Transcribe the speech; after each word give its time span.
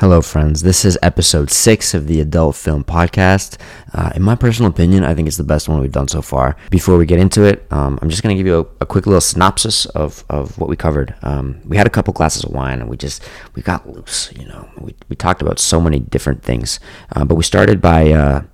Hello, 0.00 0.22
friends. 0.22 0.62
This 0.62 0.86
is 0.86 0.98
episode 1.02 1.50
six 1.50 1.92
of 1.92 2.06
the 2.06 2.22
Adult 2.22 2.56
Film 2.56 2.84
Podcast. 2.84 3.58
Uh, 3.92 4.10
in 4.14 4.22
my 4.22 4.34
personal 4.34 4.70
opinion, 4.70 5.04
I 5.04 5.14
think 5.14 5.28
it's 5.28 5.36
the 5.36 5.44
best 5.44 5.68
one 5.68 5.78
we've 5.78 5.92
done 5.92 6.08
so 6.08 6.22
far. 6.22 6.56
Before 6.70 6.96
we 6.96 7.04
get 7.04 7.18
into 7.18 7.42
it, 7.42 7.70
um, 7.70 7.98
I'm 8.00 8.08
just 8.08 8.22
going 8.22 8.34
to 8.34 8.42
give 8.42 8.46
you 8.46 8.60
a, 8.60 8.66
a, 8.80 8.86
quick 8.86 9.04
little 9.04 9.20
synopsis 9.20 9.84
of, 9.84 10.24
of 10.30 10.56
what 10.56 10.70
we 10.70 10.74
covered. 10.76 11.14
Um, 11.20 11.60
we 11.66 11.76
had 11.76 11.86
a 11.86 11.90
couple 11.90 12.14
glasses 12.14 12.44
of 12.44 12.50
wine 12.50 12.80
and 12.80 12.88
we 12.88 12.96
just 12.96 13.22
we 13.54 13.60
got 13.60 13.86
loose. 13.90 14.32
You 14.38 14.46
know, 14.46 14.70
we, 14.78 14.94
we 15.10 15.16
talked 15.16 15.42
about 15.42 15.58
so 15.58 15.82
many 15.82 16.00
different 16.00 16.42
things, 16.42 16.80
uh, 17.14 17.26
but 17.26 17.34
we 17.34 17.42
started 17.42 17.82
by 17.82 18.10
uh, 18.10 18.44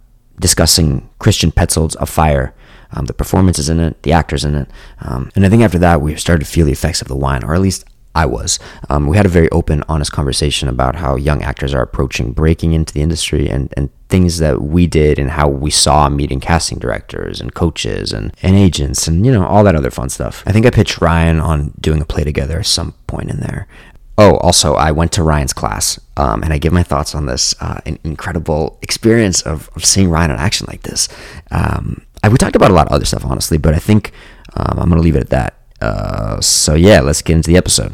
discussing 0.40 1.08
Christian 1.20 1.52
Petzold's 1.52 1.96
Afire. 2.00 2.56
Um, 2.90 3.06
the 3.06 3.14
performances 3.14 3.68
in 3.68 3.78
it, 3.78 4.02
the 4.02 4.12
actors 4.12 4.44
in 4.44 4.56
it, 4.56 4.70
um, 5.00 5.30
and 5.36 5.46
I 5.46 5.48
think 5.48 5.62
after 5.62 5.78
that 5.78 6.00
we 6.00 6.16
started 6.16 6.44
to 6.44 6.50
feel 6.50 6.66
the 6.66 6.72
effects 6.72 7.02
of 7.02 7.08
the 7.08 7.16
wine, 7.16 7.44
or 7.44 7.54
at 7.54 7.60
least 7.60 7.84
I 8.16 8.24
was. 8.24 8.58
Um, 8.88 9.06
we 9.06 9.18
had 9.18 9.26
a 9.26 9.28
very 9.28 9.50
open, 9.50 9.84
honest 9.88 10.10
conversation 10.10 10.68
about 10.68 10.96
how 10.96 11.16
young 11.16 11.42
actors 11.42 11.74
are 11.74 11.82
approaching 11.82 12.32
breaking 12.32 12.72
into 12.72 12.94
the 12.94 13.02
industry 13.02 13.48
and, 13.48 13.72
and 13.76 13.90
things 14.08 14.38
that 14.38 14.62
we 14.62 14.86
did 14.86 15.18
and 15.18 15.30
how 15.32 15.48
we 15.48 15.70
saw 15.70 16.08
meeting 16.08 16.40
casting 16.40 16.78
directors 16.78 17.40
and 17.40 17.54
coaches 17.54 18.12
and, 18.12 18.34
and 18.42 18.56
agents 18.56 19.06
and, 19.06 19.26
you 19.26 19.32
know, 19.32 19.44
all 19.44 19.62
that 19.64 19.76
other 19.76 19.90
fun 19.90 20.08
stuff. 20.08 20.42
I 20.46 20.52
think 20.52 20.64
I 20.64 20.70
pitched 20.70 21.00
Ryan 21.00 21.40
on 21.40 21.74
doing 21.78 22.00
a 22.00 22.06
play 22.06 22.24
together 22.24 22.58
at 22.58 22.66
some 22.66 22.94
point 23.06 23.30
in 23.30 23.40
there. 23.40 23.68
Oh, 24.16 24.36
also, 24.38 24.74
I 24.74 24.92
went 24.92 25.12
to 25.12 25.22
Ryan's 25.22 25.52
class 25.52 26.00
um, 26.16 26.42
and 26.42 26.54
I 26.54 26.58
give 26.58 26.72
my 26.72 26.82
thoughts 26.82 27.14
on 27.14 27.26
this 27.26 27.54
uh, 27.60 27.80
an 27.84 27.98
incredible 28.02 28.78
experience 28.80 29.42
of, 29.42 29.68
of 29.76 29.84
seeing 29.84 30.08
Ryan 30.08 30.30
in 30.30 30.38
action 30.38 30.66
like 30.70 30.82
this. 30.84 31.08
Um, 31.50 32.06
I, 32.22 32.30
we 32.30 32.38
talked 32.38 32.56
about 32.56 32.70
a 32.70 32.74
lot 32.74 32.86
of 32.86 32.92
other 32.94 33.04
stuff, 33.04 33.26
honestly, 33.26 33.58
but 33.58 33.74
I 33.74 33.78
think 33.78 34.12
um, 34.56 34.78
I'm 34.78 34.88
going 34.88 34.96
to 34.96 35.04
leave 35.04 35.16
it 35.16 35.20
at 35.20 35.30
that. 35.30 35.54
Uh, 35.82 36.40
so, 36.40 36.74
yeah, 36.74 37.00
let's 37.02 37.20
get 37.20 37.36
into 37.36 37.50
the 37.50 37.58
episode. 37.58 37.92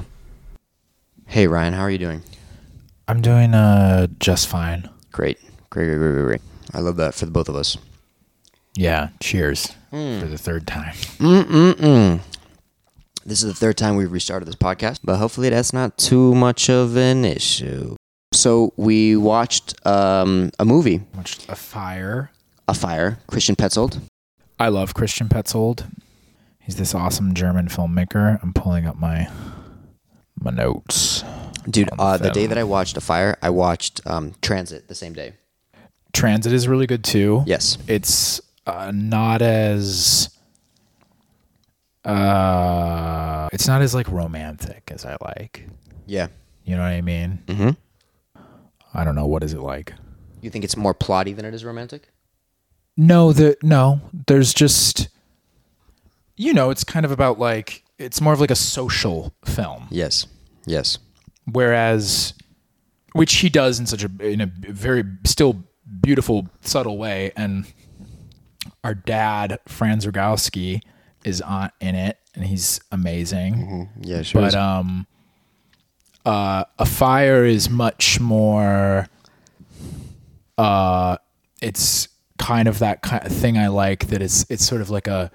Hey 1.32 1.46
Ryan, 1.46 1.72
how 1.72 1.80
are 1.80 1.90
you 1.90 1.96
doing? 1.96 2.20
I'm 3.08 3.22
doing 3.22 3.54
uh 3.54 4.08
just 4.20 4.48
fine. 4.48 4.90
Great, 5.12 5.38
great, 5.70 5.86
great, 5.86 5.96
great, 5.96 6.24
great. 6.24 6.40
I 6.74 6.80
love 6.80 6.96
that 6.96 7.14
for 7.14 7.24
the 7.24 7.30
both 7.30 7.48
of 7.48 7.56
us. 7.56 7.78
Yeah. 8.74 9.08
Cheers 9.18 9.72
mm. 9.90 10.20
for 10.20 10.26
the 10.26 10.36
third 10.36 10.66
time. 10.66 10.92
Mm-mm-mm. 10.92 12.20
This 13.24 13.42
is 13.42 13.48
the 13.48 13.58
third 13.58 13.78
time 13.78 13.96
we've 13.96 14.12
restarted 14.12 14.46
this 14.46 14.56
podcast, 14.56 14.98
but 15.02 15.16
hopefully 15.16 15.48
that's 15.48 15.72
not 15.72 15.96
too 15.96 16.34
much 16.34 16.68
of 16.68 16.98
an 16.98 17.24
issue. 17.24 17.96
So 18.34 18.74
we 18.76 19.16
watched 19.16 19.74
um, 19.86 20.50
a 20.58 20.66
movie. 20.66 21.00
Watched 21.14 21.48
Afire. 21.48 22.30
A 22.68 22.74
Fire. 22.74 23.20
Christian 23.26 23.56
Petzold. 23.56 24.02
I 24.60 24.68
love 24.68 24.92
Christian 24.92 25.30
Petzold. 25.30 25.90
He's 26.60 26.76
this 26.76 26.94
awesome 26.94 27.32
German 27.32 27.68
filmmaker. 27.68 28.38
I'm 28.42 28.52
pulling 28.52 28.86
up 28.86 28.96
my 28.96 29.30
my 30.44 30.50
notes. 30.50 31.24
Dude, 31.68 31.90
uh, 31.98 32.16
the 32.16 32.30
day 32.30 32.46
that 32.46 32.58
I 32.58 32.64
watched 32.64 32.96
Afire, 32.96 33.36
I 33.40 33.50
watched 33.50 34.00
um, 34.06 34.34
Transit 34.42 34.88
the 34.88 34.94
same 34.94 35.12
day. 35.12 35.34
Transit 36.12 36.52
is 36.52 36.66
really 36.68 36.86
good 36.86 37.04
too. 37.04 37.44
Yes. 37.46 37.78
It's 37.86 38.40
uh, 38.66 38.92
not 38.94 39.42
as 39.42 40.28
uh 42.04 43.48
it's 43.52 43.68
not 43.68 43.80
as 43.80 43.94
like 43.94 44.10
romantic 44.10 44.90
as 44.92 45.04
I 45.04 45.16
like. 45.22 45.66
Yeah. 46.06 46.28
You 46.64 46.76
know 46.76 46.82
what 46.82 46.88
I 46.88 47.00
mean? 47.00 47.38
Mm-hmm. 47.46 47.70
I 48.94 49.04
don't 49.04 49.14
know 49.14 49.26
what 49.26 49.44
is 49.44 49.52
it 49.54 49.60
like. 49.60 49.94
You 50.40 50.50
think 50.50 50.64
it's 50.64 50.76
more 50.76 50.94
plotty 50.94 51.34
than 51.34 51.44
it 51.44 51.54
is 51.54 51.64
romantic? 51.64 52.08
No, 52.96 53.32
the 53.32 53.56
no. 53.62 54.00
There's 54.26 54.52
just 54.52 55.08
you 56.36 56.52
know, 56.52 56.70
it's 56.70 56.84
kind 56.84 57.04
of 57.06 57.12
about 57.12 57.38
like 57.38 57.84
it's 58.02 58.20
more 58.20 58.32
of 58.32 58.40
like 58.40 58.50
a 58.50 58.56
social 58.56 59.32
film. 59.44 59.86
Yes. 59.90 60.26
Yes. 60.66 60.98
Whereas, 61.50 62.34
which 63.12 63.34
he 63.36 63.48
does 63.48 63.78
in 63.78 63.86
such 63.86 64.04
a 64.04 64.10
in 64.20 64.40
a 64.40 64.46
very 64.46 65.04
still 65.24 65.62
beautiful, 66.00 66.48
subtle 66.60 66.98
way, 66.98 67.32
and 67.36 67.66
our 68.84 68.94
dad 68.94 69.58
Franz 69.66 70.06
Rogowski 70.06 70.80
is 71.24 71.40
on 71.40 71.70
in 71.80 71.94
it, 71.94 72.18
and 72.34 72.44
he's 72.44 72.80
amazing. 72.90 73.54
Mm-hmm. 73.54 74.02
Yeah, 74.02 74.22
sure. 74.22 74.42
But 74.42 74.48
is. 74.48 74.54
um, 74.54 75.06
uh, 76.24 76.64
afire 76.78 77.44
is 77.44 77.70
much 77.70 78.20
more. 78.20 79.08
Uh, 80.58 81.16
it's 81.60 82.08
kind 82.38 82.68
of 82.68 82.78
that 82.80 83.02
kind 83.02 83.24
of 83.24 83.32
thing 83.32 83.58
I 83.58 83.68
like. 83.68 84.08
That 84.08 84.22
it's 84.22 84.48
it's 84.48 84.64
sort 84.64 84.80
of 84.80 84.90
like 84.90 85.08
a, 85.08 85.30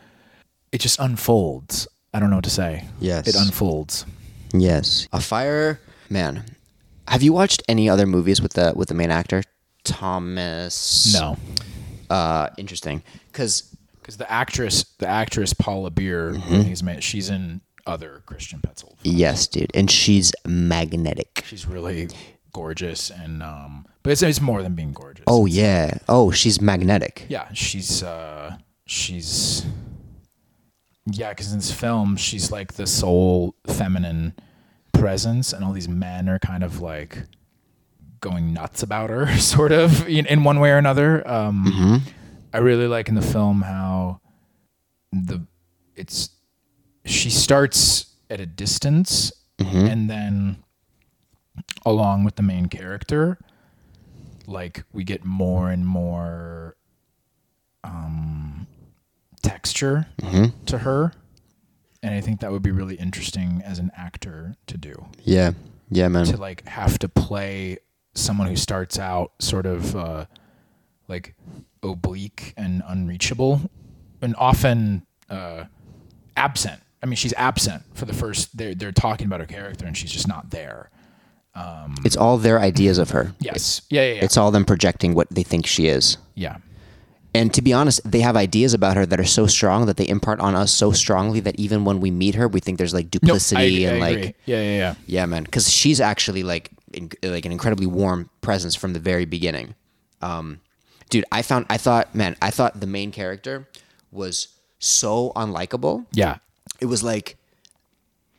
it 0.72 0.80
just 0.80 1.00
unfolds 1.00 1.88
I 2.18 2.20
don't 2.20 2.32
know 2.32 2.38
what 2.38 2.46
to 2.46 2.50
say. 2.50 2.84
Yes. 3.00 3.28
It 3.28 3.36
unfolds. 3.36 4.04
Yes. 4.52 5.08
Afire 5.14 5.80
man. 6.10 6.46
Have 7.08 7.22
you 7.22 7.32
watched 7.32 7.62
any 7.70 7.88
other 7.88 8.08
movies 8.08 8.42
with 8.42 8.54
the 8.54 8.74
with 8.76 8.88
the 8.88 8.96
main 8.96 9.12
actor 9.12 9.44
Thomas? 9.84 11.14
No. 11.14 11.38
Uh, 12.10 12.50
interesting, 12.58 13.04
because 13.28 13.72
because 14.02 14.18
the 14.18 14.30
actress 14.32 14.84
the 14.98 15.08
actress 15.08 15.54
Paula 15.54 15.92
Beer, 15.92 16.34
mm-hmm. 16.34 17.00
she's 17.02 17.30
in 17.30 17.62
other 17.86 18.24
Christian 18.26 18.62
Petzold. 18.62 18.96
Yes, 19.04 19.46
dude, 19.46 19.70
and 19.76 19.92
she's 19.92 20.34
magnetic. 20.44 21.44
She's 21.46 21.68
really 21.68 22.10
gorgeous, 22.52 23.12
and 23.12 23.44
um, 23.44 23.86
but 24.02 24.10
it's, 24.14 24.24
it's 24.24 24.42
more 24.42 24.64
than 24.64 24.74
being 24.74 24.92
gorgeous. 24.92 25.26
Oh 25.28 25.46
it's, 25.46 25.56
yeah. 25.56 26.00
Oh, 26.10 26.32
she's 26.32 26.62
magnetic. 26.62 27.28
Yeah, 27.30 27.48
she's 27.54 28.02
uh, 28.02 28.58
she's 28.88 29.68
yeah, 31.10 31.30
because 31.30 31.52
in 31.52 31.60
this 31.60 31.72
film, 31.72 32.18
she's 32.18 32.52
like 32.52 32.74
the 32.74 32.86
sole 32.86 33.56
feminine 33.66 34.34
presence, 34.94 35.54
and 35.54 35.64
all 35.64 35.72
these 35.72 35.88
men 35.88 36.28
are 36.28 36.40
kind 36.40 36.64
of 36.64 36.82
like 36.82 37.24
going 38.20 38.54
nuts 38.54 38.84
about 38.84 39.10
her, 39.10 39.38
sort 39.38 39.72
of 39.72 40.08
in, 40.08 40.26
in 40.26 40.44
one 40.44 40.60
way 40.60 40.70
or 40.72 40.78
another. 40.78 41.28
Um, 41.28 41.66
mm-hmm. 41.66 42.10
I 42.54 42.58
really 42.58 42.88
like 42.88 43.08
in 43.08 43.16
the 43.16 43.22
film 43.22 43.62
how 43.62 44.20
the 45.12 45.46
it's 45.96 46.30
she 47.06 47.30
starts 47.30 48.16
at 48.30 48.42
a 48.42 48.46
distance, 48.46 49.32
mm-hmm. 49.60 49.86
and 49.86 50.10
then 50.10 50.64
along 51.86 52.26
with 52.26 52.36
the 52.36 52.44
main 52.44 52.68
character, 52.68 53.38
like 54.46 54.84
we 54.92 55.06
get 55.06 55.24
more 55.24 55.70
and 55.70 55.88
more. 55.88 56.76
Um, 57.84 58.68
texture 59.48 60.08
mm-hmm. 60.22 60.66
to 60.66 60.80
her. 60.80 61.14
And 62.04 62.14
I 62.14 62.22
think 62.22 62.42
that 62.42 62.52
would 62.52 62.62
be 62.62 62.72
really 62.72 62.96
interesting 62.96 63.62
as 63.66 63.80
an 63.80 63.92
actor 63.96 64.56
to 64.68 64.78
do. 64.78 65.08
Yeah. 65.24 65.52
Yeah, 65.90 66.08
man. 66.10 66.26
To 66.26 66.38
like 66.38 66.68
have 66.68 67.00
to 67.00 67.10
play 67.10 67.78
someone 68.14 68.48
who 68.48 68.56
starts 68.56 69.00
out 69.00 69.32
sort 69.40 69.66
of 69.66 69.96
uh, 69.96 70.26
like 71.08 71.36
oblique 71.82 72.54
and 72.58 72.84
unreachable 72.88 73.62
and 74.22 74.36
often 74.38 75.06
uh, 75.30 75.66
absent. 76.36 76.82
I 77.02 77.06
mean, 77.06 77.16
she's 77.16 77.34
absent 77.34 77.84
for 77.94 78.06
the 78.06 78.14
first. 78.14 78.58
They're 78.58 78.76
they're 78.76 78.92
talking 78.92 79.28
about 79.28 79.40
her 79.40 79.46
character, 79.46 79.86
and 79.86 79.96
she's 79.96 80.12
just 80.12 80.28
not 80.28 80.50
there. 80.50 80.90
Um, 81.56 81.96
it's 82.04 82.18
all 82.18 82.38
their 82.38 82.60
ideas 82.60 82.98
of 82.98 83.12
her. 83.12 83.34
Yes. 83.40 83.82
Yeah, 83.90 84.02
yeah, 84.02 84.14
yeah. 84.16 84.24
It's 84.24 84.38
all 84.38 84.52
them 84.52 84.66
projecting 84.66 85.14
what 85.14 85.30
they 85.30 85.44
think 85.44 85.66
she 85.66 85.88
is. 85.88 86.18
Yeah. 86.36 86.58
And 87.34 87.54
to 87.54 87.62
be 87.62 87.74
honest, 87.74 88.02
they 88.10 88.22
have 88.22 88.36
ideas 88.36 88.74
about 88.74 88.98
her 88.98 89.06
that 89.06 89.20
are 89.20 89.26
so 89.26 89.48
strong 89.48 89.86
that 89.86 89.98
they 89.98 90.08
impart 90.08 90.40
on 90.40 90.56
us 90.56 90.74
so 90.74 90.92
strongly 90.92 91.40
that 91.42 91.56
even 91.60 91.86
when 91.86 92.00
we 92.00 92.10
meet 92.10 92.36
her, 92.36 92.48
we 92.48 92.60
think 92.60 92.78
there's 92.78 92.94
like 92.94 93.12
duplicity 93.12 93.84
nope, 93.84 93.92
I, 93.92 93.94
and 93.94 94.04
I 94.04 94.08
like 94.10 94.36
yeah, 94.46 94.62
yeah, 94.62 94.78
yeah, 94.78 94.96
yeah, 95.06 95.26
man. 95.26 95.44
Because 95.44 95.70
she's 95.70 96.02
actually 96.02 96.44
like 96.44 96.72
in, 96.94 97.12
like 97.24 97.46
an 97.46 97.52
incredibly 97.52 97.86
warm 97.86 98.30
presence 98.42 98.76
from 98.76 98.94
the 98.94 99.00
very 99.00 99.26
beginning. 99.26 99.76
Um, 100.22 100.62
dude, 101.10 101.26
I 101.32 101.42
found 101.42 101.66
I 101.70 101.78
thought 101.78 102.16
man, 102.16 102.36
I 102.42 102.50
thought 102.50 102.80
the 102.80 102.88
main 102.88 103.12
character 103.12 103.68
was 104.12 104.48
so 104.80 105.32
unlikable. 105.36 106.06
Yeah, 106.12 106.38
it 106.80 106.86
was 106.86 107.04
like 107.04 107.38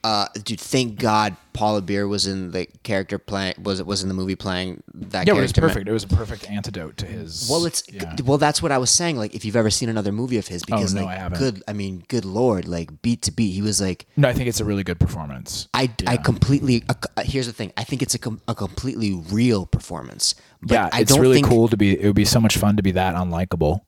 uh, 0.04 0.28
dude, 0.44 0.60
thank 0.60 0.98
God 0.98 1.36
Paula 1.52 1.82
Beer 1.82 2.06
was 2.06 2.26
in 2.26 2.52
the 2.52 2.66
character 2.84 3.18
playing 3.18 3.54
was 3.60 3.82
was 3.82 4.02
in 4.02 4.08
the 4.08 4.14
movie 4.14 4.36
playing 4.36 4.82
that. 4.94 5.26
Yeah, 5.26 5.34
it 5.34 5.40
was 5.40 5.52
perfect. 5.52 5.88
It 5.88 5.92
was 5.92 6.04
a 6.04 6.08
perfect 6.08 6.48
antidote 6.48 6.96
to 6.98 7.06
his. 7.06 7.48
Well, 7.50 7.66
it's 7.66 7.82
yeah. 7.92 8.14
well, 8.24 8.38
that's 8.38 8.62
what 8.62 8.70
I 8.70 8.78
was 8.78 8.90
saying. 8.90 9.16
Like, 9.16 9.34
if 9.34 9.44
you've 9.44 9.56
ever 9.56 9.70
seen 9.70 9.88
another 9.88 10.12
movie 10.12 10.38
of 10.38 10.46
his, 10.46 10.62
because 10.62 10.94
oh, 10.94 11.00
no, 11.00 11.06
like, 11.06 11.16
I 11.16 11.20
haven't. 11.20 11.38
good, 11.38 11.62
I 11.66 11.72
mean, 11.72 12.04
good 12.08 12.24
lord, 12.24 12.68
like 12.68 13.02
beat 13.02 13.22
to 13.22 13.32
beat, 13.32 13.50
he 13.50 13.62
was 13.62 13.80
like. 13.80 14.06
No, 14.16 14.28
I 14.28 14.32
think 14.32 14.48
it's 14.48 14.60
a 14.60 14.64
really 14.64 14.84
good 14.84 15.00
performance. 15.00 15.68
I, 15.74 15.90
yeah. 16.00 16.10
I 16.12 16.16
completely. 16.16 16.84
Uh, 16.88 17.22
here's 17.22 17.46
the 17.46 17.52
thing. 17.52 17.72
I 17.76 17.82
think 17.82 18.02
it's 18.02 18.14
a, 18.14 18.18
com- 18.18 18.40
a 18.46 18.54
completely 18.54 19.14
real 19.14 19.66
performance. 19.66 20.36
But 20.60 20.72
yeah, 20.72 20.90
I 20.92 21.00
it's 21.00 21.18
really 21.18 21.36
think, 21.36 21.48
cool 21.48 21.68
to 21.68 21.76
be. 21.76 22.00
It 22.00 22.06
would 22.06 22.16
be 22.16 22.24
so 22.24 22.40
much 22.40 22.56
fun 22.56 22.76
to 22.76 22.82
be 22.82 22.92
that 22.92 23.16
unlikable. 23.16 23.80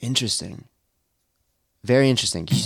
Interesting. 0.00 0.64
Very 1.84 2.10
interesting. 2.10 2.48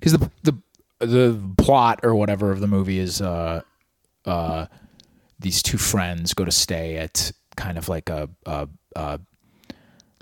Because 0.00 0.12
the 0.12 0.30
the 0.42 0.56
the 1.00 1.54
plot 1.58 2.00
or 2.02 2.14
whatever 2.14 2.50
of 2.50 2.60
the 2.60 2.66
movie 2.66 2.98
is 2.98 3.20
uh, 3.20 3.62
uh, 4.24 4.66
these 5.38 5.62
two 5.62 5.78
friends 5.78 6.34
go 6.34 6.44
to 6.44 6.50
stay 6.50 6.96
at 6.96 7.32
kind 7.56 7.78
of 7.78 7.88
like 7.88 8.08
a, 8.08 8.28
a, 8.46 8.68
a, 8.96 9.20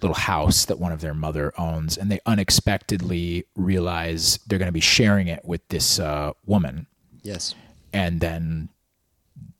little 0.00 0.14
house 0.14 0.66
that 0.66 0.78
one 0.78 0.92
of 0.92 1.00
their 1.00 1.14
mother 1.14 1.52
owns, 1.58 1.98
and 1.98 2.08
they 2.08 2.20
unexpectedly 2.24 3.44
realize 3.56 4.38
they're 4.46 4.58
going 4.58 4.68
to 4.68 4.72
be 4.72 4.78
sharing 4.78 5.26
it 5.26 5.44
with 5.44 5.66
this 5.70 5.98
uh, 5.98 6.32
woman. 6.46 6.86
Yes, 7.22 7.56
and 7.92 8.20
then 8.20 8.68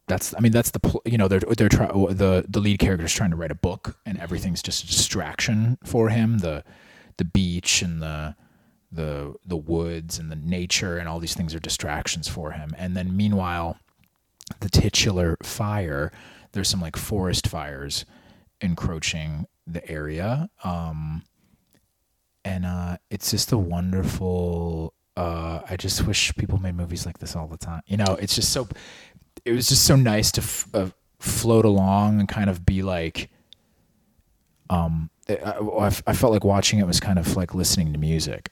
that's 0.07 0.35
I 0.37 0.41
mean 0.41 0.53
that's 0.53 0.71
the 0.71 0.81
pl- 0.81 1.03
you 1.05 1.19
know 1.19 1.29
they're 1.29 1.41
they're 1.41 1.69
try- 1.69 1.89
the 1.89 2.45
the 2.49 2.61
lead 2.61 2.79
character 2.79 3.05
is 3.05 3.13
trying 3.13 3.31
to 3.31 3.37
write 3.37 3.51
a 3.51 3.57
book 3.57 3.97
and 4.07 4.19
everything's 4.19 4.63
just 4.63 4.85
a 4.85 4.87
distraction 4.87 5.79
for 5.85 6.09
him 6.09 6.39
the 6.39 6.65
the 7.19 7.25
beach 7.25 7.83
and 7.83 8.03
the 8.03 8.35
the 8.91 9.35
the 9.45 9.57
woods 9.57 10.19
and 10.19 10.31
the 10.31 10.37
nature 10.37 10.97
and 10.97 11.09
all 11.09 11.19
these 11.19 11.35
things 11.35 11.55
are 11.55 11.59
distractions 11.61 12.29
for 12.29 12.53
him. 12.53 12.75
And 12.79 12.97
then 12.97 13.17
meanwhile 13.17 13.79
the 14.61 14.69
titular 14.71 15.37
fire 15.43 16.11
there's 16.53 16.69
some 16.69 16.81
like 16.81 16.97
forest 16.97 17.47
fires 17.47 18.07
encroaching 18.61 19.47
the 19.67 19.87
area. 19.89 20.49
Um 20.65 21.23
and 22.45 22.65
uh 22.65 22.97
it's 23.11 23.31
just 23.31 23.53
a 23.53 23.59
wonderful 23.59 24.95
uh 25.17 25.61
i 25.69 25.77
just 25.77 26.07
wish 26.07 26.33
people 26.37 26.59
made 26.59 26.75
movies 26.75 27.05
like 27.05 27.19
this 27.19 27.37
all 27.37 27.47
the 27.47 27.59
time. 27.59 27.83
You 27.87 27.99
know 27.99 28.17
it's 28.21 28.35
just 28.35 28.53
so 28.53 28.69
it 29.45 29.53
was 29.53 29.69
just 29.69 29.85
so 29.85 29.97
nice 29.97 30.33
to 30.33 30.41
f- 30.41 30.69
uh, 30.75 30.89
float 31.19 31.65
along 31.65 32.21
and 32.21 32.29
kind 32.29 32.49
of 32.49 32.65
be 32.65 32.83
like 32.83 33.29
um 34.71 35.11
I, 35.29 35.35
I, 35.35 35.87
I 36.07 36.13
felt 36.15 36.33
like 36.33 36.45
watching 36.45 36.79
it 36.79 36.87
was 36.87 37.01
kind 37.01 37.19
of 37.19 37.37
like 37.37 37.55
listening 37.55 37.93
to 37.93 37.99
music 37.99 38.51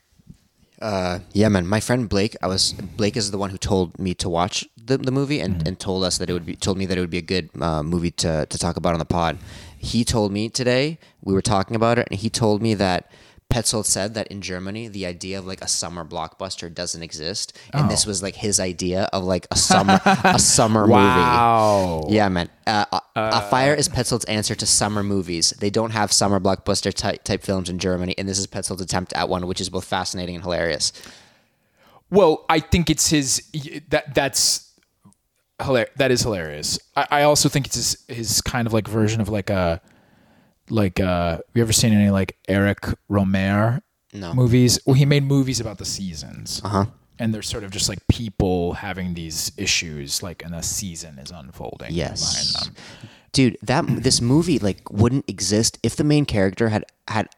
Uh, 0.80 1.20
yeah, 1.32 1.48
man. 1.48 1.66
My 1.66 1.80
friend 1.80 2.08
Blake, 2.08 2.36
I 2.42 2.46
was 2.48 2.72
Blake 2.72 3.16
is 3.16 3.30
the 3.30 3.38
one 3.38 3.50
who 3.50 3.56
told 3.56 3.98
me 3.98 4.14
to 4.14 4.28
watch 4.28 4.66
the, 4.76 4.98
the 4.98 5.10
movie 5.10 5.40
and, 5.40 5.66
and 5.66 5.78
told 5.78 6.04
us 6.04 6.18
that 6.18 6.28
it 6.28 6.32
would 6.32 6.44
be 6.44 6.54
told 6.54 6.76
me 6.76 6.84
that 6.86 6.98
it 6.98 7.00
would 7.00 7.10
be 7.10 7.18
a 7.18 7.22
good 7.22 7.48
uh, 7.60 7.82
movie 7.82 8.10
to 8.12 8.44
to 8.46 8.58
talk 8.58 8.76
about 8.76 8.92
on 8.92 8.98
the 8.98 9.06
pod. 9.06 9.38
He 9.78 10.04
told 10.04 10.32
me 10.32 10.48
today 10.48 10.98
we 11.22 11.32
were 11.32 11.42
talking 11.42 11.76
about 11.76 11.98
it, 11.98 12.08
and 12.10 12.20
he 12.20 12.28
told 12.28 12.60
me 12.60 12.74
that 12.74 13.10
Petzold 13.52 13.86
said 13.86 14.14
that 14.14 14.26
in 14.26 14.42
Germany 14.42 14.88
the 14.88 15.06
idea 15.06 15.38
of 15.38 15.46
like 15.46 15.62
a 15.62 15.68
summer 15.68 16.04
blockbuster 16.04 16.72
doesn't 16.72 17.02
exist, 17.02 17.56
and 17.72 17.90
this 17.90 18.04
was 18.04 18.22
like 18.22 18.34
his 18.34 18.60
idea 18.60 19.08
of 19.12 19.24
like 19.24 19.46
a 19.50 19.56
summer 19.56 20.00
a 20.04 20.38
summer 20.38 20.80
movie. 20.82 20.92
Wow. 20.92 22.00
movie. 22.02 22.16
Yeah, 22.16 22.28
man. 22.28 22.48
Uh, 22.66 22.84
a, 22.92 23.00
Afire 23.14 23.74
is 23.74 23.88
Petzold's 23.88 24.24
answer 24.26 24.54
to 24.56 24.66
summer 24.66 25.02
movies. 25.02 25.50
They 25.58 25.70
don't 25.70 25.92
have 25.92 26.12
summer 26.12 26.40
blockbuster 26.40 26.92
type, 26.92 27.22
type 27.24 27.42
films 27.42 27.70
in 27.70 27.78
Germany, 27.78 28.14
and 28.18 28.28
this 28.28 28.38
is 28.38 28.46
Petzold's 28.46 28.82
attempt 28.82 29.12
at 29.12 29.28
one, 29.28 29.46
which 29.46 29.60
is 29.60 29.70
both 29.70 29.84
fascinating 29.84 30.34
and 30.34 30.44
hilarious. 30.44 30.92
Well, 32.10 32.44
I 32.48 32.60
think 32.60 32.90
it's 32.90 33.08
his 33.08 33.42
that 33.88 34.14
that's 34.14 34.72
hilarious. 35.62 35.92
That 35.96 36.10
is 36.10 36.22
hilarious. 36.22 36.78
I, 36.96 37.06
I 37.10 37.22
also 37.22 37.48
think 37.48 37.66
it's 37.66 37.76
his, 37.76 38.04
his 38.08 38.40
kind 38.42 38.66
of 38.66 38.72
like 38.72 38.88
version 38.88 39.20
of 39.20 39.28
like 39.28 39.50
a 39.50 39.80
like 40.70 41.00
uh 41.00 41.38
you 41.54 41.62
ever 41.62 41.72
seen 41.72 41.92
any 41.92 42.10
like 42.10 42.36
Eric 42.48 42.80
Rohmer 43.10 43.80
No. 44.12 44.34
movies? 44.34 44.78
Well, 44.86 44.94
he 44.94 45.04
made 45.04 45.24
movies 45.24 45.60
about 45.60 45.78
the 45.78 45.84
seasons. 45.84 46.60
Uh 46.64 46.68
huh. 46.68 46.84
And 47.18 47.32
they're 47.32 47.42
sort 47.42 47.64
of 47.64 47.70
just 47.70 47.88
like 47.88 48.06
people 48.08 48.74
having 48.74 49.14
these 49.14 49.50
issues, 49.56 50.22
like, 50.22 50.44
and 50.44 50.54
a 50.54 50.62
season 50.62 51.18
is 51.18 51.30
unfolding 51.30 51.92
Yes. 51.92 52.68
dude 53.32 53.56
that 53.62 53.84
this 54.02 54.20
movie 54.20 54.58
like 54.58 54.90
wouldn't 54.90 55.24
exist 55.28 55.78
if 55.82 55.96
the 55.96 56.04
main 56.04 56.24
character 56.26 56.68
had 56.68 56.84
had 57.08 57.28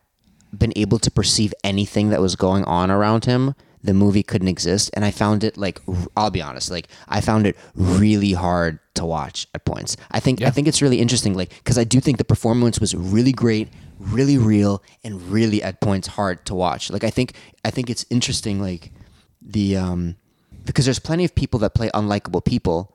been 0.56 0.72
able 0.76 0.98
to 0.98 1.10
perceive 1.10 1.52
anything 1.62 2.08
that 2.10 2.20
was 2.20 2.34
going 2.36 2.64
on 2.64 2.90
around 2.90 3.24
him 3.26 3.54
the 3.82 3.94
movie 3.94 4.22
couldn't 4.22 4.48
exist 4.48 4.90
and 4.94 5.04
i 5.04 5.10
found 5.10 5.44
it 5.44 5.56
like 5.56 5.80
i'll 6.16 6.30
be 6.30 6.42
honest 6.42 6.70
like 6.70 6.88
i 7.08 7.20
found 7.20 7.46
it 7.46 7.56
really 7.74 8.32
hard 8.32 8.78
to 8.94 9.06
watch 9.06 9.46
at 9.54 9.64
points. 9.64 9.96
I 10.10 10.20
think 10.20 10.42
i 10.42 10.50
think 10.50 10.66
it's 10.66 10.82
really 10.82 11.00
interesting 11.00 11.34
like 11.34 11.50
because 11.50 11.78
i 11.78 11.84
do 11.84 12.00
think 12.00 12.18
the 12.18 12.24
performance 12.24 12.80
was 12.80 12.94
really 12.94 13.32
great 13.32 13.68
really 13.98 14.38
real 14.38 14.82
and 15.04 15.20
really 15.22 15.62
at 15.62 15.80
points 15.80 16.06
hard 16.08 16.44
to 16.46 16.54
watch. 16.54 16.90
Like 16.90 17.04
i 17.04 17.10
think 17.10 17.34
i 17.64 17.70
think 17.70 17.90
it's 17.90 18.04
interesting 18.10 18.60
like 18.60 18.92
the 19.40 19.76
um 19.76 20.16
because 20.64 20.84
there's 20.84 20.98
plenty 20.98 21.24
of 21.24 21.34
people 21.34 21.60
that 21.60 21.74
play 21.74 21.88
unlikable 21.90 22.44
people 22.44 22.94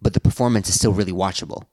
but 0.00 0.12
the 0.14 0.20
performance 0.20 0.68
is 0.68 0.74
still 0.74 0.92
really 0.92 1.12
watchable 1.12 1.64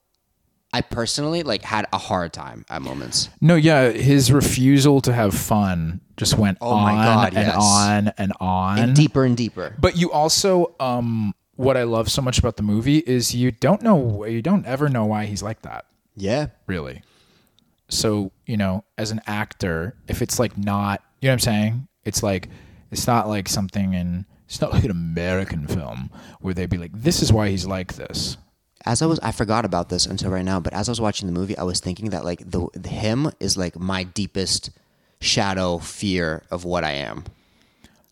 I 0.76 0.82
personally 0.82 1.42
like 1.44 1.62
had 1.62 1.86
a 1.94 1.98
hard 1.98 2.34
time 2.34 2.66
at 2.70 2.82
moments. 2.82 3.30
No, 3.40 3.56
yeah, 3.56 3.92
his 3.92 4.30
refusal 4.32 5.00
to 5.02 5.14
have 5.14 5.34
fun 5.34 6.02
just 6.18 6.38
went 6.38 6.58
Oh 6.60 6.70
on 6.72 6.96
God, 6.96 7.28
and 7.34 7.48
yes. 7.48 7.56
on 7.58 8.08
and 8.18 8.34
on. 8.42 8.80
And 8.80 8.96
deeper 8.96 9.24
and 9.24 9.38
deeper. 9.38 9.74
But 9.80 9.96
you 9.96 10.12
also, 10.12 10.76
um, 10.82 11.34
what 11.56 11.78
I 11.78 11.84
love 11.84 12.12
so 12.12 12.22
much 12.22 12.40
about 12.40 12.58
the 12.58 12.64
movie 12.64 12.98
is 13.00 13.34
you 13.34 13.52
don't 13.52 13.82
know, 13.82 14.26
you 14.26 14.42
don't 14.42 14.66
ever 14.66 14.90
know 14.90 15.06
why 15.06 15.26
he's 15.28 15.42
like 15.42 15.62
that, 15.62 15.86
Yeah. 16.18 16.48
really. 16.68 17.02
So, 17.88 18.32
you 18.46 18.58
know, 18.58 18.84
as 18.98 19.12
an 19.12 19.22
actor, 19.28 19.96
if 20.08 20.22
it's 20.22 20.40
like 20.40 20.58
not, 20.58 21.02
you 21.22 21.28
know 21.28 21.32
what 21.32 21.34
I'm 21.34 21.40
saying? 21.40 21.88
It's 22.04 22.22
like, 22.24 22.50
it's 22.92 23.08
not 23.08 23.28
like 23.30 23.48
something 23.48 23.94
in, 23.94 24.26
it's 24.48 24.60
not 24.60 24.74
like 24.74 24.84
an 24.84 24.92
American 24.92 25.68
film 25.68 26.10
where 26.42 26.54
they'd 26.54 26.70
be 26.70 26.78
like, 26.78 26.92
this 26.94 27.22
is 27.22 27.32
why 27.32 27.50
he's 27.50 27.66
like 27.66 27.94
this. 27.94 28.38
As 28.86 29.02
I 29.02 29.06
was 29.08 29.20
I 29.20 29.32
forgot 29.32 29.66
about 29.66 29.90
this 29.90 30.06
until 30.06 30.32
right 30.32 30.46
now, 30.46 30.60
but 30.60 30.74
as 30.74 30.88
I 30.88 30.92
was 30.92 31.02
watching 31.02 31.28
the 31.28 31.34
movie, 31.34 31.58
I 31.58 31.64
was 31.64 31.80
thinking 31.80 32.12
that 32.12 32.24
like 32.24 32.40
the, 32.40 32.68
the 32.74 32.90
him 32.90 33.32
is 33.40 33.58
like 33.58 33.78
my 33.80 34.04
deepest 34.04 34.70
shadow 35.20 35.80
fear 35.80 36.44
of 36.52 36.66
what 36.66 36.84
I 36.84 36.92
am. 36.92 37.24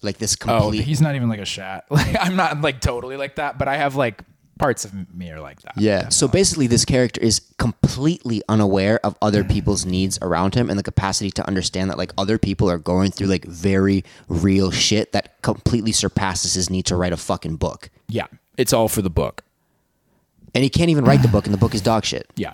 Like 0.01 0.17
this 0.17 0.35
complete. 0.35 0.57
Oh, 0.57 0.61
complete 0.61 0.83
he's 0.85 1.01
not 1.01 1.15
even 1.15 1.29
like 1.29 1.39
a 1.39 1.45
shat. 1.45 1.85
Like, 1.91 2.15
I'm 2.19 2.35
not 2.35 2.61
like 2.61 2.81
totally 2.81 3.17
like 3.17 3.35
that, 3.35 3.57
but 3.57 3.67
I 3.67 3.77
have 3.77 3.95
like 3.95 4.23
parts 4.57 4.85
of 4.85 5.13
me 5.13 5.29
are 5.29 5.39
like 5.39 5.61
that. 5.61 5.77
Yeah. 5.77 6.09
So 6.09 6.27
basically, 6.27 6.67
this 6.67 6.85
character 6.85 7.21
is 7.21 7.41
completely 7.57 8.41
unaware 8.49 8.99
of 9.05 9.15
other 9.21 9.41
mm-hmm. 9.43 9.51
people's 9.51 9.85
needs 9.85 10.17
around 10.21 10.55
him 10.55 10.69
and 10.69 10.77
the 10.77 10.83
capacity 10.83 11.31
to 11.31 11.47
understand 11.47 11.89
that 11.89 11.97
like 11.97 12.11
other 12.17 12.37
people 12.37 12.69
are 12.69 12.77
going 12.77 13.11
through 13.11 13.27
like 13.27 13.45
very 13.45 14.03
real 14.27 14.71
shit 14.71 15.11
that 15.11 15.41
completely 15.41 15.91
surpasses 15.91 16.53
his 16.53 16.69
need 16.69 16.85
to 16.87 16.95
write 16.95 17.13
a 17.13 17.17
fucking 17.17 17.57
book. 17.57 17.89
Yeah. 18.07 18.27
It's 18.57 18.73
all 18.73 18.87
for 18.87 19.01
the 19.01 19.09
book. 19.09 19.43
And 20.53 20.63
he 20.63 20.69
can't 20.69 20.89
even 20.89 21.03
write 21.05 21.21
the 21.21 21.27
book, 21.27 21.45
and 21.45 21.53
the 21.53 21.57
book 21.57 21.73
is 21.73 21.81
dog 21.81 22.05
shit. 22.05 22.27
Yeah. 22.35 22.53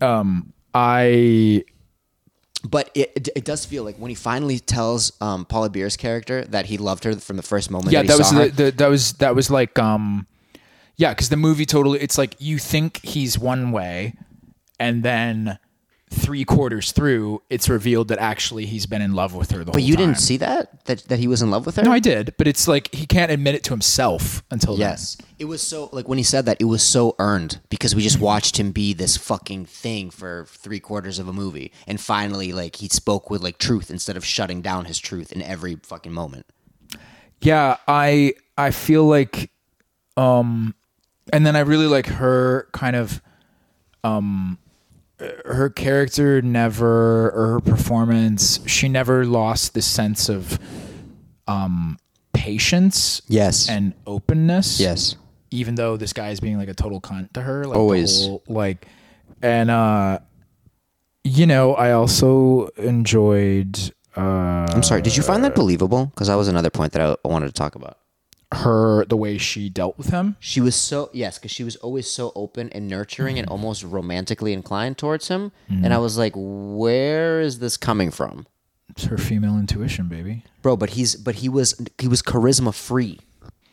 Um, 0.00 0.52
I 0.74 1.64
But 2.68 2.90
it, 2.94 3.12
it, 3.14 3.28
it 3.36 3.44
does 3.44 3.64
feel 3.64 3.84
like 3.84 3.96
when 3.96 4.08
he 4.10 4.14
finally 4.14 4.58
tells 4.58 5.12
um, 5.20 5.44
Paula 5.44 5.70
Beer's 5.70 5.96
character 5.96 6.44
that 6.44 6.66
he 6.66 6.76
loved 6.76 7.04
her 7.04 7.14
from 7.16 7.36
the 7.36 7.42
first 7.42 7.70
moment 7.70 7.92
yeah 7.92 8.02
that 8.02 8.04
he 8.04 8.08
that 8.08 8.18
was 8.18 8.28
saw 8.28 8.36
her. 8.36 8.48
the, 8.48 8.64
the, 8.64 8.70
that 8.72 8.88
was 8.88 9.12
that 9.14 9.34
was 9.34 9.50
like 9.50 9.78
um 9.78 10.26
yeah 10.96 11.10
because 11.14 11.28
the 11.30 11.36
movie 11.36 11.64
totally 11.64 12.00
it's 12.00 12.18
like 12.18 12.34
you 12.38 12.58
think 12.58 13.00
he's 13.04 13.38
one 13.38 13.70
way 13.72 14.14
and 14.78 15.02
then 15.02 15.58
three 16.16 16.44
quarters 16.44 16.92
through 16.92 17.42
it's 17.50 17.68
revealed 17.68 18.08
that 18.08 18.18
actually 18.18 18.66
he's 18.66 18.86
been 18.86 19.02
in 19.02 19.12
love 19.12 19.34
with 19.34 19.50
her 19.50 19.58
the 19.60 19.66
but 19.66 19.80
whole 19.80 19.88
you 19.88 19.96
didn't 19.96 20.18
see 20.18 20.36
that? 20.38 20.84
that 20.86 20.98
that 21.08 21.18
he 21.18 21.28
was 21.28 21.42
in 21.42 21.50
love 21.50 21.66
with 21.66 21.76
her. 21.76 21.82
no 21.82 21.92
i 21.92 21.98
did 21.98 22.34
but 22.38 22.46
it's 22.48 22.66
like 22.66 22.92
he 22.94 23.06
can't 23.06 23.30
admit 23.30 23.54
it 23.54 23.62
to 23.64 23.70
himself 23.70 24.42
until 24.50 24.74
then. 24.76 24.90
Yes. 24.90 25.16
It 25.38 25.44
was 25.44 25.60
so 25.60 25.90
like 25.92 26.08
when 26.08 26.16
he 26.16 26.24
said 26.24 26.46
that, 26.46 26.56
it 26.60 26.64
was 26.64 26.82
so 26.82 27.14
earned 27.18 27.60
because 27.68 27.94
we 27.94 28.00
just 28.00 28.18
watched 28.18 28.58
him 28.58 28.72
be 28.72 28.94
this 28.94 29.18
fucking 29.18 29.66
thing 29.66 30.08
for 30.10 30.46
three 30.48 30.80
quarters 30.80 31.18
of 31.18 31.28
a 31.28 31.32
movie, 31.32 31.72
and 31.86 32.00
finally, 32.00 32.54
like 32.54 32.76
he 32.76 32.88
spoke 32.88 33.28
with 33.28 33.42
like 33.42 33.58
truth 33.58 33.90
instead 33.90 34.16
of 34.16 34.24
shutting 34.24 34.62
down 34.62 34.86
his 34.86 34.98
truth 34.98 35.32
in 35.32 35.42
every 35.42 35.76
fucking 35.82 36.12
moment. 36.12 36.46
yeah 37.42 37.76
i 37.86 38.32
i 38.56 38.70
feel 38.70 39.04
like 39.04 39.50
um 40.16 40.74
and 41.34 41.44
then 41.44 41.54
i 41.54 41.60
really 41.60 41.86
like 41.86 42.06
her 42.06 42.66
kind 42.72 42.96
of 42.96 43.20
um 44.04 44.56
her 45.46 45.70
character 45.70 46.42
never 46.42 47.30
or 47.30 47.46
her 47.54 47.60
performance 47.60 48.60
she 48.66 48.88
never 48.88 49.24
lost 49.24 49.72
the 49.74 49.80
sense 49.82 50.28
of 50.28 50.58
um 51.48 51.96
patience 52.34 53.22
Yes. 53.28 53.68
and 53.68 53.94
openness 54.06 54.78
yes. 54.78 55.16
even 55.50 55.74
though 55.74 55.96
this 55.96 56.12
guy 56.12 56.30
is 56.30 56.40
being 56.40 56.58
like 56.58 56.68
a 56.68 56.74
total 56.74 57.00
cunt 57.00 57.32
to 57.32 57.40
her 57.42 57.64
like 57.64 57.78
Always. 57.78 58.26
whole- 58.26 58.42
like 58.46 58.86
and 59.42 59.70
uh 59.70 60.18
you 61.24 61.46
know 61.46 61.74
i 61.74 61.92
also 61.92 62.66
enjoyed 62.76 63.92
uh 64.16 64.66
I'm 64.70 64.82
sorry. 64.82 65.00
Did 65.02 65.16
you 65.16 65.22
find 65.22 65.42
that 65.44 65.54
believable? 65.54 66.06
Because 66.06 66.28
that 66.28 66.34
was 66.34 66.48
another 66.48 66.70
point 66.70 66.92
that 66.92 67.18
I 67.24 67.28
wanted 67.28 67.46
to 67.46 67.52
talk 67.52 67.74
about. 67.76 67.98
Her 68.56 69.04
the 69.04 69.16
way 69.16 69.38
she 69.38 69.68
dealt 69.68 69.96
with 69.98 70.08
him? 70.08 70.36
She 70.40 70.60
was 70.60 70.74
so 70.74 71.10
yes, 71.12 71.38
because 71.38 71.50
she 71.50 71.64
was 71.64 71.76
always 71.76 72.10
so 72.10 72.32
open 72.34 72.70
and 72.70 72.88
nurturing 72.88 73.38
and 73.38 73.46
mm-hmm. 73.46 73.52
almost 73.52 73.82
romantically 73.84 74.52
inclined 74.52 74.98
towards 74.98 75.28
him, 75.28 75.52
and 75.68 75.86
I 75.86 75.90
mm-hmm. 75.90 76.02
was 76.02 76.18
like, 76.18 76.32
where 76.36 77.40
is 77.40 77.58
this 77.58 77.76
coming 77.76 78.10
from? 78.10 78.46
it's 78.96 79.04
her 79.04 79.18
female 79.18 79.58
intuition 79.58 80.08
baby. 80.08 80.42
Bro 80.62 80.78
but 80.78 80.90
he's 80.90 81.16
but 81.16 81.36
he 81.36 81.48
was 81.48 81.80
he 81.98 82.08
was 82.08 82.22
charisma 82.22 82.74
free. 82.74 83.20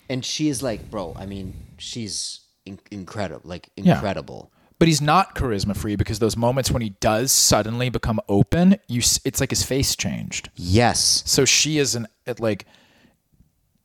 And 0.09 0.23
she 0.23 0.49
is 0.49 0.61
like 0.61 0.91
bro 0.91 1.15
i 1.17 1.25
mean 1.25 1.53
she's 1.77 2.41
in- 2.65 2.79
incredible 2.91 3.41
like 3.49 3.69
incredible. 3.77 4.51
But 4.79 4.87
he's 4.89 5.01
not 5.01 5.35
charisma 5.35 5.77
free 5.77 5.95
because 5.95 6.19
those 6.19 6.35
moments 6.35 6.69
when 6.69 6.81
he 6.81 6.89
does 6.99 7.31
suddenly 7.31 7.89
become 7.89 8.19
open 8.27 8.77
you 8.87 8.99
s- 8.99 9.19
it's 9.23 9.39
like 9.39 9.51
his 9.51 9.63
face 9.63 9.95
changed. 9.95 10.49
Yes. 10.55 11.23
So 11.25 11.45
she 11.45 11.77
is 11.77 11.95
an 11.95 12.07
it 12.25 12.39
like 12.39 12.65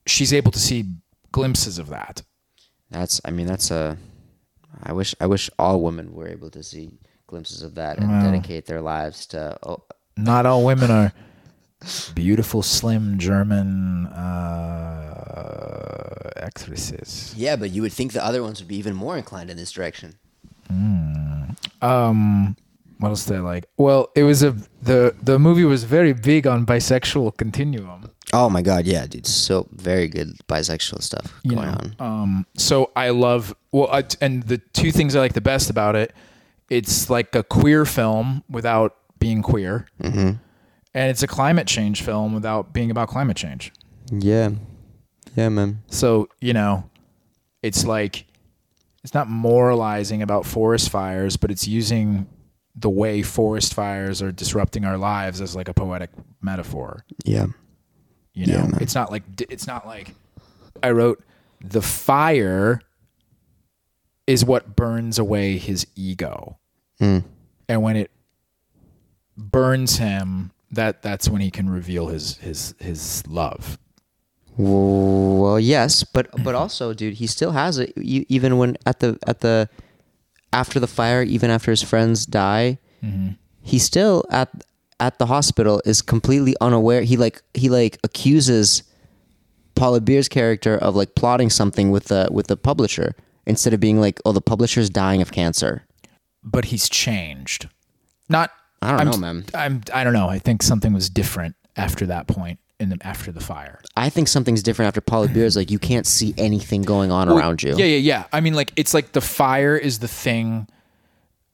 she's 0.09 0.33
able 0.33 0.50
to 0.50 0.59
see 0.59 0.85
glimpses 1.33 1.79
of 1.79 1.88
that 1.88 2.23
that's 2.91 3.21
i 3.25 3.31
mean 3.31 3.47
that's 3.47 3.71
a 3.71 3.97
i 4.83 4.93
wish 4.93 5.15
i 5.21 5.27
wish 5.27 5.50
all 5.59 5.83
women 5.83 6.12
were 6.15 6.29
able 6.29 6.50
to 6.50 6.62
see 6.62 6.91
glimpses 7.27 7.62
of 7.62 7.75
that 7.75 7.99
and 7.99 8.09
Wow. 8.09 8.23
dedicate 8.23 8.67
their 8.67 8.81
lives 8.81 9.27
to 9.27 9.59
oh, 9.62 9.83
not 10.17 10.47
all 10.47 10.65
women 10.65 10.91
are 10.91 11.12
beautiful 12.15 12.62
slim 12.62 13.19
german 13.19 14.07
uh 14.07 16.31
actresses. 16.37 17.35
Yeah, 17.37 17.57
but 17.57 17.71
you 17.71 17.83
would 17.83 17.93
think 17.93 18.12
the 18.12 18.25
other 18.25 18.43
ones 18.43 18.61
would 18.61 18.69
be 18.69 18.77
even 18.77 18.95
more 18.95 19.19
inclined 19.19 19.50
in 19.50 19.57
this 19.57 19.73
direction. 19.73 20.15
Um, 21.83 22.57
what 22.99 23.11
else 23.11 23.27
did 23.27 23.37
I 23.37 23.41
like? 23.41 23.67
Well, 23.77 24.11
it 24.17 24.23
was 24.25 24.43
a 24.43 24.53
the 24.83 25.15
the 25.23 25.38
movie 25.38 25.65
was 25.65 25.85
very 25.85 26.12
big 26.12 26.47
on 26.47 26.67
bisexual 26.67 27.37
continuum. 27.37 28.08
Oh 28.33 28.51
my 28.51 28.61
god, 28.63 28.87
yeah, 28.87 29.07
dude, 29.07 29.27
so 29.27 29.69
very 29.73 30.07
good 30.09 30.37
bisexual 30.49 31.03
stuff 31.03 31.33
You 31.43 31.55
going 31.55 31.67
know, 31.67 31.79
on. 31.99 32.23
um, 32.23 32.47
so 32.57 32.91
I 32.95 33.11
love 33.11 33.55
well, 33.73 33.89
I, 33.91 34.05
and 34.21 34.43
the 34.43 34.59
two 34.59 34.93
things 34.93 35.17
I 35.17 35.21
like 35.21 35.33
the 35.33 35.41
best 35.41 35.71
about 35.71 35.97
it, 35.97 36.13
it's 36.69 37.09
like 37.09 37.35
a 37.35 37.43
queer 37.43 37.85
film 37.85 38.45
without 38.51 38.97
being 39.19 39.43
queer, 39.43 39.87
mm-hmm. 40.03 40.33
and 40.95 41.11
it's 41.11 41.23
a 41.23 41.27
climate 41.27 41.67
change 41.67 42.03
film 42.03 42.35
without 42.35 42.73
being 42.73 42.91
about 42.91 43.09
climate 43.09 43.37
change. 43.37 43.73
Yeah, 44.13 44.51
yeah, 45.35 45.49
man. 45.49 45.83
So, 45.89 46.29
you 46.41 46.53
know, 46.53 46.89
it's 47.63 47.85
like 47.85 48.27
it's 49.05 49.15
not 49.15 49.29
moralizing 49.29 50.23
about 50.23 50.45
forest 50.45 50.91
fires, 50.91 51.37
but 51.37 51.51
it's 51.51 51.67
using 51.67 52.27
the 52.75 52.91
way 52.91 53.23
forest 53.23 53.75
fires 53.75 54.21
are 54.23 54.31
disrupting 54.33 54.85
our 54.85 54.99
lives 54.99 55.41
as 55.41 55.57
like 55.57 55.69
a 55.69 55.75
poetic 55.75 56.11
metaphor. 56.43 57.05
Yeah, 57.25 57.47
You 58.38 58.47
know, 58.47 58.52
Yeah, 58.54 58.66
man. 58.66 58.78
it's 58.80 58.95
not 58.95 59.11
like 59.11 59.25
it's 59.50 59.66
not 59.66 59.85
like 59.87 60.14
I 60.83 60.90
wrote 60.92 61.23
the 61.61 61.83
fire 61.83 62.80
is 64.28 64.45
what 64.45 64.76
burns 64.76 65.18
away 65.18 65.59
his 65.59 65.87
ego. 65.97 66.57
Mm. 67.00 67.25
And 67.68 67.83
when 67.83 67.97
it 67.97 68.11
burns 69.37 69.97
him, 69.99 70.52
that 70.71 71.02
that's 71.02 71.28
when 71.28 71.40
he 71.40 71.50
can 71.50 71.68
reveal 71.68 72.07
his 72.09 72.37
his 72.38 72.75
his 72.78 73.26
love. 73.26 73.76
Well, 74.57 75.59
yes, 75.59 76.04
but 76.04 76.28
but 76.45 76.54
also, 76.62 76.92
dude, 76.95 77.14
he 77.14 77.26
still 77.26 77.52
has 77.52 77.78
it. 77.78 77.92
Even 77.99 78.59
when 78.59 78.76
at 78.87 79.00
the 79.00 79.18
at 79.26 79.40
the 79.40 79.68
after 80.52 80.78
the 80.78 80.87
fire, 80.87 81.23
even 81.23 81.50
after 81.50 81.71
his 81.73 81.83
friends 81.83 82.25
die, 82.25 82.78
he 83.62 83.78
still 83.78 84.25
at 84.30 84.49
at 85.00 85.19
the 85.19 85.26
hospital 85.26 85.81
is 85.85 86.02
completely 86.02 86.55
unaware. 86.61 87.02
He 87.02 87.17
like 87.17 87.43
he 87.55 87.69
like 87.69 87.99
accuses 88.05 88.83
Paula 89.75 90.00
Beer's 90.00 90.28
character 90.28 90.76
of 90.76 90.97
like 90.97 91.14
plotting 91.14 91.50
something 91.50 91.90
with 91.90 92.05
the 92.05 92.28
with 92.31 92.49
the 92.49 92.57
publisher 92.57 93.14
instead 93.47 93.73
of 93.73 93.81
being 93.81 94.00
like, 94.00 94.21
oh, 94.25 94.33
the 94.33 94.40
publisher's 94.40 94.90
dying 94.90 95.23
of 95.23 95.33
cancer. 95.33 95.85
but 96.43 96.67
he's 96.67 96.88
changed. 96.88 97.69
Not 98.28 98.50
I 98.83 98.90
don't 98.90 99.00
I'm, 99.00 99.11
know, 99.11 99.17
man. 99.19 99.45
I'm 99.55 99.83
I 99.93 100.05
don't 100.05 100.12
know. 100.12 100.28
I 100.28 100.38
think 100.38 100.62
something 100.62 100.93
was 100.93 101.09
different 101.09 101.57
after 101.76 102.07
that 102.07 102.26
point 102.26 102.59
in 102.81 102.90
the 102.90 102.99
after 103.02 103.33
the 103.33 103.40
fire. 103.40 103.81
I 103.97 104.09
think 104.11 104.28
something's 104.28 104.62
different 104.62 104.88
after 104.88 105.00
Paula 105.00 105.28
Beer's 105.28 105.57
like 105.57 105.71
you 105.71 105.78
can't 105.78 106.07
see 106.07 106.35
anything 106.38 106.83
going 106.83 107.11
on 107.11 107.28
around 107.28 107.62
you. 107.62 107.71
Yeah, 107.76 107.87
yeah, 107.87 107.97
yeah. 107.97 108.25
I 108.33 108.40
mean 108.40 108.55
like 108.55 108.73
it's 108.76 108.95
like 108.95 109.12
the 109.12 109.21
fire 109.21 109.76
is 109.76 109.99
the 110.00 110.09
thing 110.09 110.69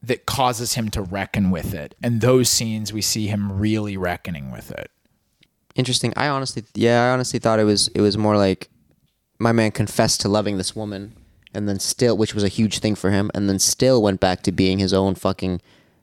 that 0.06 0.26
causes 0.26 0.74
him 0.74 0.88
to 0.90 1.02
reckon 1.02 1.50
with 1.50 1.74
it. 1.74 1.94
And 2.02 2.20
those 2.20 2.48
scenes 2.48 2.92
we 2.92 3.00
see 3.02 3.26
him 3.28 3.58
really 3.58 3.96
reckoning 3.96 4.50
with 4.50 4.70
it. 4.70 4.90
interesting. 5.74 6.12
I 6.16 6.28
honestly, 6.28 6.64
yeah, 6.74 7.04
I 7.04 7.12
honestly 7.12 7.38
thought 7.38 7.58
it 7.58 7.64
was 7.64 7.88
it 7.88 8.00
was 8.00 8.16
more 8.16 8.36
like 8.36 8.68
my 9.38 9.52
man 9.52 9.70
confessed 9.72 10.20
to 10.20 10.28
loving 10.28 10.56
this 10.58 10.76
woman, 10.76 11.14
and 11.52 11.68
then 11.68 11.78
still, 11.80 12.16
which 12.16 12.34
was 12.34 12.44
a 12.44 12.48
huge 12.48 12.78
thing 12.78 12.94
for 12.94 13.10
him, 13.10 13.30
and 13.34 13.48
then 13.48 13.58
still 13.58 14.02
went 14.02 14.20
back 14.20 14.42
to 14.42 14.52
being 14.52 14.78
his 14.78 14.92
own 14.92 15.14
fucking 15.14 15.60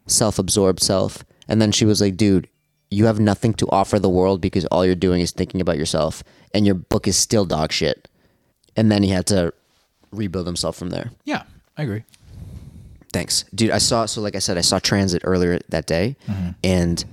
self-absorbed 0.07 0.81
self. 0.81 1.23
And 1.47 1.61
then 1.61 1.71
she 1.71 1.85
was 1.85 2.01
like, 2.01 2.17
"Dude, 2.17 2.47
you 2.89 3.05
have 3.05 3.19
nothing 3.19 3.53
to 3.55 3.69
offer 3.69 3.99
the 3.99 4.09
world 4.09 4.41
because 4.41 4.65
all 4.65 4.85
you're 4.85 4.95
doing 4.95 5.21
is 5.21 5.31
thinking 5.31 5.61
about 5.61 5.77
yourself, 5.77 6.23
and 6.53 6.65
your 6.65 6.75
book 6.75 7.07
is 7.07 7.17
still 7.17 7.45
dog 7.45 7.71
shit." 7.71 8.07
And 8.75 8.91
then 8.91 9.03
he 9.03 9.09
had 9.09 9.25
to 9.27 9.53
rebuild 10.11 10.47
himself 10.47 10.75
from 10.77 10.89
there. 10.89 11.11
Yeah, 11.25 11.43
I 11.77 11.83
agree. 11.83 12.03
Thanks, 13.13 13.43
dude. 13.53 13.71
I 13.71 13.77
saw 13.77 14.05
so 14.05 14.21
like 14.21 14.35
I 14.35 14.39
said, 14.39 14.57
I 14.57 14.61
saw 14.61 14.79
Transit 14.79 15.21
earlier 15.25 15.59
that 15.69 15.85
day, 15.85 16.15
and 16.63 17.03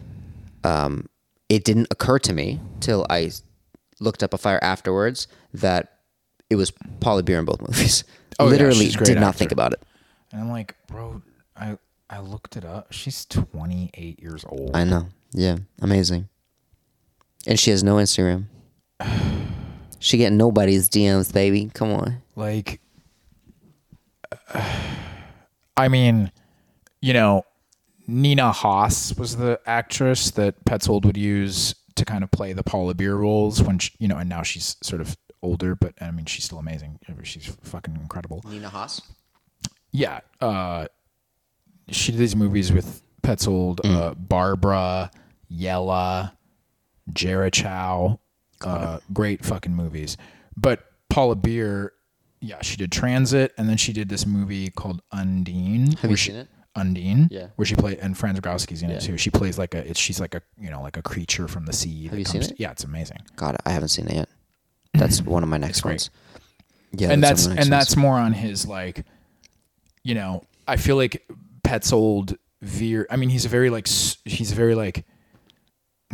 um, 0.65 1.09
it 1.49 1.65
didn't 1.65 1.89
occur 1.91 2.19
to 2.21 2.33
me 2.33 2.61
till 2.81 3.05
I 3.11 3.33
looked 4.01 4.23
up 4.23 4.33
afire 4.33 4.61
afterwards 4.63 5.27
that 5.55 5.95
it 6.51 6.57
was 6.57 6.73
Paula 7.01 7.23
Beer 7.23 7.39
in 7.39 7.45
both 7.45 7.61
movies. 7.61 8.05
Oh, 8.41 8.47
Literally, 8.47 8.93
great 8.93 9.05
did 9.05 9.17
not 9.17 9.31
actor. 9.31 9.39
think 9.39 9.51
about 9.51 9.73
it. 9.73 9.83
And 10.31 10.41
I'm 10.41 10.49
like, 10.49 10.77
bro, 10.87 11.23
I 11.57 11.77
I 12.09 12.21
looked 12.21 12.57
it 12.57 12.65
up. 12.65 12.93
She's 12.93 13.25
28 13.25 14.21
years 14.23 14.45
old. 14.49 14.71
I 14.77 14.85
know. 14.85 15.09
Yeah, 15.33 15.57
amazing. 15.83 16.29
And 17.49 17.59
she 17.59 17.71
has 17.73 17.83
no 17.83 17.97
Instagram. 17.97 18.45
She 19.99 20.17
getting 20.19 20.39
nobody's 20.39 20.89
DMs, 20.89 21.33
baby. 21.35 21.73
Come 21.75 21.91
on. 21.91 22.23
like 22.37 22.81
I 25.79 25.89
mean, 25.89 26.33
you 27.01 27.13
know, 27.13 27.45
Nina 28.07 28.53
Hoss 28.53 29.17
was 29.17 29.37
the 29.37 29.61
actress 29.65 30.33
that 30.33 30.65
Petzold 30.65 31.05
would 31.05 31.17
use 31.17 31.75
to 31.95 32.05
kind 32.05 32.25
of 32.25 32.31
play 32.31 32.53
the 32.53 32.63
Paula 32.63 32.95
Beer 32.95 33.17
roles 33.17 33.63
when 33.63 33.79
she, 33.79 33.93
you 33.99 34.09
know, 34.09 34.17
and 34.17 34.29
now 34.29 34.43
she's 34.43 34.77
sort 34.83 35.01
of 35.01 35.17
older, 35.43 35.75
but 35.75 35.95
I 36.01 36.11
mean, 36.11 36.27
she's 36.27 36.45
still 36.45 36.59
amazing. 36.59 36.99
She's 37.23 37.47
fucking 37.63 37.97
incredible. 37.97 38.43
Nina 38.49 38.69
Hoss. 38.69 39.03
Yeah, 39.93 40.21
uh, 40.41 40.87
she 41.91 42.13
did 42.13 42.19
these 42.19 42.37
movies 42.37 42.73
with 42.73 43.03
Petzold, 43.23 43.81
uh, 43.85 44.15
Barbara, 44.15 45.11
Yella, 45.49 46.37
Jerichow, 47.13 48.19
uh, 48.65 48.99
great 49.13 49.45
fucking 49.45 49.75
movies. 49.75 50.17
But 50.57 50.85
Paula 51.09 51.37
Beer, 51.37 51.93
yeah, 52.41 52.63
she 52.63 52.77
did 52.77 52.93
Transit, 52.93 53.53
and 53.59 53.69
then 53.69 53.77
she 53.77 53.93
did 53.93 54.09
this 54.09 54.27
movie 54.27 54.71
called 54.71 55.03
Undine. 55.13 55.93
Have 55.99 56.11
you 56.11 56.17
she- 56.17 56.31
seen 56.31 56.41
it? 56.41 56.49
Undine, 56.77 57.27
Yeah. 57.33 57.49
where 57.57 57.67
she 57.67 57.75
played, 57.75 57.99
and 57.99 58.17
Franz 58.17 58.39
Rogowski's 58.39 58.83
in 58.83 58.91
it 58.91 59.01
too. 59.01 59.19
She 59.19 59.31
plays 59.31 59.59
like 59.59 59.75
a, 59.75 59.89
it's 59.89 59.99
she's 59.99 60.21
like 60.21 60.37
a, 60.37 60.43
you 60.61 60.71
know, 60.71 60.81
like 60.81 60.97
a 60.97 61.03
creature 61.03 61.49
from 61.49 61.67
the 61.67 61.73
sea. 61.73 62.07
Have 62.07 62.19
you 62.19 62.25
seen 62.25 62.43
it? 62.43 62.53
yeah, 62.59 62.71
it's 62.71 62.85
amazing. 62.85 63.19
God, 63.35 63.57
I 63.67 63.71
haven't 63.71 63.89
seen 63.89 64.07
it 64.07 64.15
yet. 64.15 64.29
That's 64.95 65.21
one 65.23 65.43
of 65.43 65.49
my 65.49 65.57
next 65.67 65.85
ones. 65.85 66.11
Yeah, 66.93 67.11
and 67.11 67.23
that's 67.23 67.47
one 67.47 67.53
of 67.53 67.57
my 67.57 67.57
next 67.57 67.67
and 67.67 67.73
that's 67.73 67.97
more 67.97 68.15
on 68.19 68.33
his 68.33 68.67
like 68.67 69.05
you 70.05 70.15
know 70.15 70.45
i 70.67 70.77
feel 70.77 70.97
like 70.97 71.29
petzold 71.63 72.39
veer 72.63 73.07
i 73.11 73.17
mean 73.17 73.29
he's 73.29 73.45
a 73.45 73.49
very 73.49 73.69
like 73.69 73.87
he's 74.25 74.53
a 74.53 74.55
very 74.55 74.75
like 74.75 75.05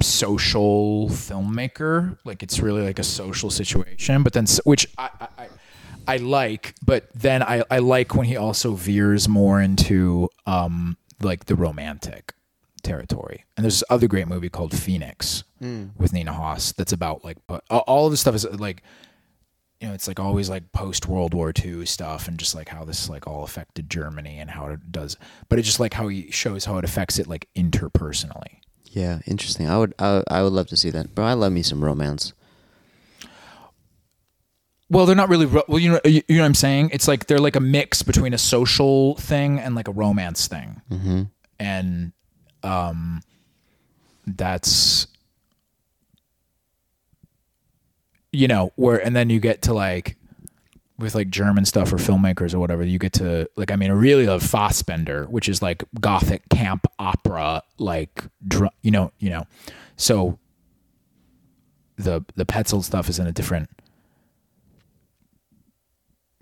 social 0.02 1.08
filmmaker 1.10 2.18
like 2.24 2.42
it's 2.42 2.58
really 2.58 2.82
like 2.82 2.98
a 2.98 3.04
social 3.04 3.50
situation 3.50 4.22
but 4.24 4.32
then 4.32 4.46
which 4.64 4.88
i 4.98 5.08
i, 5.20 5.28
I 5.44 5.48
I 6.06 6.16
like 6.18 6.74
but 6.84 7.08
then 7.14 7.42
I, 7.42 7.62
I 7.70 7.78
like 7.78 8.14
when 8.14 8.26
he 8.26 8.36
also 8.36 8.74
veers 8.74 9.28
more 9.28 9.60
into 9.60 10.28
um 10.46 10.96
like 11.22 11.46
the 11.46 11.54
romantic 11.54 12.34
territory 12.82 13.44
and 13.56 13.64
there's 13.64 13.74
this 13.80 13.84
other 13.88 14.06
great 14.06 14.28
movie 14.28 14.48
called 14.50 14.76
phoenix 14.76 15.44
with 15.96 16.12
nina 16.12 16.32
hoss 16.34 16.72
that's 16.72 16.92
about 16.92 17.24
like 17.24 17.38
but 17.46 17.64
all- 17.70 18.04
of 18.06 18.12
this 18.12 18.20
stuff 18.20 18.34
is 18.34 18.44
like 18.60 18.82
you 19.80 19.88
know, 19.88 19.94
it's 19.94 20.08
like 20.08 20.20
always 20.20 20.48
like 20.48 20.72
post 20.72 21.08
World 21.08 21.34
War 21.34 21.52
II 21.62 21.84
stuff 21.84 22.26
and 22.28 22.38
just 22.38 22.54
like 22.54 22.68
how 22.68 22.84
this 22.84 23.08
like 23.10 23.26
all 23.26 23.44
affected 23.44 23.90
Germany 23.90 24.38
and 24.38 24.48
how 24.50 24.68
it 24.68 24.92
does, 24.92 25.18
but 25.50 25.58
it's 25.58 25.66
just 25.68 25.80
like 25.80 25.92
how 25.92 26.08
he 26.08 26.30
shows 26.30 26.64
how 26.64 26.78
it 26.78 26.84
affects 26.86 27.18
it 27.18 27.26
like 27.26 27.48
interpersonally. 27.54 28.60
Yeah, 28.84 29.18
interesting. 29.26 29.68
I 29.68 29.76
would 29.78 29.92
I, 29.98 30.22
I 30.28 30.42
would 30.42 30.52
love 30.54 30.68
to 30.68 30.76
see 30.76 30.88
that. 30.90 31.14
Bro, 31.14 31.26
I 31.26 31.32
love 31.34 31.52
me 31.52 31.62
some 31.62 31.84
romance. 31.84 32.32
Well, 34.90 35.06
they're 35.06 35.16
not 35.16 35.28
really. 35.28 35.46
ro- 35.46 35.64
Well, 35.66 35.78
you 35.78 35.92
know, 35.92 36.00
you 36.04 36.22
you 36.28 36.36
know 36.36 36.42
what 36.42 36.46
I'm 36.46 36.54
saying. 36.54 36.90
It's 36.92 37.08
like 37.08 37.26
they're 37.26 37.38
like 37.38 37.56
a 37.56 37.60
mix 37.60 38.02
between 38.02 38.34
a 38.34 38.38
social 38.38 39.16
thing 39.16 39.58
and 39.58 39.74
like 39.74 39.88
a 39.88 39.92
romance 39.92 40.46
thing, 40.46 40.82
mm-hmm. 40.90 41.22
and 41.58 42.12
um, 42.62 43.22
that's 44.26 45.06
you 48.32 48.48
know 48.48 48.72
where, 48.76 49.04
and 49.04 49.14
then 49.16 49.30
you 49.30 49.40
get 49.40 49.62
to 49.62 49.74
like 49.74 50.16
with 50.98 51.14
like 51.14 51.28
German 51.30 51.64
stuff 51.64 51.92
or 51.92 51.96
filmmakers 51.96 52.54
or 52.54 52.58
whatever. 52.58 52.84
You 52.84 52.98
get 52.98 53.14
to 53.14 53.48
like, 53.56 53.70
I 53.70 53.76
mean, 53.76 53.90
I 53.90 53.94
really 53.94 54.26
love 54.26 54.42
Fassbinder, 54.42 55.28
which 55.28 55.48
is 55.48 55.62
like 55.62 55.82
gothic 56.00 56.48
camp 56.50 56.86
opera, 56.98 57.62
like 57.78 58.22
dr- 58.46 58.72
you 58.82 58.90
know, 58.90 59.12
you 59.18 59.30
know, 59.30 59.46
so 59.96 60.38
the 61.96 62.24
the 62.36 62.44
Petzold 62.44 62.84
stuff 62.84 63.08
is 63.08 63.18
in 63.18 63.26
a 63.26 63.32
different 63.32 63.68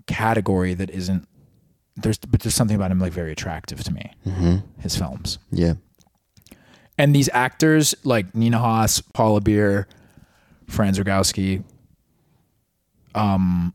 category 0.07 0.73
that 0.73 0.89
isn't 0.89 1.27
there's 1.95 2.17
but 2.17 2.41
there's 2.41 2.55
something 2.55 2.75
about 2.75 2.91
him 2.91 2.99
like 2.99 3.13
very 3.13 3.31
attractive 3.31 3.83
to 3.83 3.93
me 3.93 4.11
his 4.79 4.95
films 4.95 5.37
Yeah. 5.51 5.73
and 6.97 7.15
these 7.15 7.29
actors 7.33 7.93
like 8.03 8.33
Nina 8.35 8.57
Hoss, 8.59 9.01
Paula 9.01 9.41
Beer, 9.41 9.87
Franz 10.67 10.97
Rogowski. 10.99 11.63
Um, 13.15 13.73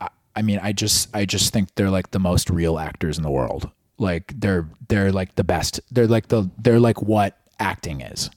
I, 0.00 0.08
I 0.34 0.42
mean, 0.42 0.58
I 0.62 0.72
just 0.72 1.14
I 1.14 1.24
just 1.24 1.52
think 1.52 1.74
they're 1.76 1.90
like 1.90 2.10
the 2.10 2.18
most 2.18 2.50
real 2.50 2.78
actors 2.78 3.16
in 3.16 3.22
the 3.22 3.30
world. 3.30 3.70
Like 3.98 4.32
they're 4.40 4.68
they're 4.88 5.12
like 5.12 5.36
the 5.36 5.44
best. 5.44 5.78
They're 5.90 6.08
like 6.08 6.28
the 6.28 6.50
they're 6.58 6.80
like 6.80 7.00
what 7.02 7.38
acting 7.60 8.00
is. 8.00 8.28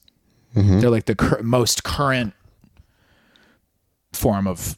They're 0.54 0.90
like 0.92 1.06
the 1.06 1.16
cur- 1.16 1.42
most 1.44 1.84
current 1.84 2.34
form 4.14 4.48
of 4.48 4.78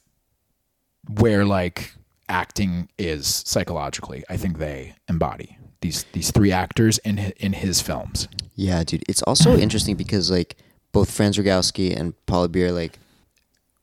where 1.20 1.46
like 1.46 1.94
acting 2.30 2.90
is 2.98 3.44
psychologically. 3.46 4.24
I 4.30 4.38
think 4.38 4.58
they 4.58 4.96
embody 5.10 5.58
these 5.82 6.04
these 6.14 6.32
three 6.32 6.52
actors 6.52 6.98
in 7.00 7.18
in 7.38 7.54
his 7.54 7.82
films. 7.82 8.28
Yeah, 8.56 8.84
dude. 8.84 9.04
It's 9.08 9.22
also 9.24 9.56
interesting 9.66 9.96
because 9.96 10.30
like 10.32 10.56
both 10.92 11.12
Franz 11.12 11.38
Rogowski 11.38 11.96
and 11.96 12.14
Paula 12.26 12.50
Beer, 12.50 12.72
like 12.72 13.00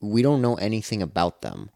we 0.00 0.22
don't 0.22 0.42
know 0.42 0.54
anything 0.56 1.02
about 1.02 1.42
them. 1.42 1.70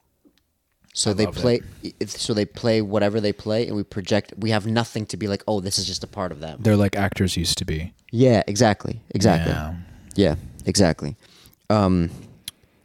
So 0.94 1.14
they 1.14 1.26
play. 1.28 1.60
it- 1.82 2.10
So 2.10 2.34
they 2.34 2.44
play 2.44 2.82
whatever 2.82 3.20
they 3.20 3.32
play, 3.32 3.66
and 3.68 3.76
we 3.76 3.84
project. 3.84 4.34
We 4.36 4.50
have 4.50 4.66
nothing 4.66 5.06
to 5.06 5.16
be 5.16 5.28
like, 5.28 5.44
oh, 5.46 5.60
this 5.60 5.78
is 5.78 5.86
just 5.86 6.02
a 6.02 6.08
part 6.08 6.32
of 6.32 6.40
them. 6.40 6.58
They're 6.60 6.76
like 6.76 6.96
actors 6.96 7.36
used 7.36 7.56
to 7.58 7.64
be. 7.64 7.92
Yeah, 8.10 8.42
exactly, 8.48 9.00
exactly. 9.10 9.52
Yeah. 9.52 9.74
Yeah, 10.16 10.34
exactly. 10.66 11.14
Um, 11.70 12.10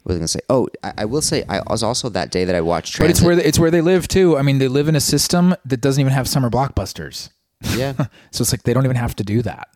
was 0.05 0.17
gonna 0.17 0.27
say? 0.27 0.39
Oh, 0.49 0.67
I, 0.83 0.93
I 0.99 1.05
will 1.05 1.21
say 1.21 1.43
I 1.49 1.61
was 1.69 1.83
also 1.83 2.09
that 2.09 2.31
day 2.31 2.43
that 2.45 2.55
I 2.55 2.61
watched. 2.61 2.99
But 2.99 3.09
it's 3.09 3.21
where 3.21 3.35
they, 3.35 3.43
it's 3.45 3.57
where 3.59 3.71
they 3.71 3.81
live 3.81 4.07
too. 4.07 4.37
I 4.37 4.41
mean, 4.41 4.57
they 4.59 4.67
live 4.67 4.87
in 4.87 4.95
a 4.95 4.99
system 5.01 5.55
that 5.65 5.81
doesn't 5.81 6.01
even 6.01 6.13
have 6.13 6.27
summer 6.27 6.49
blockbusters. 6.49 7.29
yeah, 7.75 7.93
So 8.31 8.41
it's 8.41 8.51
like 8.51 8.63
they 8.63 8.73
don't 8.73 8.83
even 8.85 8.97
have 8.97 9.15
to 9.15 9.23
do 9.23 9.41
that. 9.43 9.69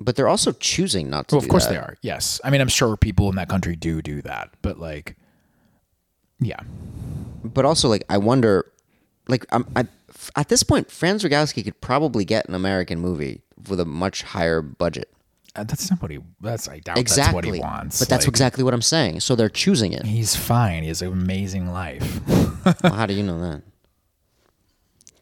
but 0.00 0.16
they're 0.16 0.28
also 0.28 0.52
choosing 0.52 1.10
not 1.10 1.28
to. 1.28 1.36
Well, 1.36 1.44
of 1.44 1.50
course 1.50 1.66
that. 1.66 1.72
they 1.72 1.78
are. 1.78 1.96
Yes. 2.02 2.40
I 2.44 2.50
mean, 2.50 2.60
I'm 2.60 2.68
sure 2.68 2.96
people 2.96 3.28
in 3.28 3.36
that 3.36 3.48
country 3.48 3.76
do 3.76 4.00
do 4.02 4.22
that, 4.22 4.50
but 4.62 4.78
like, 4.78 5.16
yeah. 6.40 6.60
But 7.44 7.64
also, 7.64 7.88
like, 7.88 8.04
I 8.08 8.18
wonder, 8.18 8.70
like, 9.28 9.44
I'm 9.52 9.66
I, 9.76 9.80
f- 10.08 10.30
at 10.36 10.48
this 10.48 10.62
point, 10.62 10.90
Franz 10.90 11.22
Rogowski 11.24 11.62
could 11.64 11.80
probably 11.80 12.24
get 12.24 12.48
an 12.48 12.54
American 12.54 12.98
movie 13.00 13.42
with 13.68 13.78
a 13.80 13.84
much 13.84 14.22
higher 14.22 14.62
budget. 14.62 15.12
Uh, 15.54 15.64
That's 15.64 15.90
not 15.90 16.00
what 16.00 16.10
he. 16.10 16.18
That's 16.40 16.66
I 16.68 16.78
doubt 16.78 16.96
Exactly, 16.98 17.22
that's 17.24 17.34
what 17.34 17.44
he 17.54 17.60
wants. 17.60 17.98
But 17.98 18.08
that's 18.08 18.24
Like, 18.24 18.32
exactly 18.32 18.64
what 18.64 18.72
I'm 18.72 18.80
saying. 18.82 19.20
So 19.20 19.34
they're 19.36 19.50
choosing 19.50 19.92
it. 19.92 20.06
he's 20.06 20.34
fine. 20.34 20.82
He 20.82 20.88
has 20.88 21.02
an 21.02 21.12
amazing 21.12 21.70
life. 21.72 22.20
well, 22.82 22.92
how 22.94 23.04
do 23.06 23.12
you 23.12 23.22
know 23.22 23.38
that? 23.40 23.62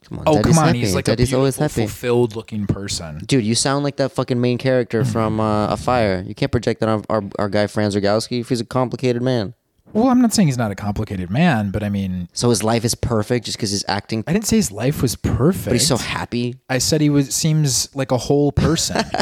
Come 0.05 0.19
on, 0.21 0.25
Oh 0.29 0.35
Daddy's 0.37 0.53
come 0.55 0.59
on, 0.59 0.67
happy. 0.69 0.79
he's 0.81 0.95
like 0.95 1.05
Daddy's 1.05 1.33
a 1.33 1.37
always 1.37 1.57
happy. 1.57 1.83
fulfilled 1.83 2.37
looking 2.37 2.67
person. 2.67 3.19
Dude, 3.27 3.45
you 3.45 3.55
sound 3.55 3.85
like 3.85 3.97
that 3.97 4.13
fucking 4.13 4.41
main 4.41 4.59
character 4.59 5.05
from 5.05 5.41
uh, 5.41 5.69
Afire. 5.69 6.25
You 6.27 6.35
can't 6.35 6.51
project 6.53 6.81
that 6.81 6.89
on 6.89 7.05
our, 7.09 7.23
our 7.39 7.49
guy 7.49 7.67
Franz 7.67 7.95
Rogowski 7.97 8.41
if 8.41 8.49
he's 8.49 8.61
a 8.61 8.65
complicated 8.65 9.23
man. 9.23 9.55
Well, 9.93 10.09
I'm 10.09 10.21
not 10.21 10.33
saying 10.33 10.49
he's 10.49 10.59
not 10.59 10.71
a 10.71 10.77
complicated 10.77 11.31
man, 11.31 11.71
but 11.71 11.83
I 11.83 11.89
mean, 11.89 12.29
So 12.33 12.51
his 12.51 12.63
life 12.63 12.85
is 12.85 12.95
perfect 12.95 13.47
just 13.47 13.57
because 13.59 13.71
he's 13.73 13.85
acting, 13.89 14.23
I 14.27 14.33
didn't 14.33 14.47
say 14.47 14.57
his 14.57 14.71
life 14.71 15.03
was 15.03 15.17
perfect. 15.17 15.65
but 15.67 15.73
he's 15.73 15.87
so 15.87 15.97
happy. 15.97 16.57
I 16.69 16.79
said 16.79 17.01
he 17.01 17.11
was 17.11 17.35
seems 17.35 17.95
like 17.95 18.13
a 18.13 18.19
whole 18.19 18.53
person. 18.53 19.03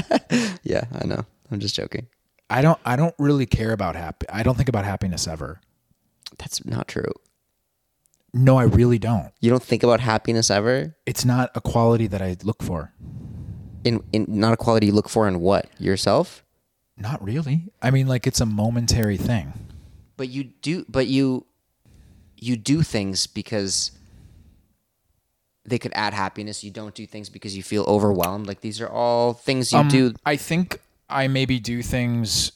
Yeah, 0.62 0.84
I 1.00 1.06
know. 1.06 1.24
I'm 1.50 1.60
just 1.60 1.74
joking. 1.74 2.08
I 2.50 2.60
don't. 2.60 2.78
I 2.84 2.96
don't 2.96 3.14
really 3.18 3.46
care 3.46 3.72
about 3.72 3.96
happy. 3.96 4.26
I 4.28 4.42
don't 4.42 4.54
think 4.54 4.68
about 4.68 4.84
happiness 4.84 5.26
ever. 5.26 5.60
That's 6.36 6.62
not 6.66 6.88
true. 6.88 7.10
No, 8.34 8.58
I 8.58 8.64
really 8.64 8.98
don't. 8.98 9.32
You 9.40 9.48
don't 9.48 9.62
think 9.62 9.82
about 9.82 10.00
happiness 10.00 10.50
ever? 10.50 10.94
It's 11.06 11.24
not 11.24 11.50
a 11.54 11.62
quality 11.62 12.06
that 12.08 12.20
I 12.20 12.36
look 12.42 12.62
for. 12.62 12.92
In, 13.84 14.02
in 14.12 14.26
not 14.28 14.52
a 14.52 14.56
quality 14.58 14.86
you 14.86 14.92
look 14.92 15.08
for 15.08 15.26
in 15.26 15.40
what? 15.40 15.70
Yourself? 15.78 16.44
Not 16.98 17.22
really. 17.24 17.70
I 17.80 17.90
mean, 17.90 18.06
like 18.08 18.26
it's 18.26 18.40
a 18.42 18.46
momentary 18.46 19.16
thing. 19.16 19.54
But 20.18 20.28
you 20.28 20.44
do 20.44 20.84
but 20.88 21.06
you 21.06 21.46
you 22.36 22.56
do 22.56 22.82
things 22.82 23.26
because 23.26 23.92
they 25.64 25.78
could 25.78 25.92
add 25.94 26.12
happiness. 26.12 26.62
You 26.64 26.70
don't 26.70 26.94
do 26.94 27.06
things 27.06 27.28
because 27.30 27.56
you 27.56 27.62
feel 27.62 27.84
overwhelmed. 27.84 28.46
Like 28.46 28.60
these 28.60 28.80
are 28.80 28.88
all 28.88 29.32
things 29.32 29.72
you 29.72 29.78
Um, 29.78 29.88
do. 29.88 30.14
I 30.26 30.36
think 30.36 30.80
I 31.08 31.28
maybe 31.28 31.58
do 31.60 31.82
things. 31.82 32.52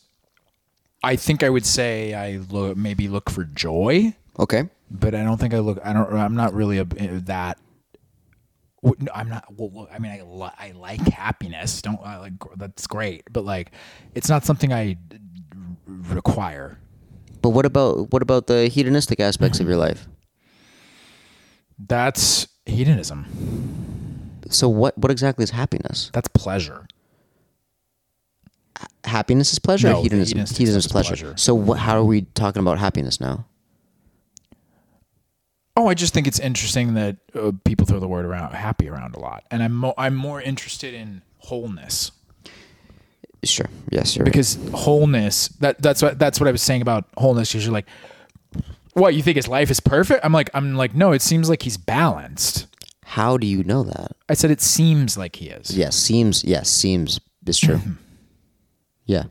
I 1.05 1.17
think 1.17 1.43
I 1.43 1.51
would 1.51 1.65
say 1.67 2.15
I 2.15 2.41
lo- 2.51 2.75
maybe 2.75 3.09
look 3.09 3.31
for 3.31 3.45
joy, 3.45 4.15
Okay. 4.39 4.69
but 4.91 5.15
I 5.15 5.23
don't 5.25 5.39
think 5.39 5.53
I 5.55 5.59
look. 5.59 5.79
I 5.85 5.93
don't. 5.93 6.13
I'm 6.13 6.35
not 6.37 6.55
really 6.55 6.79
a, 6.79 6.85
that. 6.85 7.59
no, 8.83 8.95
I'm 9.15 9.29
not. 9.29 9.45
Well, 9.57 9.89
I 9.93 9.99
mean, 9.99 10.13
I, 10.13 10.23
li- 10.23 10.57
I 10.59 10.73
like 10.79 11.01
happiness. 11.09 11.83
Don't 11.83 12.01
I 12.05 12.19
like 12.19 12.35
that's 12.57 12.87
great, 12.87 13.23
but 13.33 13.45
like, 13.45 13.73
it's 14.15 14.29
not 14.29 14.45
something 14.45 14.73
I 14.73 14.97
require. 15.87 16.79
But 17.43 17.51
what 17.51 17.67
about 17.67 18.13
what 18.13 18.23
about 18.23 18.47
the 18.47 18.69
hedonistic 18.69 19.21
aspects 19.21 19.61
of 19.61 19.67
your 19.69 19.77
life? 19.87 20.07
That's 21.79 22.47
hedonism. 22.67 23.27
So 24.49 24.69
what 24.69 24.97
what 24.97 25.11
exactly 25.11 25.43
is 25.43 25.51
happiness? 25.51 26.11
That's 26.13 26.29
pleasure. 26.29 26.87
Happiness 29.05 29.53
is 29.53 29.59
pleasure. 29.59 29.89
No, 29.89 29.99
or 29.99 30.03
hedonism. 30.03 30.39
hedonistic 30.39 30.59
Hedonism 30.59 30.79
is 30.79 30.87
is 30.87 30.93
pleasure. 30.93 31.17
pleasure. 31.17 31.37
So 31.37 31.55
what, 31.55 31.79
how 31.79 31.99
are 31.99 32.05
we 32.05 32.23
talking 32.23 32.61
about 32.61 32.79
happiness 32.79 33.21
now? 33.21 33.47
Oh, 35.77 35.89
I 35.89 35.95
just 35.95 36.13
think 36.15 36.27
it's 36.27 36.39
interesting 36.39 36.95
that 36.95 37.17
uh, 37.35 37.53
people 37.65 37.87
throw 37.87 37.99
the 37.99 38.07
word 38.09 38.25
around 38.25 38.53
happy 38.55 38.89
around 38.89 39.17
a 39.17 39.19
lot, 39.21 39.45
and 39.51 39.63
I'm 39.63 39.73
mo- 39.73 39.95
I'm 39.99 40.15
more 40.15 40.41
interested 40.41 40.95
in 40.95 41.23
wholeness 41.39 42.13
Sure. 43.45 43.67
Yes. 43.91 44.17
You're 44.17 44.25
because 44.25 44.59
wholeness 44.73 45.49
that 45.61 45.83
that's 45.83 46.03
what 46.03 46.19
that's 46.19 46.39
what 46.39 46.49
I 46.49 46.53
was 46.53 46.63
saying 46.63 46.83
about 46.83 47.07
wholeness. 47.17 47.53
Because 47.53 47.65
you're 47.65 47.73
like, 47.73 47.89
what 48.95 49.15
you 49.15 49.23
think 49.23 49.37
his 49.37 49.49
life 49.49 49.71
is 49.71 49.81
perfect? 49.81 50.25
I'm 50.25 50.33
like 50.33 50.51
I'm 50.55 50.75
like 50.75 50.95
no, 50.95 51.13
it 51.13 51.23
seems 51.23 51.49
like 51.49 51.63
he's 51.63 51.77
balanced. 51.77 52.67
How 53.05 53.37
do 53.37 53.47
you 53.47 53.65
know 53.65 53.83
that? 53.83 54.13
I 54.29 54.35
said 54.35 54.51
it 54.51 54.61
seems 54.61 55.19
like 55.19 55.37
he 55.37 55.49
is. 55.49 55.77
Yes, 55.77 55.97
seems 55.97 56.45
yes, 56.45 56.71
seems 56.71 57.21
is 57.47 57.59
true. 57.59 57.81
yeah. 59.05 59.25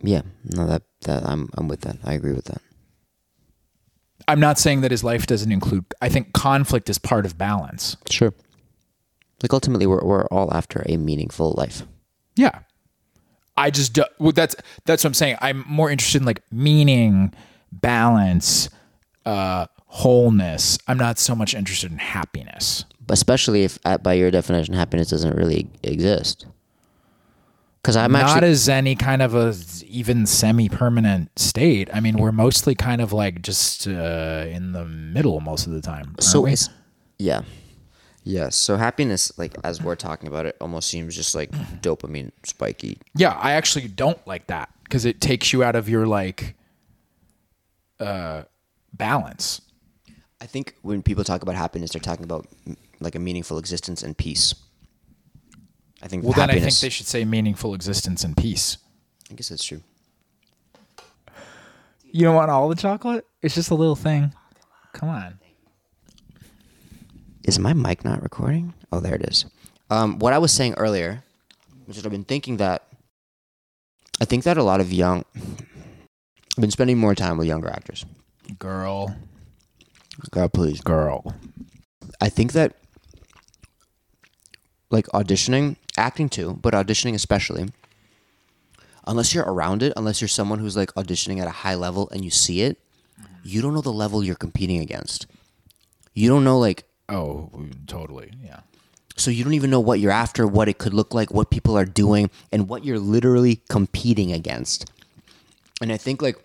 Yeah. 0.00 0.22
No, 0.54 0.66
that 0.66 0.82
that 1.02 1.26
I'm 1.26 1.50
I'm 1.58 1.68
with 1.68 1.80
that. 1.82 1.98
I 2.04 2.14
agree 2.14 2.32
with 2.32 2.46
that. 2.46 2.62
I'm 4.28 4.40
not 4.40 4.58
saying 4.58 4.82
that 4.82 4.90
his 4.90 5.02
life 5.02 5.26
doesn't 5.26 5.50
include. 5.50 5.84
I 6.00 6.08
think 6.08 6.32
conflict 6.32 6.88
is 6.88 6.98
part 6.98 7.26
of 7.26 7.36
balance. 7.36 7.96
Sure. 8.08 8.32
Like 9.42 9.52
ultimately 9.52 9.86
we're 9.86 10.04
we're 10.04 10.26
all 10.26 10.54
after 10.54 10.84
a 10.88 10.96
meaningful 10.96 11.54
life. 11.58 11.82
Yeah. 12.36 12.60
I 13.56 13.70
just 13.70 13.92
do, 13.92 14.04
well, 14.18 14.32
that's 14.32 14.56
that's 14.84 15.04
what 15.04 15.10
I'm 15.10 15.14
saying. 15.14 15.36
I'm 15.40 15.64
more 15.66 15.90
interested 15.90 16.22
in 16.22 16.26
like 16.26 16.42
meaning, 16.50 17.34
balance, 17.70 18.70
uh, 19.26 19.66
wholeness. 19.86 20.78
I'm 20.88 20.98
not 20.98 21.18
so 21.18 21.34
much 21.34 21.54
interested 21.54 21.92
in 21.92 21.98
happiness. 21.98 22.84
Especially 23.08 23.64
if 23.64 23.78
uh, 23.84 23.98
by 23.98 24.14
your 24.14 24.30
definition 24.30 24.74
happiness 24.74 25.10
doesn't 25.10 25.36
really 25.36 25.68
exist. 25.82 26.46
Cuz 27.84 27.96
I'm 27.96 28.12
not 28.12 28.22
actually 28.22 28.48
as 28.48 28.68
any 28.68 28.94
kind 28.94 29.20
of 29.20 29.34
a 29.34 29.54
even 29.86 30.24
semi-permanent 30.24 31.36
state. 31.38 31.90
I 31.92 32.00
mean, 32.00 32.16
we're 32.16 32.32
mostly 32.32 32.74
kind 32.74 33.02
of 33.02 33.12
like 33.12 33.42
just 33.42 33.86
uh, 33.88 34.46
in 34.48 34.72
the 34.72 34.84
middle 34.84 35.40
most 35.40 35.66
of 35.66 35.72
the 35.72 35.82
time. 35.82 36.14
so 36.20 36.42
we? 36.42 36.52
it's 36.52 36.68
yeah. 37.18 37.42
Yes. 38.24 38.54
So 38.56 38.76
happiness 38.76 39.36
like 39.38 39.54
as 39.64 39.82
we're 39.82 39.96
talking 39.96 40.28
about 40.28 40.46
it 40.46 40.56
almost 40.60 40.88
seems 40.88 41.16
just 41.16 41.34
like 41.34 41.50
dopamine 41.82 42.30
spiky. 42.44 42.98
yeah, 43.16 43.38
I 43.40 43.52
actually 43.52 43.88
don't 43.88 44.24
like 44.26 44.46
that 44.46 44.68
because 44.84 45.04
it 45.04 45.20
takes 45.20 45.52
you 45.52 45.64
out 45.64 45.74
of 45.74 45.88
your 45.88 46.06
like 46.06 46.54
uh, 47.98 48.42
balance. 48.92 49.60
I 50.40 50.46
think 50.46 50.74
when 50.82 51.02
people 51.02 51.24
talk 51.24 51.42
about 51.42 51.54
happiness 51.56 51.90
they're 51.92 52.00
talking 52.00 52.24
about 52.24 52.46
like 53.00 53.14
a 53.14 53.18
meaningful 53.18 53.58
existence 53.58 54.02
and 54.02 54.16
peace. 54.16 54.54
I 56.00 56.08
think 56.08 56.24
Well, 56.24 56.32
then 56.32 56.50
I 56.50 56.58
think 56.58 56.78
they 56.78 56.88
should 56.88 57.06
say 57.06 57.24
meaningful 57.24 57.74
existence 57.74 58.24
and 58.24 58.36
peace. 58.36 58.78
I 59.30 59.34
guess 59.34 59.48
that's 59.48 59.64
true. 59.64 59.82
You 62.04 62.24
don't 62.24 62.34
want 62.34 62.50
all 62.50 62.68
the 62.68 62.74
chocolate? 62.74 63.24
It's 63.40 63.54
just 63.54 63.70
a 63.70 63.74
little 63.74 63.96
thing. 63.96 64.32
Come 64.92 65.08
on. 65.08 65.38
Is 67.44 67.58
my 67.58 67.72
mic 67.72 68.04
not 68.04 68.22
recording? 68.22 68.74
Oh, 68.92 69.00
there 69.00 69.14
it 69.14 69.22
is. 69.22 69.46
Um, 69.90 70.18
what 70.18 70.32
I 70.32 70.38
was 70.38 70.52
saying 70.52 70.74
earlier, 70.74 71.24
which 71.86 71.96
is 71.96 72.06
I've 72.06 72.12
been 72.12 72.24
thinking 72.24 72.58
that 72.58 72.86
I 74.20 74.24
think 74.24 74.44
that 74.44 74.56
a 74.56 74.62
lot 74.62 74.80
of 74.80 74.92
young, 74.92 75.24
I've 75.36 76.60
been 76.60 76.70
spending 76.70 76.98
more 76.98 77.14
time 77.14 77.38
with 77.38 77.48
younger 77.48 77.68
actors. 77.68 78.06
Girl, 78.58 79.16
God, 80.30 80.52
please. 80.52 80.80
girl. 80.80 81.34
I 82.20 82.28
think 82.28 82.52
that 82.52 82.76
like 84.90 85.06
auditioning, 85.08 85.76
acting 85.96 86.28
too, 86.28 86.58
but 86.62 86.74
auditioning 86.74 87.14
especially, 87.14 87.70
unless 89.06 89.34
you're 89.34 89.44
around 89.44 89.82
it, 89.82 89.92
unless 89.96 90.20
you're 90.20 90.28
someone 90.28 90.60
who's 90.60 90.76
like 90.76 90.94
auditioning 90.94 91.40
at 91.40 91.48
a 91.48 91.50
high 91.50 91.74
level 91.74 92.08
and 92.10 92.24
you 92.24 92.30
see 92.30 92.62
it, 92.62 92.78
you 93.42 93.60
don't 93.60 93.74
know 93.74 93.80
the 93.80 93.92
level 93.92 94.22
you're 94.22 94.36
competing 94.36 94.78
against. 94.78 95.26
You 96.14 96.28
don't 96.28 96.44
know 96.44 96.58
like 96.58 96.84
Oh, 97.12 97.50
totally. 97.86 98.32
Yeah. 98.42 98.60
So 99.16 99.30
you 99.30 99.44
don't 99.44 99.52
even 99.52 99.70
know 99.70 99.80
what 99.80 100.00
you're 100.00 100.10
after, 100.10 100.46
what 100.46 100.68
it 100.68 100.78
could 100.78 100.94
look 100.94 101.12
like, 101.12 101.32
what 101.32 101.50
people 101.50 101.76
are 101.76 101.84
doing, 101.84 102.30
and 102.50 102.68
what 102.68 102.84
you're 102.84 102.98
literally 102.98 103.60
competing 103.68 104.32
against. 104.32 104.90
And 105.82 105.92
I 105.92 105.98
think 105.98 106.22
like 106.22 106.36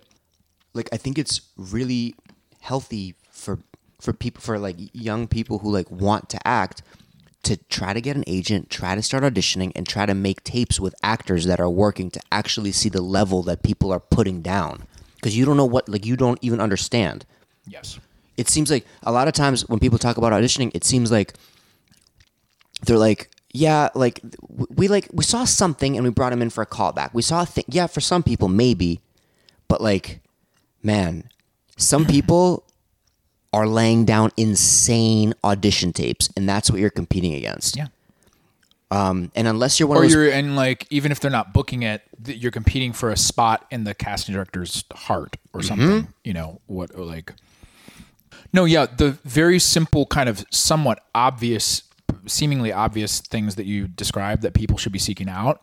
like 0.74 0.90
I 0.92 0.98
think 0.98 1.18
it's 1.18 1.42
really 1.56 2.16
healthy 2.60 3.16
for 3.32 3.60
for 4.02 4.12
people 4.12 4.42
for 4.42 4.60
like 4.60 4.76
young 4.94 5.28
people 5.28 5.60
who 5.60 5.72
like 5.72 5.90
want 5.90 6.30
to 6.30 6.48
act 6.48 6.82
to 7.44 7.56
try 7.70 7.94
to 7.94 8.02
get 8.02 8.18
an 8.18 8.26
agent, 8.28 8.70
try 8.70 8.94
to 8.94 9.02
start 9.02 9.24
auditioning 9.24 9.72
and 9.74 9.88
try 9.88 10.06
to 10.06 10.14
make 10.14 10.44
tapes 10.44 10.82
with 10.82 10.94
actors 11.02 11.46
that 11.46 11.62
are 11.62 11.70
working 11.70 12.12
to 12.12 12.20
actually 12.30 12.74
see 12.74 12.90
the 12.90 13.02
level 13.02 13.42
that 13.44 13.64
people 13.64 13.90
are 13.92 14.02
putting 14.02 14.42
down. 14.42 14.86
Cuz 15.22 15.38
you 15.38 15.46
don't 15.46 15.56
know 15.56 15.66
what 15.66 15.88
like 15.88 16.06
you 16.06 16.18
don't 16.18 16.40
even 16.42 16.60
understand. 16.60 17.26
Yes. 17.66 18.00
It 18.38 18.48
seems 18.50 18.70
like 18.72 18.86
a 19.04 19.12
lot 19.12 19.28
of 19.28 19.34
times 19.34 19.68
when 19.68 19.80
people 19.80 19.98
talk 19.98 20.18
about 20.18 20.32
auditioning, 20.32 20.72
it 20.74 20.84
seems 20.84 21.12
like 21.12 21.34
they're 22.86 22.98
like, 22.98 23.30
yeah, 23.52 23.90
like 23.96 24.22
we 24.76 24.88
like 24.88 25.08
we 25.12 25.24
saw 25.24 25.44
something 25.46 25.96
and 25.98 26.04
we 26.04 26.12
brought 26.12 26.32
him 26.34 26.42
in 26.42 26.50
for 26.50 26.62
a 26.62 26.66
callback. 26.68 27.14
We 27.14 27.22
saw 27.22 27.42
a 27.42 27.46
thing. 27.46 27.66
Yeah, 27.68 27.88
for 27.88 28.02
some 28.02 28.22
people 28.24 28.48
maybe, 28.48 29.00
but 29.68 29.82
like, 29.82 30.20
man, 30.84 31.24
some 31.78 32.06
people 32.16 32.64
are 33.54 33.66
laying 33.68 34.06
down 34.06 34.32
insane 34.38 35.34
audition 35.44 35.94
tapes, 35.94 36.30
and 36.38 36.48
that's 36.48 36.70
what 36.70 36.80
you're 36.80 36.90
competing 36.92 37.34
against. 37.34 37.76
Yeah. 37.78 37.88
Um, 38.92 39.32
and 39.36 39.48
unless 39.50 39.80
you're 39.80 39.88
one 39.90 39.98
Or 39.98 40.04
of 40.04 40.10
those, 40.10 40.16
Or 40.16 40.24
you're 40.26 40.34
and 40.34 40.56
like 40.56 40.86
even 40.90 41.12
if 41.12 41.20
they're 41.20 41.32
not 41.32 41.54
booking 41.54 41.84
it, 41.84 42.04
you're 42.26 42.52
competing 42.52 42.94
for 42.94 43.10
a 43.10 43.18
spot 43.18 43.66
in 43.72 43.84
the 43.84 43.94
casting 43.94 44.34
director's 44.36 44.84
heart 44.94 45.36
or 45.54 45.62
Mm-hmm. 45.62 45.68
something. 45.68 46.14
You 46.24 46.34
know 46.34 46.62
what? 46.68 46.96
Like, 46.98 47.34
no, 48.54 48.66
yeah, 48.66 48.86
the 48.86 49.12
very 49.24 49.60
simple 49.60 50.06
kind 50.06 50.30
of 50.30 50.46
somewhat 50.52 51.04
obvious, 51.14 51.84
seemingly 52.26 52.72
obvious 52.72 53.20
things 53.22 53.56
that 53.56 53.66
you 53.66 53.88
describe 53.88 54.42
that 54.42 54.54
people 54.54 54.78
should 54.78 54.92
be 54.92 55.00
seeking 55.00 55.30
out, 55.30 55.62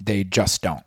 they 0.00 0.24
just 0.24 0.62
don't 0.62 0.84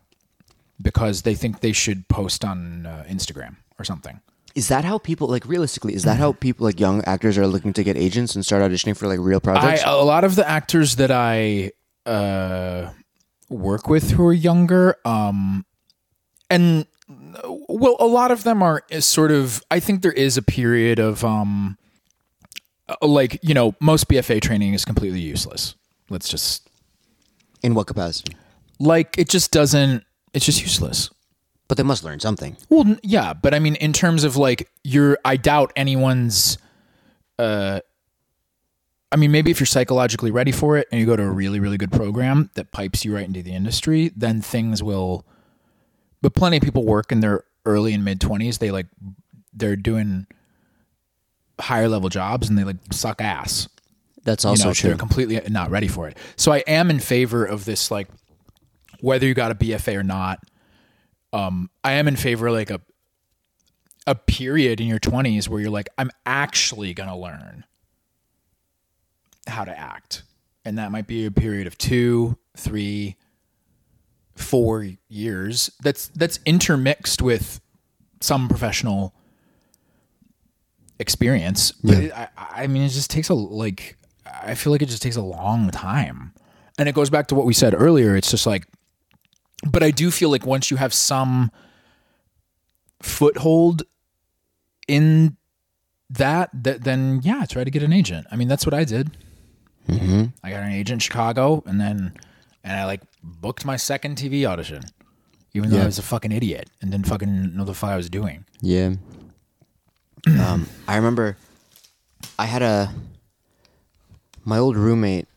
because 0.82 1.22
they 1.24 1.36
think 1.36 1.60
they 1.60 1.72
should 1.74 2.08
post 2.08 2.44
on 2.44 2.86
uh, 2.86 3.06
Instagram 3.08 3.58
or 3.78 3.84
something. 3.86 4.20
is 4.56 4.68
that 4.68 4.84
how 4.84 4.98
people 4.98 5.28
like 5.28 5.46
realistically? 5.46 5.94
Is 5.94 6.04
that 6.04 6.18
how 6.18 6.34
people 6.34 6.66
like 6.66 6.80
young 6.80 7.04
actors 7.06 7.38
are 7.38 7.48
looking 7.48 7.74
to 7.74 7.84
get 7.84 7.98
agents 7.98 8.36
and 8.36 8.46
start 8.46 8.62
auditioning 8.62 8.98
for 8.98 9.08
like 9.08 9.20
real 9.20 9.38
I, 9.38 9.40
projects? 9.40 9.84
a 9.86 10.04
lot 10.04 10.24
of 10.24 10.36
the 10.36 10.48
actors 10.48 10.98
that 10.98 11.12
I 11.12 11.72
uh, 12.06 12.92
work 13.50 13.88
with 13.88 14.12
who 14.12 14.26
are 14.26 14.34
younger, 14.34 14.98
um, 15.06 15.66
and 16.50 16.86
well, 17.70 17.96
a 18.00 18.06
lot 18.06 18.32
of 18.32 18.44
them 18.44 18.62
are 18.64 18.84
sort 19.00 19.32
of. 19.32 19.64
I 19.72 19.80
think 19.80 20.02
there 20.02 20.12
is 20.12 20.38
a 20.38 20.42
period 20.42 21.00
of 21.00 21.24
um, 21.24 21.78
uh, 22.90 22.96
like 23.06 23.40
you 23.44 23.54
know, 23.54 23.76
most 23.80 24.08
BFA 24.08 24.42
training 24.42 24.74
is 24.74 24.86
completely 24.86 25.20
useless. 25.20 25.76
Let's 26.10 26.28
just 26.30 26.70
In 27.64 27.74
what 27.74 27.88
capacity? 27.88 28.36
like 28.80 29.18
it 29.18 29.30
just 29.30 29.52
doesn't. 29.52 30.04
It's 30.34 30.46
just 30.46 30.62
useless. 30.62 31.10
But 31.68 31.78
they 31.78 31.84
must 31.84 32.04
learn 32.04 32.20
something. 32.20 32.58
Well, 32.68 32.98
yeah, 33.02 33.34
but 33.34 33.54
I 33.54 33.60
mean, 33.60 33.76
in 33.76 33.94
terms 33.94 34.26
of 34.26 34.36
like, 34.36 34.70
you're, 34.84 35.18
I 35.24 35.38
doubt 35.38 35.72
anyone's, 35.78 36.58
uh, 37.40 37.80
I 39.10 39.16
mean, 39.16 39.32
maybe 39.32 39.52
if 39.52 39.62
you're 39.62 39.68
psychologically 39.68 40.32
ready 40.32 40.52
for 40.52 40.76
it 40.78 40.90
and 40.92 41.00
you 41.00 41.06
go 41.08 41.16
to 41.16 41.24
a 41.24 41.30
really, 41.30 41.62
really 41.62 41.78
good 41.78 41.94
program 41.94 42.50
that 42.56 42.72
pipes 42.72 43.06
you 43.06 43.16
right 43.16 43.26
into 43.26 43.42
the 43.42 43.54
industry, 43.54 44.12
then 44.18 44.42
things 44.42 44.84
will, 44.84 45.26
but 46.22 46.34
plenty 46.34 46.58
of 46.58 46.64
people 46.64 46.86
work 46.86 47.12
in 47.12 47.20
their 47.20 47.44
early 47.66 47.94
and 47.94 48.04
mid 48.06 48.20
20s. 48.20 48.60
They 48.60 48.72
like, 48.72 48.88
they're 49.54 49.76
doing 49.76 50.28
higher 51.60 51.88
level 51.88 52.10
jobs 52.10 52.50
and 52.50 52.58
they 52.58 52.64
like 52.64 52.78
suck 52.92 53.22
ass 53.22 53.68
That's 54.24 54.44
you 54.44 54.50
also 54.52 54.70
know, 54.70 54.74
true. 54.74 54.90
they're 54.90 54.98
completely 54.98 55.40
not 55.50 55.70
ready 55.70 55.88
for 55.88 56.08
it. 56.08 56.18
So 56.36 56.52
I 56.52 56.60
am 56.68 56.90
in 56.90 57.00
favor 57.00 57.46
of 57.46 57.66
this, 57.66 57.92
like 57.92 58.08
whether 59.00 59.26
you 59.28 59.34
got 59.34 59.52
a 59.52 59.56
BFA 59.56 59.96
or 59.98 60.04
not. 60.04 60.40
Um, 61.34 61.70
I 61.84 61.94
am 61.94 62.08
in 62.08 62.16
favor 62.16 62.48
of 62.48 62.54
like 62.54 62.70
a 62.72 62.82
a 64.08 64.16
period 64.16 64.82
in 64.82 64.88
your 64.88 65.00
twenties 65.00 65.48
where 65.48 65.62
you're 65.62 65.70
like, 65.70 65.88
I'm 65.98 66.12
actually 66.26 66.94
gonna 66.94 67.18
learn 67.18 67.64
how 69.48 69.64
to 69.64 69.78
act, 69.78 70.24
and 70.66 70.78
that 70.78 70.92
might 70.92 71.08
be 71.08 71.26
a 71.26 71.32
period 71.32 71.68
of 71.68 71.78
two, 71.78 72.38
three, 72.58 73.16
four 74.42 74.88
years. 75.08 75.70
That's 75.82 76.08
that's 76.10 76.40
intermixed 76.46 77.22
with 77.22 77.62
some 78.20 78.48
professional 78.50 79.14
experience. 81.00 81.72
But 81.72 81.98
it, 81.98 82.14
I, 82.14 82.30
I 82.38 82.68
mean, 82.68 82.84
it 82.84 82.90
just 82.90 83.12
takes 83.12 83.30
a 83.30 83.34
like. 83.34 83.98
I 84.26 84.56
feel 84.56 84.72
like 84.72 84.82
it 84.82 84.88
just 84.90 85.02
takes 85.02 85.18
a 85.18 85.22
long 85.22 85.70
time, 85.72 86.34
and 86.78 86.88
it 86.88 86.96
goes 86.96 87.10
back 87.10 87.28
to 87.28 87.36
what 87.36 87.46
we 87.46 87.54
said 87.54 87.74
earlier. 87.74 88.16
It's 88.16 88.32
just 88.32 88.48
like, 88.48 88.66
but 89.68 89.84
I 89.84 89.92
do 89.92 90.10
feel 90.12 90.30
like 90.30 90.46
once 90.46 90.72
you 90.72 90.78
have 90.78 90.94
some 90.94 91.52
foothold 93.02 93.84
in 94.88 95.38
that, 96.10 96.50
that 96.54 96.84
then 96.84 97.22
yeah, 97.24 97.46
try 97.46 97.64
to 97.64 97.72
get 97.72 97.84
an 97.84 97.94
agent. 97.94 98.28
I 98.32 98.36
mean, 98.36 98.48
that's 98.48 98.66
what 98.66 98.74
I 98.74 98.84
did. 98.84 99.18
Mm-hmm. 99.88 100.26
I 100.44 100.50
got 100.50 100.64
an 100.64 100.72
agent 100.72 100.96
in 100.96 101.00
Chicago, 101.00 101.64
and 101.66 101.80
then 101.80 102.14
and 102.64 102.80
I 102.80 102.86
like 102.86 103.02
booked 103.24 103.66
my 103.66 103.76
second 103.78 104.18
TV 104.18 104.46
audition, 104.46 104.84
even 105.54 105.70
though 105.70 105.78
Yeah. 105.78 105.84
I 105.84 105.86
was 105.86 106.00
a 106.00 106.04
fucking 106.04 106.32
idiot 106.32 106.70
and 106.82 106.92
didn't 106.92 107.08
fucking 107.08 107.56
know 107.56 107.64
the 107.66 107.74
fuck 107.74 107.92
I 107.92 107.96
was 107.98 108.10
doing. 108.10 108.46
Yeah. 108.62 108.96
um, 110.40 110.68
I 110.88 110.96
remember 110.96 111.38
I 112.38 112.46
had 112.46 112.62
a 112.62 112.94
my 114.46 114.58
old 114.58 114.76
roommate. 114.76 115.28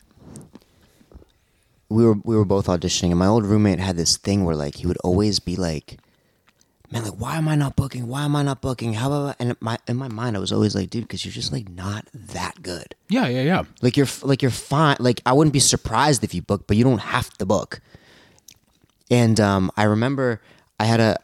We 1.89 2.03
were 2.05 2.15
we 2.23 2.35
were 2.35 2.45
both 2.45 2.67
auditioning, 2.67 3.09
and 3.11 3.19
my 3.19 3.27
old 3.27 3.45
roommate 3.45 3.79
had 3.79 3.95
this 3.97 4.17
thing 4.17 4.43
where 4.43 4.55
like 4.55 4.75
he 4.77 4.87
would 4.87 4.97
always 5.03 5.39
be 5.39 5.55
like, 5.55 5.99
"Man, 6.95 7.03
like 7.03 7.19
why 7.19 7.35
am 7.35 7.49
I 7.49 7.55
not 7.55 7.75
booking? 7.75 8.07
Why 8.07 8.23
am 8.23 8.37
I 8.37 8.41
not 8.41 8.61
booking? 8.61 8.93
How 8.93 9.07
about?" 9.07 9.35
And 9.37 9.57
my 9.59 9.77
in 9.85 9.97
my 9.97 10.07
mind, 10.07 10.37
I 10.37 10.39
was 10.39 10.53
always 10.53 10.73
like, 10.73 10.89
"Dude, 10.89 11.03
because 11.03 11.25
you're 11.25 11.33
just 11.33 11.51
like 11.51 11.67
not 11.67 12.07
that 12.13 12.63
good. 12.63 12.95
Yeah, 13.09 13.27
yeah, 13.27 13.41
yeah. 13.41 13.63
Like 13.81 13.97
you're 13.97 14.07
like 14.23 14.41
you're 14.41 14.49
fine. 14.49 14.95
Like 14.99 15.21
I 15.25 15.33
wouldn't 15.33 15.53
be 15.53 15.59
surprised 15.59 16.23
if 16.23 16.33
you 16.33 16.41
book, 16.41 16.67
but 16.67 16.77
you 16.77 16.85
don't 16.85 16.99
have 16.99 17.29
to 17.37 17.45
book." 17.45 17.81
And 19.11 19.39
um, 19.41 19.71
I 19.75 19.83
remember 19.83 20.41
I 20.79 20.85
had 20.85 21.01
a 21.01 21.17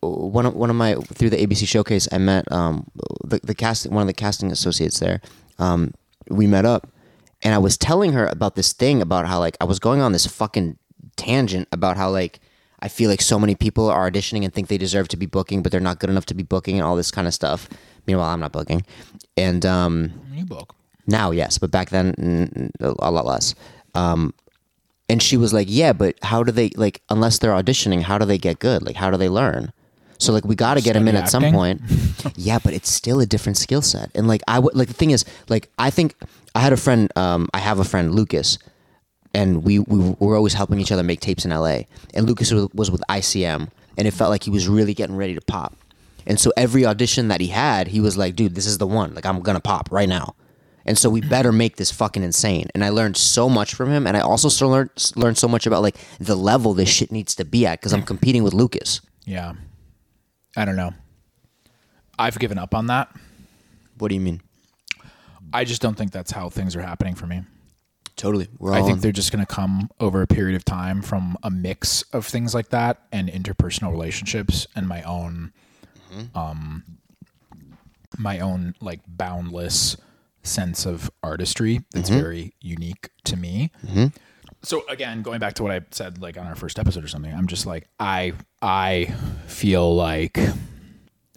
one 0.00 0.46
of 0.46 0.54
one 0.54 0.70
of 0.70 0.76
my 0.76 0.94
through 0.94 1.30
the 1.30 1.44
ABC 1.44 1.66
showcase. 1.66 2.06
I 2.12 2.18
met 2.18 2.50
um, 2.52 2.88
the 3.24 3.40
the 3.42 3.54
casting 3.54 3.92
one 3.92 4.02
of 4.02 4.06
the 4.06 4.14
casting 4.14 4.52
associates 4.52 5.00
there. 5.00 5.20
Um, 5.58 5.92
we 6.28 6.46
met 6.46 6.64
up, 6.64 6.88
and 7.42 7.52
I 7.52 7.58
was 7.58 7.76
telling 7.76 8.12
her 8.12 8.26
about 8.26 8.54
this 8.54 8.72
thing 8.72 9.02
about 9.02 9.26
how 9.26 9.40
like 9.40 9.56
I 9.60 9.64
was 9.64 9.80
going 9.80 10.00
on 10.00 10.12
this 10.12 10.26
fucking 10.26 10.78
tangent 11.16 11.66
about 11.72 11.96
how 11.96 12.10
like 12.10 12.38
I 12.80 12.88
feel 12.88 13.08
like 13.10 13.22
so 13.22 13.38
many 13.38 13.54
people 13.54 13.88
are 13.88 14.10
auditioning 14.10 14.44
and 14.44 14.52
think 14.52 14.68
they 14.68 14.78
deserve 14.78 15.08
to 15.08 15.16
be 15.16 15.26
booking, 15.26 15.62
but 15.62 15.72
they're 15.72 15.80
not 15.80 15.98
good 15.98 16.10
enough 16.10 16.26
to 16.26 16.34
be 16.34 16.42
booking 16.42 16.76
and 16.76 16.84
all 16.84 16.96
this 16.96 17.10
kind 17.10 17.26
of 17.26 17.34
stuff. 17.34 17.68
Meanwhile, 18.06 18.28
I'm 18.28 18.40
not 18.40 18.52
booking, 18.52 18.84
and 19.36 19.64
um, 19.66 20.12
You 20.32 20.44
book. 20.44 20.74
now, 21.06 21.30
yes, 21.32 21.58
but 21.58 21.70
back 21.70 21.90
then, 21.90 22.70
a 22.80 23.10
lot 23.10 23.26
less. 23.26 23.54
Um, 23.94 24.32
and 25.08 25.22
she 25.22 25.36
was 25.36 25.52
like, 25.52 25.68
"Yeah, 25.70 25.92
but 25.92 26.16
how 26.22 26.42
do 26.42 26.52
they 26.52 26.68
like? 26.70 27.00
Unless 27.10 27.38
they're 27.38 27.52
auditioning, 27.52 28.02
how 28.02 28.18
do 28.18 28.24
they 28.26 28.38
get 28.38 28.58
good? 28.58 28.84
Like, 28.84 28.96
how 28.96 29.10
do 29.10 29.16
they 29.16 29.28
learn? 29.28 29.72
So 30.18 30.32
like, 30.32 30.44
we 30.44 30.54
got 30.54 30.74
to 30.74 30.80
get 30.80 30.94
them 30.94 31.08
in 31.08 31.14
Study 31.14 31.22
at 31.24 31.28
some 31.30 31.52
point. 31.52 31.82
yeah, 32.36 32.58
but 32.62 32.72
it's 32.72 32.90
still 32.90 33.20
a 33.20 33.26
different 33.26 33.56
skill 33.58 33.82
set. 33.82 34.10
And 34.14 34.26
like, 34.26 34.42
I 34.48 34.58
would 34.58 34.74
like 34.74 34.88
the 34.88 34.94
thing 34.94 35.10
is, 35.10 35.24
like, 35.48 35.68
I 35.78 35.90
think 35.90 36.14
I 36.54 36.60
had 36.60 36.72
a 36.72 36.76
friend. 36.76 37.10
Um, 37.16 37.48
I 37.52 37.58
have 37.58 37.78
a 37.78 37.84
friend, 37.84 38.14
Lucas, 38.14 38.58
and 39.36 39.64
we 39.64 39.78
we 39.80 40.16
were 40.18 40.34
always 40.34 40.54
helping 40.54 40.80
each 40.80 40.90
other 40.90 41.02
make 41.02 41.20
tapes 41.20 41.44
in 41.44 41.52
L.A. 41.52 41.86
And 42.14 42.26
Lucas 42.26 42.50
was, 42.50 42.68
was 42.72 42.90
with 42.90 43.02
ICM, 43.10 43.68
and 43.98 44.08
it 44.08 44.12
felt 44.12 44.30
like 44.30 44.42
he 44.42 44.50
was 44.50 44.66
really 44.66 44.94
getting 44.94 45.14
ready 45.14 45.34
to 45.34 45.42
pop. 45.42 45.76
And 46.26 46.40
so 46.40 46.52
every 46.56 46.86
audition 46.86 47.28
that 47.28 47.42
he 47.42 47.48
had, 47.48 47.88
he 47.88 48.00
was 48.00 48.16
like, 48.16 48.34
"Dude, 48.34 48.54
this 48.54 48.66
is 48.66 48.78
the 48.78 48.86
one. 48.86 49.14
Like, 49.14 49.26
I'm 49.26 49.40
gonna 49.42 49.60
pop 49.60 49.92
right 49.92 50.08
now." 50.08 50.34
And 50.86 50.96
so 50.96 51.10
we 51.10 51.20
better 51.20 51.52
make 51.52 51.76
this 51.76 51.90
fucking 51.90 52.22
insane. 52.22 52.68
And 52.74 52.82
I 52.82 52.88
learned 52.88 53.16
so 53.18 53.48
much 53.50 53.74
from 53.74 53.90
him, 53.90 54.06
and 54.06 54.16
I 54.16 54.20
also 54.20 54.48
still 54.48 54.70
learned 54.70 54.90
learned 55.16 55.36
so 55.36 55.48
much 55.48 55.66
about 55.66 55.82
like 55.82 55.96
the 56.18 56.36
level 56.36 56.72
this 56.72 56.88
shit 56.88 57.12
needs 57.12 57.34
to 57.34 57.44
be 57.44 57.66
at 57.66 57.78
because 57.80 57.92
I'm 57.92 58.04
competing 58.04 58.42
with 58.42 58.54
Lucas. 58.54 59.02
Yeah. 59.26 59.52
I 60.56 60.64
don't 60.64 60.76
know. 60.76 60.94
I've 62.18 62.38
given 62.38 62.56
up 62.56 62.74
on 62.74 62.86
that. 62.86 63.14
What 63.98 64.08
do 64.08 64.14
you 64.14 64.20
mean? 64.22 64.40
I 65.52 65.64
just 65.64 65.82
don't 65.82 65.94
think 65.94 66.12
that's 66.12 66.30
how 66.30 66.48
things 66.48 66.74
are 66.74 66.80
happening 66.80 67.14
for 67.14 67.26
me. 67.26 67.42
Totally. 68.16 68.48
We're 68.58 68.72
I 68.72 68.82
think 68.82 69.02
they're 69.02 69.12
just 69.12 69.30
going 69.30 69.44
to 69.44 69.52
come 69.54 69.90
over 70.00 70.22
a 70.22 70.26
period 70.26 70.56
of 70.56 70.64
time 70.64 71.02
from 71.02 71.36
a 71.42 71.50
mix 71.50 72.02
of 72.12 72.26
things 72.26 72.54
like 72.54 72.70
that 72.70 73.02
and 73.12 73.28
interpersonal 73.28 73.90
relationships 73.90 74.66
and 74.74 74.88
my 74.88 75.02
own 75.02 75.52
mm-hmm. 76.10 76.36
um 76.36 76.84
my 78.18 78.40
own 78.40 78.74
like 78.80 79.00
boundless 79.06 79.98
sense 80.42 80.86
of 80.86 81.10
artistry 81.22 81.80
that's 81.92 82.08
mm-hmm. 82.08 82.20
very 82.20 82.54
unique 82.60 83.10
to 83.24 83.36
me. 83.36 83.70
Mm-hmm. 83.86 84.06
So 84.62 84.86
again, 84.88 85.20
going 85.22 85.38
back 85.38 85.54
to 85.54 85.62
what 85.62 85.72
I 85.72 85.82
said 85.90 86.22
like 86.22 86.38
on 86.38 86.46
our 86.46 86.56
first 86.56 86.78
episode 86.78 87.04
or 87.04 87.08
something, 87.08 87.32
I'm 87.34 87.46
just 87.46 87.66
like 87.66 87.86
I 88.00 88.32
I 88.62 89.14
feel 89.46 89.94
like 89.94 90.38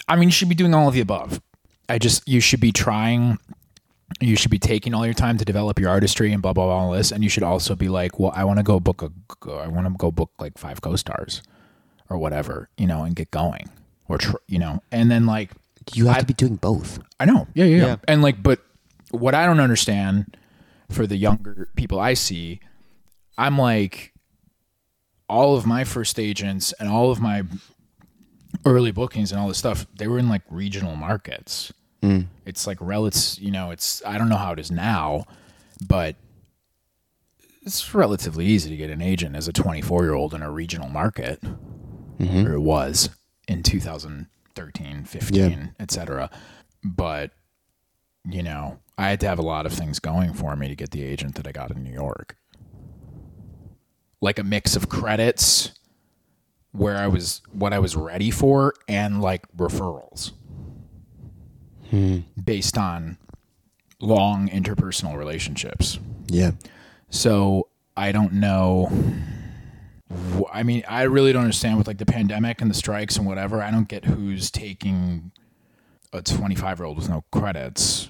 I 0.07 0.15
mean 0.15 0.29
you 0.29 0.33
should 0.33 0.49
be 0.49 0.55
doing 0.55 0.73
all 0.73 0.87
of 0.87 0.93
the 0.93 1.01
above. 1.01 1.41
I 1.89 1.97
just 1.97 2.25
you 2.27 2.39
should 2.39 2.61
be 2.61 2.71
trying 2.71 3.37
you 4.21 4.35
should 4.35 4.51
be 4.51 4.59
taking 4.59 4.93
all 4.93 5.05
your 5.05 5.13
time 5.13 5.37
to 5.37 5.45
develop 5.45 5.79
your 5.79 5.89
artistry 5.89 6.33
and 6.33 6.41
blah 6.41 6.53
blah 6.53 6.65
blah 6.65 6.75
all 6.77 6.91
this. 6.91 7.11
And 7.11 7.23
you 7.23 7.29
should 7.29 7.43
also 7.43 7.75
be 7.75 7.89
like 7.89 8.19
well 8.19 8.31
i 8.35 8.43
want 8.43 8.57
to 8.57 8.63
go 8.63 8.79
book 8.79 9.01
a 9.01 9.11
i 9.51 9.67
want 9.67 9.87
to 9.87 9.93
go 9.97 10.11
book 10.11 10.31
like 10.39 10.57
five 10.57 10.81
co-stars 10.81 11.41
or 12.09 12.17
whatever 12.17 12.69
you 12.77 12.87
know 12.87 13.03
and 13.03 13.15
get 13.15 13.31
going 13.31 13.69
or 14.07 14.17
tr- 14.17 14.37
you 14.47 14.59
know. 14.59 14.81
And 14.91 15.09
then 15.09 15.25
like 15.25 15.51
you 15.93 16.07
have 16.07 16.19
to 16.19 16.25
be 16.25 16.33
doing 16.33 16.55
both. 16.57 16.99
i 17.19 17.25
know. 17.25 17.47
Yeah, 17.53 17.65
yeah 17.65 17.77
yeah. 17.77 17.85
Yeah. 17.85 17.95
and 18.07 18.21
like 18.21 18.41
but 18.43 18.59
what 19.11 19.33
i 19.33 19.45
don't 19.45 19.59
understand 19.59 20.37
for 20.91 21.07
the 21.07 21.15
younger 21.17 21.69
people 21.75 21.99
i 21.99 22.13
see 22.13 22.59
i'm 23.37 23.57
like 23.57 24.13
all 25.27 25.55
of 25.55 25.65
my 25.65 25.83
first 25.83 26.19
agents 26.19 26.73
and 26.79 26.89
all 26.89 27.11
of 27.11 27.19
my 27.21 27.43
early 28.65 28.91
bookings 28.91 29.31
and 29.31 29.39
all 29.39 29.47
this 29.47 29.57
stuff 29.57 29.85
they 29.97 30.07
were 30.07 30.17
in 30.19 30.27
like 30.29 30.41
regional 30.49 30.95
markets 30.95 31.71
Mm. 32.01 32.27
It's 32.45 32.65
like 32.65 32.77
relative, 32.79 33.39
you 33.39 33.51
know, 33.51 33.71
it's 33.71 34.03
I 34.05 34.17
don't 34.17 34.29
know 34.29 34.37
how 34.37 34.53
it 34.53 34.59
is 34.59 34.71
now, 34.71 35.25
but 35.85 36.15
it's 37.61 37.93
relatively 37.93 38.45
easy 38.45 38.69
to 38.69 38.77
get 38.77 38.89
an 38.89 39.01
agent 39.01 39.35
as 39.35 39.47
a 39.47 39.53
24 39.53 40.03
year 40.03 40.13
old 40.13 40.33
in 40.33 40.41
a 40.41 40.49
regional 40.49 40.89
market, 40.89 41.41
mm-hmm. 41.41 42.47
or 42.47 42.53
it 42.53 42.61
was 42.61 43.09
in 43.47 43.63
2013, 43.63 45.03
15, 45.03 45.75
etc. 45.79 46.29
But 46.83 47.31
you 48.25 48.43
know, 48.43 48.79
I 48.97 49.09
had 49.09 49.19
to 49.21 49.27
have 49.27 49.39
a 49.39 49.43
lot 49.43 49.65
of 49.65 49.73
things 49.73 49.99
going 49.99 50.33
for 50.33 50.55
me 50.55 50.67
to 50.67 50.75
get 50.75 50.91
the 50.91 51.03
agent 51.03 51.35
that 51.35 51.47
I 51.47 51.51
got 51.51 51.71
in 51.71 51.83
New 51.83 51.93
York, 51.93 52.35
like 54.21 54.39
a 54.39 54.43
mix 54.43 54.75
of 54.75 54.89
credits 54.89 55.71
where 56.71 56.97
I 56.97 57.07
was 57.07 57.41
what 57.51 57.73
I 57.73 57.79
was 57.79 57.95
ready 57.95 58.31
for 58.31 58.73
and 58.87 59.21
like 59.21 59.45
referrals 59.57 60.31
Hmm. 61.89 62.19
based 62.43 62.77
on 62.77 63.17
long 63.99 64.47
interpersonal 64.49 65.17
relationships. 65.17 65.99
Yeah. 66.27 66.51
So 67.09 67.67
I 67.97 68.11
don't 68.11 68.33
know. 68.33 68.91
I 70.51 70.63
mean, 70.63 70.83
I 70.87 71.03
really 71.03 71.33
don't 71.33 71.43
understand 71.43 71.77
with 71.77 71.87
like 71.87 71.97
the 71.97 72.05
pandemic 72.05 72.61
and 72.61 72.69
the 72.69 72.75
strikes 72.75 73.17
and 73.17 73.25
whatever. 73.27 73.61
I 73.61 73.71
don't 73.71 73.87
get 73.87 74.05
who's 74.05 74.49
taking 74.49 75.31
a 76.13 76.21
25 76.21 76.79
year 76.79 76.85
old 76.85 76.97
with 76.97 77.09
no 77.09 77.23
credits, 77.31 78.09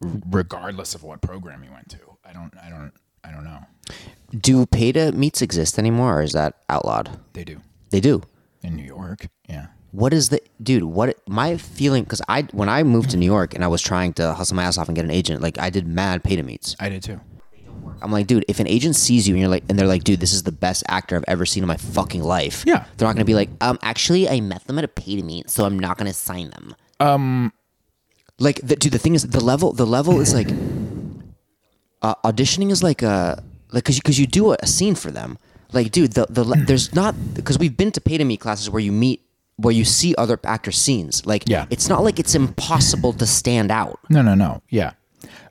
regardless 0.00 0.94
of 0.94 1.02
what 1.02 1.20
program 1.20 1.62
he 1.62 1.68
went 1.68 1.88
to. 1.90 1.98
I 2.24 2.32
don't. 2.32 2.52
I 2.62 2.70
don't. 2.70 2.92
I 3.24 3.30
don't 3.30 3.44
know. 3.44 3.60
Do 4.38 4.64
pay 4.66 4.92
to 4.92 5.12
meets 5.12 5.42
exist 5.42 5.78
anymore, 5.78 6.18
or 6.20 6.22
is 6.22 6.32
that 6.32 6.54
outlawed? 6.68 7.18
They 7.32 7.44
do 7.44 7.60
They 7.90 8.00
do. 8.00 8.22
in 8.62 8.76
New 8.76 8.84
York. 8.84 9.26
Yeah. 9.48 9.66
What 9.92 10.12
is 10.12 10.28
the 10.28 10.40
dude? 10.62 10.84
What 10.84 11.18
my 11.26 11.56
feeling? 11.56 12.04
Because 12.04 12.20
I 12.28 12.42
when 12.52 12.68
I 12.68 12.82
moved 12.82 13.10
to 13.10 13.16
New 13.16 13.26
York 13.26 13.54
and 13.54 13.64
I 13.64 13.68
was 13.68 13.80
trying 13.80 14.12
to 14.14 14.34
hustle 14.34 14.56
my 14.56 14.64
ass 14.64 14.76
off 14.76 14.88
and 14.88 14.94
get 14.94 15.04
an 15.04 15.10
agent, 15.10 15.40
like 15.40 15.58
I 15.58 15.70
did 15.70 15.86
mad 15.86 16.22
pay 16.22 16.36
to 16.36 16.42
meets. 16.42 16.76
I 16.78 16.88
did 16.88 17.02
too. 17.02 17.20
I'm 18.00 18.12
like, 18.12 18.26
dude, 18.26 18.44
if 18.48 18.60
an 18.60 18.68
agent 18.68 18.96
sees 18.96 19.26
you 19.26 19.34
and 19.34 19.40
you're 19.40 19.48
like, 19.48 19.64
and 19.68 19.78
they're 19.78 19.86
like, 19.86 20.04
dude, 20.04 20.20
this 20.20 20.32
is 20.32 20.44
the 20.44 20.52
best 20.52 20.84
actor 20.88 21.16
I've 21.16 21.24
ever 21.26 21.44
seen 21.46 21.64
in 21.64 21.66
my 21.66 21.76
fucking 21.78 22.22
life. 22.22 22.64
Yeah. 22.66 22.84
They're 22.96 23.08
not 23.08 23.14
gonna 23.14 23.24
be 23.24 23.34
like, 23.34 23.50
um, 23.60 23.78
actually, 23.82 24.28
I 24.28 24.40
met 24.40 24.64
them 24.66 24.78
at 24.78 24.84
a 24.84 24.88
pay 24.88 25.16
to 25.16 25.22
meet, 25.22 25.50
so 25.50 25.64
I'm 25.64 25.78
not 25.78 25.98
gonna 25.98 26.12
sign 26.12 26.50
them. 26.50 26.74
Um. 27.00 27.52
Like, 28.40 28.60
the, 28.62 28.76
dude, 28.76 28.92
the 28.92 29.00
thing 29.00 29.16
is, 29.16 29.24
the 29.24 29.42
level, 29.42 29.72
the 29.72 29.84
level 29.84 30.20
is 30.20 30.32
like, 30.32 30.48
uh, 32.02 32.14
auditioning 32.24 32.70
is 32.70 32.84
like 32.84 33.02
a 33.02 33.42
like 33.72 33.82
because 33.84 33.96
you, 33.96 34.02
cause 34.02 34.18
you 34.18 34.26
do 34.26 34.52
a, 34.52 34.56
a 34.60 34.66
scene 34.66 34.94
for 34.94 35.10
them. 35.10 35.38
Like, 35.72 35.90
dude, 35.90 36.12
the 36.12 36.26
the 36.30 36.44
le- 36.44 36.56
there's 36.56 36.94
not 36.94 37.14
because 37.34 37.58
we've 37.58 37.76
been 37.76 37.90
to 37.92 38.00
pay 38.00 38.16
to 38.16 38.24
meet 38.24 38.40
classes 38.40 38.70
where 38.70 38.80
you 38.80 38.92
meet 38.92 39.22
where 39.58 39.74
you 39.74 39.84
see 39.84 40.14
other 40.16 40.38
actors' 40.44 40.78
scenes. 40.78 41.26
Like, 41.26 41.44
Yeah. 41.48 41.66
it's 41.68 41.88
not 41.88 42.02
like 42.02 42.18
it's 42.18 42.34
impossible 42.34 43.12
to 43.14 43.26
stand 43.26 43.70
out. 43.70 43.98
No, 44.08 44.22
no, 44.22 44.34
no. 44.34 44.62
Yeah. 44.70 44.92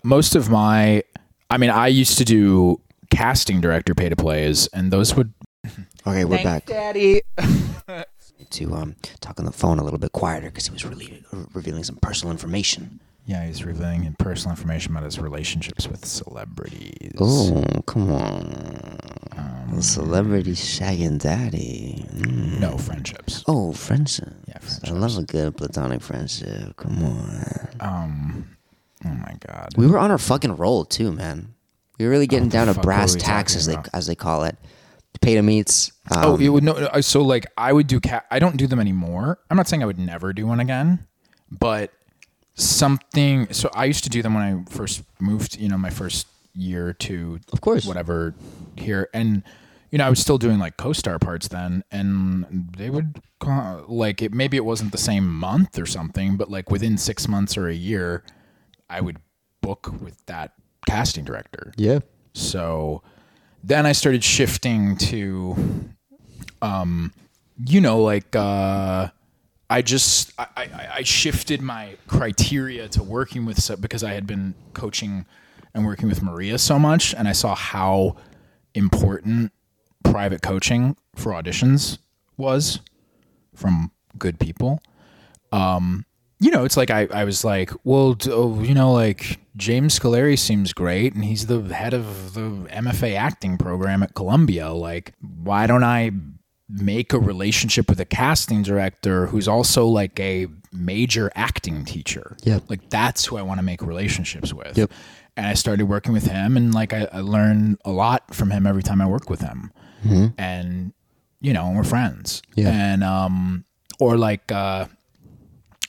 Most 0.04 0.34
of 0.36 0.50
my, 0.50 1.04
I 1.50 1.58
mean, 1.58 1.70
I 1.70 1.88
used 1.88 2.18
to 2.18 2.26
do 2.26 2.80
casting 3.10 3.62
director 3.62 3.94
pay 3.94 4.10
to 4.10 4.16
plays, 4.16 4.68
and 4.68 4.92
those 4.92 5.16
would. 5.16 5.34
Okay, 6.08 6.24
we're 6.24 6.42
back 6.42 6.66
Daddy. 6.66 7.22
to 8.50 8.74
um 8.74 8.96
talk 9.20 9.38
on 9.40 9.46
the 9.46 9.52
phone 9.52 9.78
a 9.78 9.84
little 9.84 10.00
bit 10.00 10.14
quieter 10.14 10.48
because 10.48 10.66
he 10.68 10.72
was 10.72 10.86
really 10.86 11.22
revealing 11.54 11.84
some 11.84 11.98
personal 11.98 12.32
information. 12.32 13.02
Yeah, 13.28 13.46
he's 13.46 13.66
revealing 13.66 14.16
personal 14.20 14.54
information 14.54 14.94
about 14.94 15.04
his 15.04 15.20
relationships 15.20 15.86
with 15.86 16.06
celebrities. 16.06 17.12
Oh, 17.20 17.62
come 17.86 18.10
on, 18.14 19.82
celebrity 19.82 20.54
shagging 20.54 21.20
daddy. 21.20 22.06
Mm. 22.14 22.60
No 22.62 22.78
friendships. 22.78 23.44
Oh, 23.46 23.74
friendship. 23.74 24.30
Yeah, 24.48 24.54
I 24.56 24.60
friendships. 24.60 24.92
love 24.92 25.18
a 25.18 25.24
good 25.24 25.58
platonic 25.58 26.02
friendship. 26.02 26.78
Come 26.78 27.04
on. 27.04 27.70
Um. 27.82 28.58
Oh 29.06 29.10
my 29.10 29.36
god. 29.46 29.70
We 29.76 29.88
were 29.88 30.00
on 30.00 30.10
our 30.10 30.18
fucking 30.18 30.56
roll 30.56 30.86
too, 30.86 31.12
man. 31.12 31.54
We 32.00 32.06
were 32.06 32.12
really 32.12 32.28
getting 32.28 32.48
the 32.48 32.54
down 32.54 32.74
to 32.74 32.80
brass 32.80 33.14
tacks, 33.16 33.58
as 33.58 33.66
they 33.66 33.76
as 33.94 34.08
they 34.08 34.16
call 34.16 34.46
it. 34.46 34.56
Pay 35.20 35.36
to 35.36 35.42
meets. 35.42 35.92
Um, 36.16 36.24
oh, 36.26 36.38
it 36.38 36.48
would 36.48 36.64
no. 36.64 36.74
no, 36.74 37.02
So 37.02 37.24
like, 37.24 37.46
I 37.58 37.74
would 37.74 37.88
do 37.88 38.00
cat. 38.00 38.26
I 38.32 38.40
don't 38.40 38.56
do 38.56 38.68
them 38.68 38.80
anymore. 38.80 39.40
I'm 39.50 39.58
not 39.58 39.68
saying 39.68 39.84
I 39.84 39.86
would 39.86 40.00
never 40.00 40.32
do 40.32 40.48
one 40.48 40.62
again, 40.62 41.06
but 41.52 41.92
something. 42.58 43.52
So 43.54 43.70
I 43.74 43.86
used 43.86 44.04
to 44.04 44.10
do 44.10 44.22
them 44.22 44.34
when 44.34 44.44
I 44.44 44.72
first 44.72 45.04
moved. 45.20 45.58
You 45.58 45.70
know, 45.70 45.78
my 45.78 45.90
first 45.90 46.28
year 46.54 46.92
to 46.94 47.40
Of 47.54 47.62
course. 47.62 47.86
whatever 47.86 48.34
here, 48.76 49.10
and 49.14 49.44
you 49.92 49.98
know, 50.00 50.06
I 50.06 50.10
was 50.10 50.20
still 50.20 50.38
doing 50.38 50.60
like 50.60 50.76
co-star 50.76 51.18
parts 51.20 51.48
then, 51.48 51.84
and 51.92 52.68
they 52.76 52.90
would 52.90 53.22
call, 53.40 53.86
like 53.88 54.22
it. 54.22 54.34
Maybe 54.34 54.58
it 54.58 54.66
wasn't 54.66 54.92
the 54.92 54.98
same 54.98 55.32
month 55.34 55.80
or 55.80 55.86
something, 55.86 56.36
but 56.36 56.50
like 56.52 56.70
within 56.70 56.98
six 56.98 57.28
months 57.28 57.56
or 57.58 57.70
a 57.70 57.74
year, 57.74 58.24
I 58.90 59.00
would 59.02 59.18
book 59.62 59.94
with 60.02 60.26
that 60.26 60.54
casting 60.88 61.24
director. 61.24 61.72
yeah. 61.78 62.00
So 62.34 63.02
then 63.64 63.86
I 63.88 63.92
started 63.94 64.24
shifting 64.24 64.96
to, 64.98 65.56
um, 66.62 67.12
you 67.66 67.82
know, 67.82 68.02
like 68.02 68.36
uh, 68.36 69.10
I 69.70 69.82
just 69.82 70.32
I, 70.38 70.48
I, 70.56 70.88
I 70.96 71.04
shifted 71.04 71.62
my 71.62 71.98
criteria 72.08 72.88
to 72.90 73.04
working 73.04 73.46
with 73.46 73.62
so, 73.62 73.76
because 73.76 74.04
I 74.04 74.14
had 74.14 74.26
been 74.26 74.56
coaching 74.74 75.26
and 75.74 75.86
working 75.86 76.08
with 76.08 76.22
Maria 76.22 76.58
so 76.58 76.80
much, 76.80 77.14
and 77.14 77.28
I 77.28 77.34
saw 77.34 77.56
how 77.56 78.16
important 78.74 79.52
private 80.04 80.42
coaching 80.42 80.96
for 81.16 81.32
auditions 81.32 81.98
was 82.38 82.80
from 83.54 83.92
good 84.18 84.40
people 84.40 84.82
um, 85.52 86.06
you 86.40 86.52
know, 86.52 86.66
it's 86.66 86.78
like 86.78 86.92
I, 86.92 87.08
I 87.12 87.24
was 87.24 87.44
like, 87.44 87.72
well, 87.84 88.14
d- 88.14 88.32
oh, 88.32 88.62
you 88.62 88.74
know, 88.74 88.92
like 88.92 89.40
James 89.56 90.00
Calleri 90.00 90.38
seems 90.38 90.72
great, 90.72 91.16
and 91.16 91.26
he's 91.26 91.48
the 91.48 91.62
head 91.74 91.94
of 91.94 92.34
the 92.34 92.42
MFA 92.42 93.16
acting 93.16 93.58
program 93.58 94.04
at 94.04 94.14
Columbia. 94.14 94.72
Like, 94.72 95.14
why 95.20 95.66
don't 95.66 95.84
I 95.84 96.12
make 96.70 97.14
a 97.14 97.20
relationship 97.20 97.90
with 97.90 98.00
a 98.00 98.06
casting 98.06 98.62
director 98.62 99.28
who's 99.28 99.48
also 99.48 99.86
like 99.86 100.20
a 100.20 100.48
major 100.72 101.32
acting 101.36 101.86
teacher? 101.86 102.36
Yeah. 102.44 102.60
Like, 102.68 102.90
that's 102.90 103.26
who 103.26 103.38
I 103.38 103.42
want 103.42 103.60
to 103.60 103.64
make 103.64 103.82
relationships 103.82 104.54
with. 104.54 104.78
Yep. 104.78 104.92
And 105.38 105.46
I 105.46 105.54
started 105.54 105.86
working 105.86 106.14
with 106.14 106.26
him, 106.26 106.58
and 106.58 106.74
like 106.74 106.94
I, 106.94 107.08
I 107.14 107.22
learn 107.22 107.78
a 107.86 107.92
lot 107.92 108.34
from 108.34 108.52
him 108.52 108.66
every 108.66 108.84
time 108.84 109.02
I 109.02 109.08
work 109.08 109.30
with 109.30 109.42
him. 109.42 109.72
And, 110.38 110.94
you 111.42 111.54
know, 111.54 111.72
we're 111.76 111.84
friends. 111.84 112.42
Yeah. 112.56 112.70
And, 112.70 113.04
um, 113.04 113.66
or 114.00 114.18
like, 114.18 114.52
uh, 114.52 114.88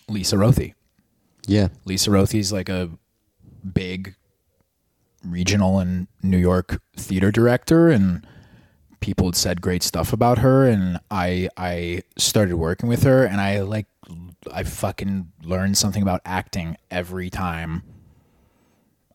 Lisa 0.09 0.37
Rothi. 0.37 0.75
Yeah. 1.47 1.69
Lisa 1.85 2.11
Rothi's 2.11 2.53
like 2.53 2.69
a 2.69 2.91
big 3.73 4.17
regional 5.25 5.79
and 5.79 6.09
New 6.23 6.39
York 6.39 6.81
theater 6.97 7.31
director 7.31 7.89
and 7.89 8.27
people 9.01 9.27
had 9.27 9.37
said 9.37 9.61
great 9.61 9.83
stuff 9.83 10.13
about 10.13 10.39
her 10.39 10.67
and 10.69 10.99
I 11.11 11.49
I 11.57 12.03
started 12.17 12.57
working 12.57 12.89
with 12.89 13.03
her 13.05 13.25
and 13.25 13.41
I 13.41 13.61
like 13.61 13.87
I 14.53 14.63
fucking 14.65 15.33
learned 15.43 15.77
something 15.77 16.03
about 16.03 16.21
acting 16.25 16.77
every 16.91 17.31
time 17.31 17.83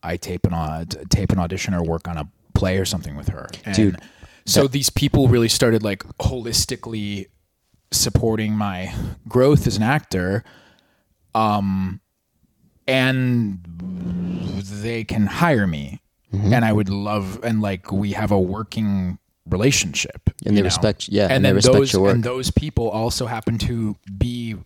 I 0.02 0.16
tape 0.16 0.46
an 0.46 0.54
au- 0.54 0.84
tape 1.10 1.32
an 1.32 1.38
audition 1.38 1.74
or 1.74 1.82
work 1.82 2.06
on 2.08 2.16
a 2.16 2.28
play 2.54 2.78
or 2.78 2.84
something 2.84 3.16
with 3.16 3.28
her. 3.28 3.48
And 3.64 3.74
Dude, 3.74 3.98
so 4.46 4.68
these 4.68 4.90
people 4.90 5.28
really 5.28 5.48
started 5.48 5.82
like 5.82 6.04
holistically 6.18 7.26
supporting 7.90 8.52
my 8.54 8.94
growth 9.28 9.66
as 9.66 9.76
an 9.76 9.82
actor 9.82 10.44
um 11.34 12.00
and 12.86 13.60
they 14.82 15.04
can 15.04 15.26
hire 15.26 15.66
me 15.66 16.00
Mm-hmm. 16.32 16.52
and 16.52 16.64
i 16.64 16.72
would 16.72 16.88
love 16.88 17.38
and 17.44 17.62
like 17.62 17.92
we 17.92 18.10
have 18.10 18.32
a 18.32 18.40
working 18.40 19.18
relationship 19.48 20.30
And 20.46 20.56
they 20.56 20.60
know? 20.62 20.66
respect- 20.66 21.08
yeah, 21.08 21.24
and, 21.24 21.32
and 21.32 21.44
they 21.44 21.48
then 21.50 21.56
respect 21.56 21.74
those 21.76 21.92
your 21.92 22.02
work. 22.02 22.14
and 22.14 22.24
those 22.24 22.50
people 22.50 22.88
also 22.90 23.26
happen 23.26 23.58
to 23.58 23.96
be 24.18 24.56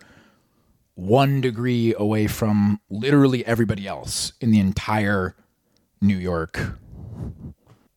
one 0.95 1.41
degree 1.41 1.95
away 1.97 2.27
from 2.27 2.81
literally 2.91 3.45
everybody 3.47 3.87
else 3.87 4.33
in 4.41 4.51
the 4.51 4.59
entire 4.61 5.37
new 6.01 6.17
york 6.17 6.59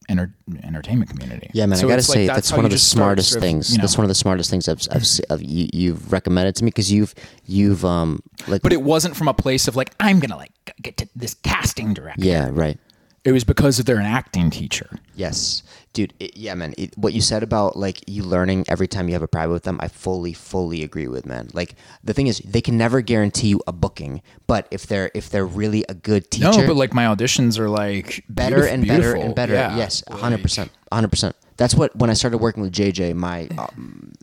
enter- 0.09 0.33
entertainment 0.63 1.09
community 1.09 1.49
Yeah, 1.53 1.65
man. 1.67 1.77
So 1.77 1.87
I 1.87 1.89
gotta 1.89 1.99
it's 1.99 2.09
like 2.09 2.15
say 2.15 2.27
that's 2.27 2.49
that's, 2.49 2.51
one 2.53 2.65
of 2.65 2.71
the 2.71 2.77
smartest 2.77 3.29
sort 3.29 3.37
of, 3.37 3.41
things. 3.43 3.71
you 3.71 3.77
know. 3.77 3.81
That's 3.83 3.97
one 3.97 4.05
of 4.05 4.09
the 4.09 4.15
smartest 4.15 4.49
things 4.49 4.67
I've, 4.67 4.81
I've, 4.91 5.05
I've 5.29 5.41
you, 5.41 5.67
you've 5.73 6.11
recommended 6.11 6.55
to 6.57 6.63
me 6.63 6.69
because 6.69 6.91
you've 6.91 7.13
you've 7.45 7.85
um 7.85 8.19
like 8.47 8.61
but 8.61 8.73
it 8.73 8.81
wasn't 8.81 9.15
from 9.15 9.27
a 9.27 9.33
place 9.33 9.67
of 9.67 9.75
like 9.75 9.91
i'm 9.99 10.19
gonna 10.19 10.37
like 10.37 10.51
get 10.81 10.97
to 10.97 11.07
this 11.15 11.33
casting 11.35 11.93
director 11.93 12.23
yeah 12.25 12.49
right 12.51 12.77
It 13.23 13.33
was 13.33 13.43
because 13.43 13.77
they're 13.77 13.99
an 13.99 14.05
acting 14.05 14.49
teacher. 14.49 14.97
Yes, 15.13 15.61
dude. 15.93 16.11
It, 16.19 16.35
yeah, 16.35 16.55
man. 16.55 16.73
It, 16.75 16.97
what 16.97 17.13
you 17.13 17.21
said 17.21 17.43
about 17.43 17.75
like 17.75 18.03
you 18.07 18.23
learning 18.23 18.65
every 18.67 18.87
time 18.87 19.07
you 19.07 19.13
have 19.13 19.21
a 19.21 19.27
private 19.27 19.53
with 19.53 19.63
them, 19.63 19.77
I 19.79 19.89
fully, 19.89 20.33
fully 20.33 20.83
agree 20.83 21.07
with, 21.07 21.27
man. 21.27 21.49
Like 21.53 21.75
the 22.03 22.13
thing 22.13 22.25
is, 22.25 22.39
they 22.39 22.61
can 22.61 22.77
never 22.77 23.01
guarantee 23.01 23.49
you 23.49 23.61
a 23.67 23.71
booking, 23.71 24.23
but 24.47 24.67
if 24.71 24.87
they're 24.87 25.11
if 25.13 25.29
they're 25.29 25.45
really 25.45 25.85
a 25.87 25.93
good 25.93 26.31
teacher, 26.31 26.61
No, 26.61 26.67
but 26.67 26.75
like 26.75 26.95
my 26.95 27.05
auditions 27.05 27.59
are 27.59 27.69
like 27.69 28.25
better 28.27 28.65
and 28.65 28.87
better 28.87 29.15
and 29.15 29.35
better. 29.35 29.53
Yeah, 29.53 29.77
yes, 29.77 30.03
hundred 30.09 30.41
percent, 30.41 30.71
hundred 30.91 31.09
percent. 31.11 31.35
That's 31.57 31.75
what 31.75 31.95
when 31.95 32.09
I 32.09 32.13
started 32.13 32.39
working 32.39 32.63
with 32.63 32.73
JJ, 32.73 33.13
my 33.13 33.47
um, 33.59 34.13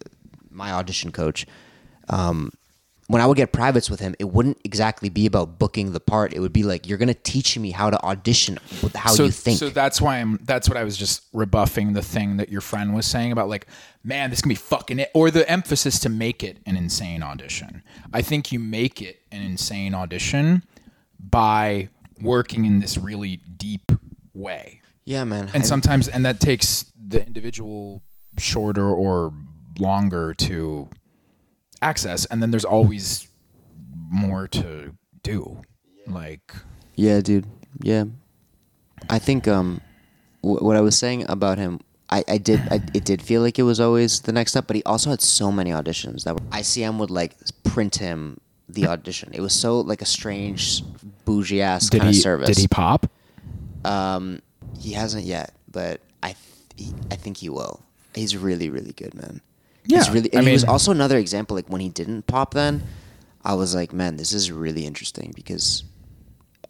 my 0.51 0.73
audition 0.73 1.13
coach. 1.13 1.47
Um, 2.09 2.51
when 3.09 3.23
I 3.23 3.27
would 3.27 3.39
get 3.39 3.53
privates 3.53 3.89
with 3.89 4.01
him, 4.01 4.15
it 4.19 4.27
wouldn't 4.27 4.59
exactly 4.65 5.09
be 5.09 5.25
about 5.25 5.59
booking 5.59 5.93
the 5.93 6.01
part. 6.01 6.35
It 6.35 6.41
would 6.41 6.53
be 6.53 6.63
like 6.63 6.87
you're 6.87 6.99
gonna 6.99 7.15
teach 7.15 7.59
me 7.59 7.71
how 7.71 7.89
to 7.89 8.01
audition 8.05 8.59
with 8.83 8.95
how 8.95 9.11
so, 9.11 9.25
you 9.25 9.31
think. 9.31 9.59
So 9.59 9.71
that's 9.71 10.01
why 10.01 10.19
I'm. 10.19 10.39
That's 10.45 10.69
what 10.69 10.77
I 10.77 10.85
was 10.85 10.97
just 10.97 11.25
rebuffing 11.33 11.95
the 11.95 12.03
thing 12.03 12.37
that 12.37 12.51
your 12.51 12.61
friend 12.61 12.95
was 12.95 13.07
saying 13.07 13.33
about 13.33 13.49
like, 13.49 13.67
man, 14.05 14.29
this 14.29 14.43
can 14.43 14.51
be 14.51 14.55
fucking 14.55 14.99
it, 14.99 15.11
or 15.15 15.31
the 15.31 15.49
emphasis 15.51 15.99
to 16.01 16.11
make 16.11 16.45
it 16.45 16.59
an 16.67 16.77
insane 16.77 17.23
audition. 17.23 17.83
I 18.13 18.21
think 18.21 18.53
you 18.53 18.59
make 18.59 19.01
it 19.01 19.21
an 19.33 19.41
insane 19.41 19.95
audition 19.95 20.65
by 21.19 21.89
working 22.21 22.67
in 22.67 22.81
this 22.81 22.99
really 22.99 23.37
deep 23.57 23.91
way, 24.35 24.83
yeah, 25.07 25.25
man. 25.25 25.51
and 25.55 25.65
sometimes, 25.65 26.09
and 26.09 26.27
that 26.27 26.41
takes 26.41 26.93
the 26.95 27.27
individual 27.27 28.03
shorter 28.37 28.87
or 28.87 29.33
longer 29.79 30.35
to 30.35 30.91
access, 31.83 32.25
and 32.27 32.43
then 32.43 32.51
there's 32.51 32.65
always 32.65 33.29
more 34.11 34.49
to 34.49 34.95
do. 35.23 35.63
Like, 36.07 36.53
Yeah, 36.95 37.21
dude. 37.21 37.47
Yeah. 37.83 38.05
I 39.11 39.19
think 39.19 39.47
um, 39.47 39.81
w- 40.43 40.65
what 40.65 40.77
I 40.77 40.81
was 40.81 40.97
saying 40.97 41.27
about 41.29 41.59
him, 41.59 41.81
I, 42.11 42.25
I 42.27 42.39
did, 42.39 42.61
I, 42.71 42.77
it 42.95 43.05
did 43.05 43.21
feel 43.23 43.43
like 43.43 43.59
it 43.59 43.63
was 43.65 43.79
always 43.81 44.21
the 44.21 44.33
next 44.33 44.53
step, 44.53 44.67
but 44.67 44.77
he 44.77 44.83
also 44.85 45.11
had 45.11 45.21
so 45.21 45.53
many 45.53 45.71
auditions 45.71 46.25
that 46.25 46.35
were, 46.35 46.41
ICM 46.51 46.99
would 46.99 47.11
like 47.11 47.37
print 47.65 47.97
him 47.97 48.41
the 48.69 48.87
audition. 48.87 49.31
It 49.33 49.41
was 49.41 49.53
so 49.53 49.81
like 49.81 50.01
a 50.03 50.07
strange 50.07 50.83
bougie 51.25 51.61
ass 51.63 51.89
did 51.91 52.01
kind 52.01 52.13
he 52.15 52.19
of 52.19 52.23
service. 52.23 52.47
did 52.49 52.59
he 52.59 52.67
pop? 52.69 53.11
Um, 53.85 54.41
he 54.79 54.93
hasn't 54.93 55.25
yet, 55.25 55.55
but 55.71 56.01
I, 56.23 56.29
th- 56.29 56.37
he, 56.77 56.95
I 57.11 57.17
think 57.17 57.37
he 57.37 57.49
will. 57.51 57.83
He's 58.15 58.37
really, 58.37 58.71
really 58.71 58.93
good, 58.93 59.15
man. 59.15 59.41
Yeah, 59.89 60.05
really. 60.13 60.33
I 60.35 60.39
And 60.39 60.47
he 60.47 60.53
was 60.53 60.65
also 60.65 60.93
another 60.93 61.17
example. 61.17 61.57
Like 61.57 61.69
when 61.69 61.81
he 61.81 61.89
didn't 61.89 62.27
pop, 62.27 62.53
then 62.53 62.83
I 63.43 63.55
was 63.55 63.75
like, 63.75 63.93
man, 63.93 64.17
this 64.17 64.33
is 64.33 64.53
really 64.53 64.85
interesting 64.85 65.33
because 65.35 65.83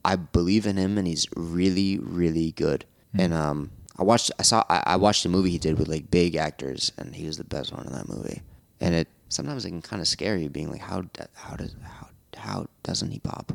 I 0.04 0.14
believe 0.16 0.66
in 0.66 0.76
him, 0.76 0.96
and 0.96 1.07
he's 1.07 1.26
really, 1.35 1.98
really 1.98 2.52
good. 2.52 2.85
Hmm. 3.12 3.20
And 3.20 3.35
um, 3.35 3.70
I 3.98 4.04
watched, 4.04 4.31
I 4.38 4.42
saw, 4.42 4.62
I, 4.70 4.83
I 4.87 4.96
watched 4.96 5.24
a 5.24 5.28
movie 5.28 5.50
he 5.50 5.59
did 5.59 5.78
with 5.78 5.88
like 5.88 6.11
big 6.11 6.37
actors, 6.37 6.92
and 6.96 7.14
he 7.14 7.26
was 7.26 7.37
the 7.37 7.44
best 7.44 7.72
one 7.72 7.87
in 7.87 7.92
that 7.92 8.09
movie. 8.09 8.42
And 8.81 8.94
it 8.94 9.09
sometimes 9.28 9.64
it 9.64 9.70
can 9.70 9.83
kind 9.83 10.00
of 10.00 10.07
scare 10.07 10.37
you, 10.37 10.48
being 10.48 10.70
like, 10.70 10.81
how, 10.81 11.02
how 11.35 11.57
does, 11.57 11.74
how, 11.83 12.09
how 12.37 12.66
doesn't 12.85 13.11
he 13.11 13.18
pop? 13.18 13.52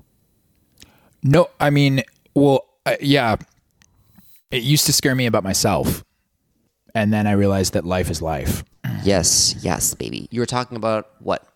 No, 1.23 1.49
I 1.59 1.69
mean, 1.69 2.03
well, 2.35 2.65
uh, 2.85 2.97
yeah. 2.99 3.37
It 4.51 4.61
used 4.61 4.85
to 4.87 4.93
scare 4.93 5.15
me 5.15 5.25
about 5.25 5.43
myself, 5.43 6.03
and 6.93 7.11
then 7.11 7.25
I 7.25 7.31
realized 7.31 7.73
that 7.73 7.85
life 7.85 8.11
is 8.11 8.21
life. 8.21 8.63
Yes, 9.03 9.55
yes, 9.61 9.93
baby. 9.93 10.27
You 10.31 10.39
were 10.39 10.45
talking 10.45 10.77
about 10.77 11.09
what? 11.19 11.47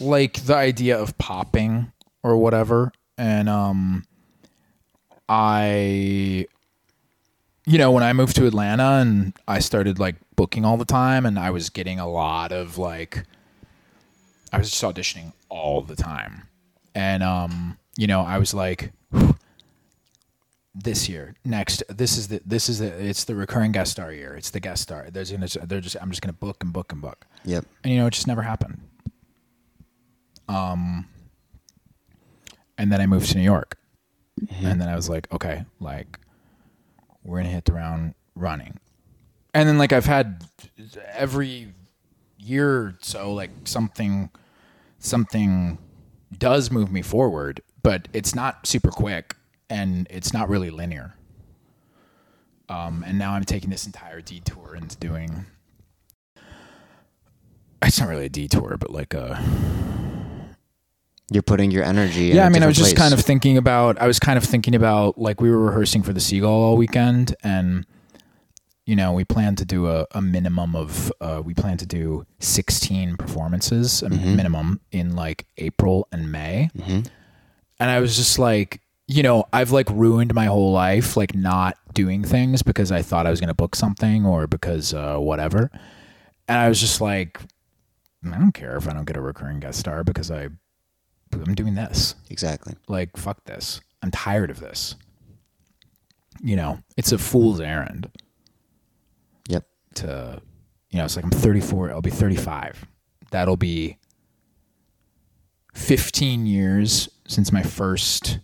Like 0.00 0.44
the 0.44 0.54
idea 0.56 0.98
of 0.98 1.16
popping 1.18 1.92
or 2.22 2.36
whatever, 2.36 2.90
and 3.18 3.48
um, 3.48 4.04
I, 5.28 6.46
you 7.66 7.78
know, 7.78 7.90
when 7.90 8.02
I 8.02 8.12
moved 8.14 8.36
to 8.36 8.46
Atlanta 8.46 9.00
and 9.00 9.34
I 9.46 9.58
started 9.58 9.98
like 9.98 10.16
booking 10.36 10.64
all 10.64 10.78
the 10.78 10.86
time, 10.86 11.26
and 11.26 11.38
I 11.38 11.50
was 11.50 11.68
getting 11.68 12.00
a 12.00 12.08
lot 12.08 12.50
of 12.52 12.78
like, 12.78 13.24
I 14.52 14.58
was 14.58 14.70
just 14.70 14.82
auditioning 14.82 15.32
all 15.50 15.82
the 15.82 15.96
time, 15.96 16.48
and 16.94 17.22
um, 17.22 17.78
you 17.96 18.06
know, 18.06 18.20
I 18.20 18.38
was 18.38 18.54
like. 18.54 18.92
This 20.74 21.08
year. 21.08 21.34
Next 21.44 21.82
this 21.88 22.16
is 22.16 22.28
the 22.28 22.40
this 22.44 22.68
is 22.68 22.78
the 22.78 22.86
it's 22.86 23.24
the 23.24 23.34
recurring 23.34 23.72
guest 23.72 23.92
star 23.92 24.12
year. 24.12 24.34
It's 24.36 24.50
the 24.50 24.60
guest 24.60 24.82
star. 24.82 25.08
There's 25.10 25.30
gonna 25.30 25.48
they're 25.66 25.80
just 25.80 25.96
i'm 26.00 26.10
just 26.10 26.22
gonna 26.22 26.32
book 26.32 26.62
and 26.62 26.72
book 26.72 26.92
and 26.92 27.00
book. 27.02 27.26
Yep. 27.44 27.64
and 27.84 27.92
you 27.92 27.98
know 27.98 28.06
it 28.06 28.12
just 28.12 28.26
never 28.26 28.42
happened. 28.42 28.80
Um 30.48 31.06
and 32.78 32.90
then 32.90 33.00
i 33.00 33.06
moved 33.06 33.30
to 33.30 33.36
new 33.36 33.44
york. 33.44 33.76
And 34.62 34.80
then 34.80 34.88
i 34.88 34.94
was 34.94 35.08
like 35.08 35.30
okay 35.32 35.64
like 35.80 36.18
we're 37.24 37.38
gonna 37.38 37.50
hit 37.50 37.64
the 37.64 37.72
ground 37.72 38.14
running. 38.34 38.78
And 39.52 39.68
then 39.68 39.78
like 39.78 39.92
i've 39.92 40.06
had 40.06 40.44
every 41.12 41.74
year 42.38 42.70
or 42.70 42.94
so 43.02 43.32
like 43.32 43.50
something 43.64 44.30
something 44.98 45.78
does 46.38 46.70
move 46.70 46.90
me 46.90 47.02
forward 47.02 47.60
but 47.82 48.08
it's 48.12 48.34
not 48.34 48.66
super 48.66 48.90
quick 48.90 49.34
and 49.70 50.06
it's 50.10 50.32
not 50.32 50.48
really 50.48 50.70
linear 50.70 51.14
um, 52.68 53.02
and 53.06 53.18
now 53.18 53.32
i'm 53.32 53.44
taking 53.44 53.70
this 53.70 53.86
entire 53.86 54.20
detour 54.20 54.74
into 54.74 54.96
doing 54.98 55.46
it's 57.82 57.98
not 57.98 58.08
really 58.08 58.26
a 58.26 58.28
detour 58.28 58.76
but 58.78 58.90
like 58.90 59.14
a 59.14 59.42
You're 61.32 61.42
putting 61.42 61.70
your 61.70 61.84
energy. 61.84 62.30
In 62.30 62.36
yeah 62.36 62.46
i 62.46 62.48
mean 62.48 62.62
i 62.62 62.66
was 62.66 62.76
just 62.76 62.94
place. 62.96 62.98
kind 62.98 63.14
of 63.14 63.20
thinking 63.20 63.56
about 63.56 63.98
i 64.00 64.06
was 64.06 64.18
kind 64.18 64.36
of 64.36 64.44
thinking 64.44 64.74
about 64.74 65.16
like 65.18 65.40
we 65.40 65.50
were 65.50 65.58
rehearsing 65.66 66.02
for 66.02 66.12
the 66.12 66.20
seagull 66.20 66.50
all 66.62 66.76
weekend 66.76 67.34
and 67.42 67.86
you 68.86 68.96
know 68.96 69.12
we 69.12 69.24
plan 69.24 69.54
to 69.56 69.64
do 69.64 69.86
a, 69.88 70.06
a 70.12 70.20
minimum 70.20 70.74
of 70.74 71.12
uh, 71.20 71.40
we 71.44 71.54
plan 71.54 71.76
to 71.76 71.86
do 71.86 72.26
16 72.40 73.16
performances 73.16 74.02
a 74.02 74.10
minimum 74.10 74.80
in 74.90 75.14
like 75.14 75.46
april 75.58 76.08
and 76.12 76.30
may 76.32 76.68
and 77.78 77.90
i 77.90 78.00
was 78.00 78.16
just 78.16 78.38
like 78.38 78.80
you 79.10 79.24
know 79.24 79.44
i've 79.52 79.72
like 79.72 79.90
ruined 79.90 80.32
my 80.34 80.44
whole 80.44 80.70
life 80.70 81.16
like 81.16 81.34
not 81.34 81.76
doing 81.94 82.22
things 82.22 82.62
because 82.62 82.92
i 82.92 83.02
thought 83.02 83.26
i 83.26 83.30
was 83.30 83.40
going 83.40 83.48
to 83.48 83.54
book 83.54 83.74
something 83.74 84.24
or 84.24 84.46
because 84.46 84.94
uh, 84.94 85.16
whatever. 85.16 85.68
And 86.46 86.58
i 86.58 86.68
was 86.68 86.80
just 86.80 87.00
like 87.00 87.40
i 88.24 88.38
don't 88.38 88.52
care 88.52 88.76
if 88.76 88.88
i 88.88 88.92
don't 88.92 89.06
get 89.06 89.16
a 89.16 89.20
recurring 89.20 89.58
guest 89.58 89.80
star 89.80 90.04
because 90.04 90.30
i 90.30 90.48
i'm 91.32 91.54
doing 91.54 91.74
this. 91.74 92.14
Exactly. 92.28 92.74
like 92.86 93.16
fuck 93.16 93.44
this. 93.44 93.80
I'm 94.02 94.10
tired 94.10 94.50
of 94.50 94.60
this. 94.60 94.94
You 96.40 96.54
know 96.54 96.78
it's 96.96 97.10
a 97.10 97.18
fool's 97.18 97.60
errand. 97.60 98.10
Yep. 99.48 99.66
to 99.96 100.40
you 100.90 100.98
know 100.98 101.04
it's 101.04 101.16
like 101.16 101.24
i'm 101.24 101.30
34 101.32 101.90
i'll 101.90 102.00
be 102.00 102.10
35 102.10 102.86
that'll 103.32 103.56
be 103.56 103.96
15 105.74 106.46
years 106.46 107.08
since 107.26 107.50
my 107.52 107.62
first 107.64 108.38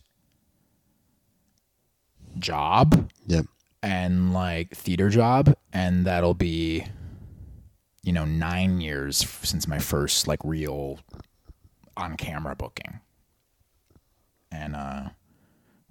job 2.38 3.10
Yep. 3.26 3.46
and 3.82 4.32
like 4.32 4.74
theater 4.74 5.08
job 5.10 5.56
and 5.72 6.04
that'll 6.06 6.34
be 6.34 6.84
you 8.02 8.12
know 8.12 8.24
9 8.24 8.80
years 8.80 9.18
since 9.42 9.66
my 9.66 9.78
first 9.78 10.26
like 10.28 10.40
real 10.44 11.00
on 11.96 12.16
camera 12.16 12.54
booking 12.54 13.00
and 14.52 14.76
uh 14.76 15.08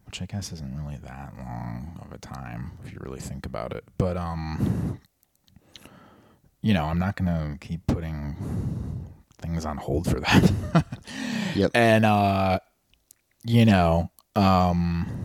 which 0.05 0.21
I 0.21 0.25
guess 0.27 0.51
isn't 0.51 0.77
really 0.81 0.97
that 1.03 1.34
long 1.38 1.99
of 2.05 2.12
a 2.13 2.17
time 2.19 2.73
if 2.86 2.91
you 2.93 2.99
really 3.01 3.19
think 3.19 3.45
about 3.45 3.73
it 3.73 3.84
but 3.97 4.15
um 4.17 4.99
you 6.62 6.73
know 6.73 6.86
I'm 6.86 6.99
not 6.99 7.15
going 7.15 7.27
to 7.27 7.58
keep 7.65 7.86
putting 7.88 8.36
things 9.41 9.65
on 9.65 9.77
hold 9.77 10.10
for 10.10 10.19
that 10.21 10.51
Yep. 11.55 11.71
and 11.73 12.05
uh 12.05 12.60
you 13.43 13.65
know 13.65 14.10
um 14.36 15.24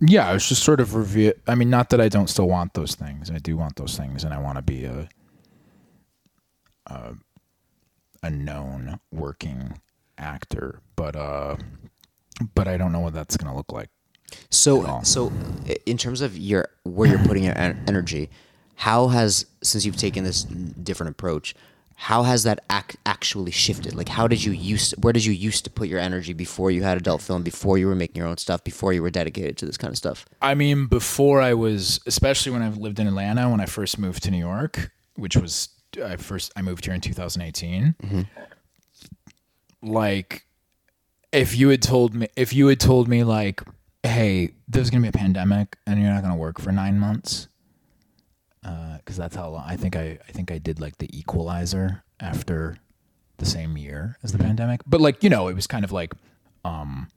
yeah, 0.00 0.32
it's 0.34 0.48
just 0.48 0.62
sort 0.62 0.80
of 0.80 0.94
review. 0.94 1.32
I 1.46 1.54
mean, 1.54 1.70
not 1.70 1.90
that 1.90 2.00
I 2.00 2.08
don't 2.08 2.28
still 2.28 2.48
want 2.48 2.74
those 2.74 2.94
things. 2.94 3.30
I 3.30 3.38
do 3.38 3.56
want 3.56 3.76
those 3.76 3.96
things, 3.96 4.24
and 4.24 4.34
I 4.34 4.38
want 4.38 4.56
to 4.56 4.62
be 4.62 4.84
a 4.84 5.08
a, 6.86 7.14
a 8.22 8.30
known 8.30 9.00
working 9.12 9.80
actor. 10.18 10.80
But 10.96 11.16
uh, 11.16 11.56
but 12.54 12.68
I 12.68 12.76
don't 12.76 12.92
know 12.92 13.00
what 13.00 13.14
that's 13.14 13.36
gonna 13.36 13.56
look 13.56 13.72
like. 13.72 13.88
So, 14.50 15.00
so 15.02 15.32
in 15.86 15.96
terms 15.96 16.20
of 16.20 16.36
your 16.36 16.68
where 16.82 17.08
you're 17.08 17.18
putting 17.20 17.44
your 17.44 17.56
energy, 17.56 18.28
how 18.74 19.08
has 19.08 19.46
since 19.62 19.84
you've 19.84 19.96
taken 19.96 20.24
this 20.24 20.42
different 20.42 21.10
approach, 21.10 21.54
how 21.98 22.24
has 22.24 22.42
that 22.42 22.62
ac- 22.70 22.98
actually 23.06 23.50
shifted? 23.50 23.94
Like, 23.94 24.10
how 24.10 24.28
did 24.28 24.44
you 24.44 24.52
used 24.52 25.02
where 25.02 25.14
did 25.14 25.24
you 25.24 25.32
used 25.32 25.64
to 25.64 25.70
put 25.70 25.88
your 25.88 25.98
energy 25.98 26.34
before 26.34 26.70
you 26.70 26.82
had 26.82 26.98
adult 26.98 27.22
film, 27.22 27.42
before 27.42 27.78
you 27.78 27.86
were 27.86 27.94
making 27.94 28.16
your 28.16 28.28
own 28.28 28.36
stuff, 28.36 28.62
before 28.62 28.92
you 28.92 29.02
were 29.02 29.10
dedicated 29.10 29.56
to 29.58 29.66
this 29.66 29.78
kind 29.78 29.90
of 29.90 29.96
stuff? 29.96 30.26
I 30.42 30.54
mean, 30.54 30.86
before 30.86 31.40
I 31.40 31.54
was, 31.54 31.98
especially 32.06 32.52
when 32.52 32.62
I 32.62 32.68
lived 32.68 33.00
in 33.00 33.06
Atlanta, 33.06 33.48
when 33.48 33.60
I 33.60 33.66
first 33.66 33.98
moved 33.98 34.22
to 34.24 34.30
New 34.30 34.38
York, 34.38 34.92
which 35.14 35.36
was 35.36 35.70
I 36.04 36.16
first 36.16 36.52
I 36.54 36.60
moved 36.60 36.84
here 36.84 36.94
in 36.94 37.00
2018. 37.00 37.94
Mm-hmm. 38.02 38.20
Like, 39.82 40.46
if 41.32 41.56
you 41.56 41.70
had 41.70 41.80
told 41.80 42.14
me, 42.14 42.28
if 42.36 42.52
you 42.52 42.66
had 42.66 42.78
told 42.78 43.08
me, 43.08 43.24
like, 43.24 43.62
hey, 44.02 44.50
there's 44.68 44.90
gonna 44.90 45.02
be 45.02 45.08
a 45.08 45.12
pandemic 45.12 45.78
and 45.86 46.00
you're 46.00 46.12
not 46.12 46.22
gonna 46.22 46.36
work 46.36 46.60
for 46.60 46.72
nine 46.72 46.98
months, 46.98 47.48
because 48.98 49.16
that's 49.16 49.36
how 49.36 49.48
long 49.50 49.64
I 49.66 49.76
think 49.76 49.96
I 49.96 50.18
I 50.28 50.32
think 50.32 50.50
I 50.50 50.58
did 50.58 50.80
like 50.80 50.98
the 50.98 51.08
Equalizer 51.16 52.02
after 52.20 52.78
the 53.38 53.46
same 53.46 53.76
year 53.76 54.16
as 54.22 54.32
the 54.32 54.38
pandemic, 54.38 54.80
but 54.86 55.00
like 55.00 55.22
you 55.22 55.30
know, 55.30 55.48
it 55.48 55.54
was 55.54 55.66
kind 55.66 55.84
of 55.84 55.92
like 55.92 56.12
um 56.64 57.08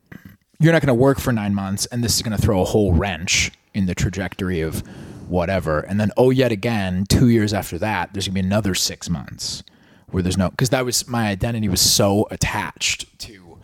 you're 0.59 0.73
not 0.73 0.81
going 0.81 0.87
to 0.87 0.93
work 0.93 1.19
for 1.19 1.31
nine 1.31 1.55
months 1.55 1.85
and 1.87 2.03
this 2.03 2.15
is 2.15 2.21
going 2.21 2.35
to 2.35 2.41
throw 2.41 2.61
a 2.61 2.65
whole 2.65 2.91
wrench 2.93 3.51
in 3.73 3.85
the 3.85 3.95
trajectory 3.95 4.59
of 4.61 4.83
whatever 5.29 5.79
and 5.79 5.99
then 5.99 6.11
oh 6.17 6.31
yet 6.31 6.51
again 6.51 7.05
two 7.07 7.29
years 7.29 7.53
after 7.53 7.77
that 7.77 8.11
there's 8.13 8.27
going 8.27 8.35
to 8.35 8.41
be 8.41 8.45
another 8.45 8.75
six 8.75 9.09
months 9.09 9.63
where 10.11 10.23
there's 10.23 10.37
no 10.37 10.49
because 10.49 10.69
that 10.71 10.83
was 10.83 11.07
my 11.07 11.27
identity 11.29 11.69
was 11.69 11.81
so 11.81 12.27
attached 12.31 13.17
to 13.19 13.57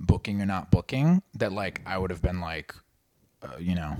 booking 0.00 0.40
or 0.40 0.46
not 0.46 0.70
booking 0.70 1.22
that 1.34 1.52
like 1.52 1.80
I 1.86 1.98
would 1.98 2.10
have 2.10 2.22
been 2.22 2.40
like, 2.40 2.74
uh, 3.42 3.58
you 3.58 3.74
know, 3.74 3.96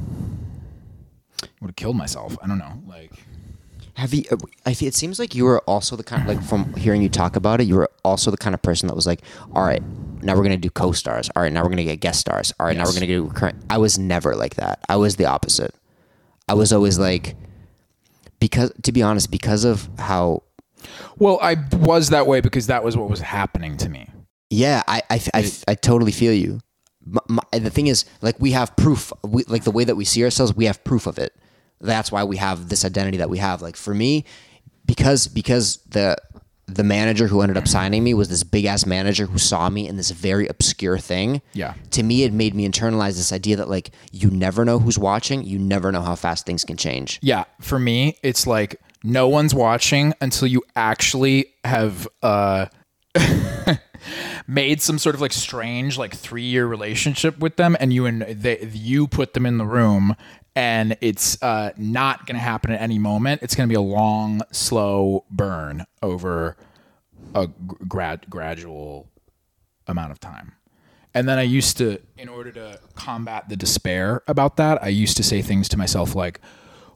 would 1.61 1.69
have 1.69 1.77
killed 1.77 1.97
myself. 1.97 2.37
I 2.43 2.47
don't 2.47 2.59
know, 2.59 2.83
like. 2.87 3.13
Have 4.01 4.15
you? 4.15 4.25
I 4.65 4.73
feel, 4.73 4.89
it 4.89 4.95
seems 4.95 5.19
like 5.19 5.35
you 5.35 5.45
were 5.45 5.61
also 5.67 5.95
the 5.95 6.03
kind, 6.03 6.23
of, 6.23 6.29
like 6.29 6.43
from 6.43 6.73
hearing 6.73 7.03
you 7.03 7.11
talk 7.11 7.37
about 7.37 7.61
it, 7.61 7.65
you 7.65 7.75
were 7.75 7.91
also 8.03 8.31
the 8.31 8.39
kind 8.39 8.55
of 8.55 8.63
person 8.63 8.87
that 8.89 8.95
was 8.95 9.07
like, 9.07 9.21
all 9.53 9.63
right, 9.63 9.83
now 10.23 10.35
we're 10.35 10.43
gonna 10.43 10.57
do 10.57 10.71
co-stars. 10.71 11.29
All 11.37 11.43
right, 11.43 11.53
now 11.53 11.63
we're 11.63 11.69
gonna 11.69 11.85
get 11.85 12.01
guest 12.01 12.19
stars. 12.19 12.51
All 12.59 12.65
right, 12.65 12.75
now 12.75 12.85
we're 12.85 12.95
gonna 12.95 13.07
do 13.07 13.27
recurrent. 13.27 13.63
I 13.69 13.77
was 13.77 13.99
never 13.99 14.35
like 14.35 14.55
that. 14.55 14.81
I 14.89 14.97
was 14.97 15.17
the 15.17 15.27
opposite. 15.27 15.75
I 16.49 16.55
was 16.55 16.73
always 16.73 16.99
like, 16.99 17.37
because 18.39 18.73
to 18.85 18.91
be 18.91 19.03
honest, 19.03 19.31
because 19.31 19.65
of 19.65 19.91
how 19.99 20.45
Well, 21.19 21.39
I 21.43 21.57
was 21.73 22.09
that 22.09 22.27
way 22.27 22.41
because 22.41 22.69
that 22.69 22.83
was 22.83 22.97
what 22.97 23.11
was 23.11 23.21
happening 23.21 23.77
to 23.77 23.91
me. 23.91 24.09
Yeah, 24.49 24.83
I 24.89 25.03
I, 25.11 25.21
I, 25.35 25.51
I 25.69 25.75
totally 25.75 26.13
feel 26.13 26.33
you. 26.33 26.61
M 27.07 27.19
my, 27.29 27.59
the 27.59 27.69
thing 27.69 27.87
is, 27.87 28.07
like, 28.23 28.41
we 28.41 28.53
have 28.53 28.75
proof. 28.77 29.13
We, 29.23 29.45
like 29.45 29.65
the 29.65 29.71
way 29.71 29.85
that 29.85 29.97
we 29.97 30.07
see 30.07 30.25
ourselves, 30.25 30.55
we 30.55 30.65
have 30.65 30.83
proof 30.85 31.07
of 31.07 31.19
it. 31.19 31.35
That's 31.81 32.13
why 32.13 32.25
we 32.25 32.37
have 32.37 32.69
this 32.69 32.85
identity 32.85 33.19
that 33.19 33.31
we 33.31 33.39
have. 33.39 33.63
Like 33.63 33.77
for 33.77 33.95
me, 33.95 34.25
because 34.87 35.29
because 35.29 35.79
the 35.89 36.17
the 36.67 36.85
manager 36.85 37.27
who 37.27 37.41
ended 37.41 37.57
up 37.57 37.67
signing 37.67 38.05
me 38.05 38.15
was 38.15 38.29
this 38.29 38.45
big 38.45 38.65
ass 38.65 38.87
manager 38.87 39.27
who 39.27 39.39
saw 39.39 39.69
me 39.69 39.89
in 39.89 39.97
this 39.97 40.11
very 40.13 40.47
obscure 40.47 40.99
thing. 40.99 41.43
Yeah. 41.53 41.75
To 41.93 42.03
me, 42.03 42.23
it 42.23 42.33
made 42.33 42.55
me 42.55 42.69
internalize 42.69 43.17
this 43.17 43.33
idea 43.33 43.57
that 43.57 43.69
like 43.69 43.91
you 44.13 44.31
never 44.31 44.65
know 44.65 44.79
who's 44.79 44.99
watching. 44.99 45.45
You 45.45 45.59
never 45.59 45.91
know 45.91 46.03
how 46.03 46.15
fast 46.15 46.47
things 46.47 46.65
can 46.65 46.77
change. 46.77 47.19
Yeah, 47.23 47.45
for 47.61 47.79
me, 47.79 48.19
it's 48.23 48.47
like 48.47 48.81
no 49.03 49.29
one's 49.29 49.55
watching 49.55 50.15
until 50.21 50.47
you 50.47 50.63
actually 50.77 51.47
have 51.65 52.07
uh, 52.23 52.67
made 54.47 54.83
some 54.83 54.99
sort 54.99 55.15
of 55.15 55.21
like 55.21 55.33
strange 55.33 55.99
like 55.99 56.15
three 56.15 56.43
year 56.43 56.67
relationship 56.67 57.39
with 57.39 57.57
them, 57.57 57.77
and 57.81 57.93
you 57.93 58.07
and 58.07 58.23
they, 58.23 58.61
you 58.73 59.09
put 59.09 59.35
them 59.35 59.47
in 59.47 59.59
the 59.59 59.67
room, 59.67 60.15
and 60.57 60.97
it's 61.01 61.41
uh, 61.43 61.73
not 61.77 62.27
going 62.27 62.35
to 62.37 62.41
happen 62.41 62.73
at 62.73 62.81
any 62.81 62.99
moment. 62.99 63.43
It's 63.43 63.55
going 63.55 63.69
to 63.69 63.73
be 63.73 63.77
a 63.77 63.81
long, 63.81 64.43
slow 64.51 65.25
burn 65.31 65.87
over 66.03 66.57
a 67.35 67.47
grad 67.47 68.29
gradual 68.29 69.09
amount 69.87 70.13
of 70.13 70.21
time. 70.21 70.53
And 71.15 71.29
then 71.29 71.39
I 71.39 71.43
used 71.43 71.77
to, 71.79 71.99
in 72.17 72.29
order 72.29 72.53
to 72.53 72.81
combat 72.95 73.49
the 73.49 73.57
despair 73.57 74.23
about 74.29 74.57
that, 74.59 74.83
I 74.83 74.89
used 74.89 75.17
to 75.17 75.23
say 75.23 75.43
things 75.43 75.69
to 75.71 75.77
myself 75.77 76.15
like, 76.15 76.41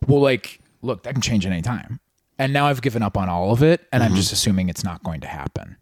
well, 0.06 0.20
like, 0.20 0.60
look, 0.82 1.02
that 1.02 1.14
can 1.14 1.22
change 1.22 1.46
at 1.46 1.52
any 1.52 1.62
time. 1.62 1.98
And 2.38 2.52
now 2.52 2.66
I've 2.66 2.82
given 2.82 3.02
up 3.02 3.16
on 3.16 3.28
all 3.28 3.52
of 3.52 3.62
it, 3.62 3.86
and 3.92 4.02
I'm 4.02 4.14
just 4.16 4.32
assuming 4.32 4.68
it's 4.68 4.82
not 4.82 5.04
going 5.04 5.20
to 5.20 5.28
happen 5.28 5.76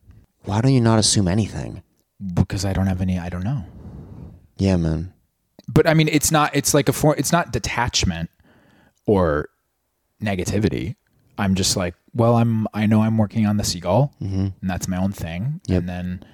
Why 0.44 0.60
don't 0.60 0.72
you 0.74 0.80
not 0.82 0.98
assume 0.98 1.28
anything? 1.28 1.82
because 2.34 2.64
I 2.64 2.72
don't 2.72 2.86
have 2.86 3.00
any, 3.00 3.18
I 3.18 3.28
don't 3.28 3.42
know. 3.42 3.64
Yeah, 4.56 4.76
man. 4.76 5.12
But 5.72 5.86
I 5.88 5.94
mean, 5.94 6.08
it's 6.08 6.30
not, 6.30 6.54
it's 6.54 6.74
like 6.74 6.88
a 6.88 6.92
form, 6.92 7.14
it's 7.18 7.32
not 7.32 7.52
detachment 7.52 8.30
or 9.06 9.48
negativity. 10.22 10.96
I'm 11.38 11.54
just 11.54 11.76
like, 11.76 11.94
well, 12.14 12.36
I'm, 12.36 12.66
I 12.74 12.86
know 12.86 13.00
I'm 13.02 13.16
working 13.16 13.46
on 13.46 13.56
the 13.56 13.64
seagull, 13.64 14.12
and 14.20 14.52
that's 14.62 14.86
my 14.86 14.98
own 14.98 15.12
thing. 15.12 15.60
And 15.78 15.88
then 15.88 16.24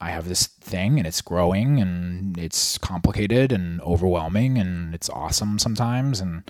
I 0.00 0.10
have 0.10 0.28
this 0.28 0.46
thing, 0.46 0.98
and 0.98 1.06
it's 1.08 1.20
growing, 1.20 1.80
and 1.80 2.38
it's 2.38 2.78
complicated 2.78 3.50
and 3.52 3.80
overwhelming, 3.80 4.56
and 4.58 4.94
it's 4.94 5.10
awesome 5.10 5.58
sometimes. 5.58 6.20
And, 6.20 6.48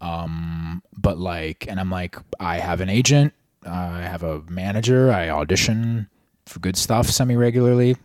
um, 0.00 0.82
but 0.96 1.18
like, 1.18 1.66
and 1.68 1.80
I'm 1.80 1.90
like, 1.90 2.16
I 2.38 2.58
have 2.58 2.80
an 2.80 2.88
agent, 2.88 3.32
I 3.66 4.02
have 4.02 4.22
a 4.22 4.42
manager, 4.48 5.10
I 5.12 5.28
audition 5.30 6.08
for 6.46 6.60
good 6.60 6.76
stuff 6.76 7.08
semi 7.08 7.34
regularly. 7.34 7.96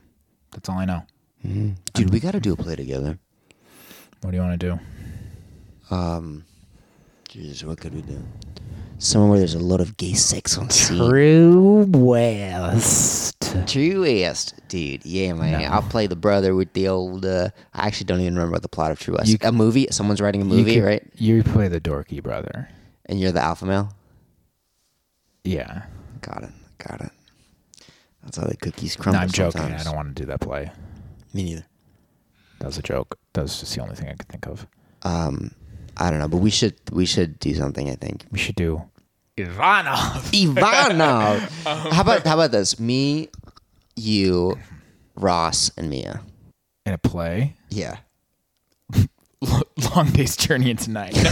That's 0.52 0.70
all 0.70 0.80
I 0.80 0.86
know. 0.86 1.04
Dude, 1.94 2.12
we 2.12 2.20
got 2.20 2.32
to 2.32 2.40
do 2.40 2.54
a 2.54 2.56
play 2.56 2.76
together. 2.76 3.20
What 4.22 4.32
do 4.32 4.38
you 4.38 4.44
want 4.44 4.60
to 4.60 4.68
do? 5.90 5.96
Um, 5.96 6.46
Jesus, 7.28 7.64
what 7.64 7.80
could 7.80 7.94
we 7.94 8.02
do? 8.02 8.22
Somewhere 8.98 9.30
where 9.32 9.40
there's 9.40 9.54
a 9.54 9.60
lot 9.60 9.80
of 9.80 9.96
gay 9.96 10.14
sex 10.14 10.58
on 10.58 10.70
scene. 10.70 10.98
True 10.98 11.86
West. 11.90 13.36
True 13.66 14.02
West, 14.02 14.56
dude. 14.68 15.06
Yeah, 15.06 15.34
man. 15.34 15.72
I'll 15.72 15.82
play 15.82 16.06
the 16.08 16.18
brother 16.18 16.54
with 16.54 16.74
the 16.74 16.90
old. 16.90 17.26
Uh, 17.26 17.50
I 17.74 17.88
actually 17.88 18.06
don't 18.06 18.20
even 18.20 18.36
remember 18.36 18.60
the 18.60 18.68
plot 18.68 18.92
of 18.92 19.00
True 19.00 19.16
West. 19.18 19.30
You- 19.30 19.38
a 19.42 19.52
movie. 19.54 19.88
Someone's 19.90 20.20
writing 20.20 20.42
a 20.42 20.46
movie, 20.46 20.82
right? 20.82 21.02
You 21.16 21.44
play 21.44 21.70
the 21.70 21.80
dorky 21.80 22.22
brother. 22.22 22.68
And 23.06 23.20
you're 23.20 23.32
the 23.32 23.42
alpha 23.42 23.66
male. 23.66 23.94
Yeah. 25.46 25.84
Got 26.22 26.44
it. 26.44 26.52
Got 26.78 27.02
it. 27.02 27.12
That's 28.24 28.38
how 28.38 28.46
the 28.46 28.58
cookies 28.58 28.98
No, 28.98 29.04
crumble. 29.04 29.22
I'm 29.22 29.30
joking. 29.30 29.62
sometimes. 29.62 29.82
I 29.82 29.84
don't 29.86 29.96
want 29.96 30.16
to 30.16 30.22
do 30.24 30.28
that 30.28 30.42
play. 30.42 30.72
Me 31.34 31.44
neither. 31.44 31.66
That 32.60 32.68
was 32.68 32.78
a 32.78 32.82
joke. 32.82 33.18
That 33.34 33.42
was 33.42 33.60
just 33.60 33.74
the 33.76 33.82
only 33.82 33.96
thing 33.96 34.10
I 34.10 34.14
could 34.14 34.28
think 34.28 34.48
of. 34.48 34.68
Um, 35.04 35.52
I 35.98 36.10
don't 36.10 36.20
know, 36.20 36.28
but 36.28 36.38
we 36.38 36.50
should 36.50 36.76
we 36.92 37.06
should 37.06 37.40
do 37.40 37.54
something. 37.54 37.90
I 37.90 37.96
think. 37.96 38.26
We 38.32 38.40
should 38.40 38.56
do 38.56 38.82
Ivanov. 39.38 40.30
Ivanov. 40.34 41.64
how 41.66 42.02
about 42.02 42.26
how 42.26 42.34
about 42.36 42.52
this? 42.52 42.80
Me, 42.80 43.30
you, 43.96 44.58
Ross, 45.16 45.72
and 45.78 45.90
Mia. 45.90 46.22
in 46.86 46.94
a 46.94 46.98
play. 46.98 47.56
Yeah. 47.70 47.98
Long 49.96 50.12
day's 50.12 50.36
journey 50.36 50.70
into 50.72 50.92
night. 50.92 51.14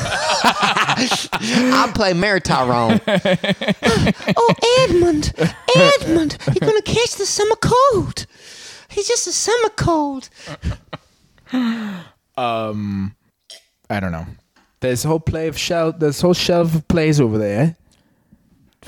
I'll 1.33 1.91
play 1.91 2.13
Mary 2.13 2.39
Tyrone. 2.39 3.01
oh, 3.05 4.53
Edmund, 4.79 5.33
Edmund, 5.75 6.37
you're 6.47 6.69
gonna 6.69 6.81
catch 6.83 7.15
the 7.15 7.25
summer 7.25 7.57
cold. 7.61 8.25
He's 8.89 9.07
just 9.09 9.27
a 9.27 9.33
summer 9.33 9.69
cold. 9.75 10.29
Um, 11.53 13.15
I 13.89 13.99
don't 13.99 14.11
know. 14.11 14.25
There's 14.79 15.05
a 15.05 15.07
whole 15.07 15.19
play 15.19 15.47
of 15.47 15.57
shelf. 15.57 15.99
There's 15.99 16.19
a 16.19 16.21
whole 16.21 16.33
shelf 16.33 16.75
of 16.75 16.87
plays 16.87 17.19
over 17.19 17.37
there. 17.37 17.75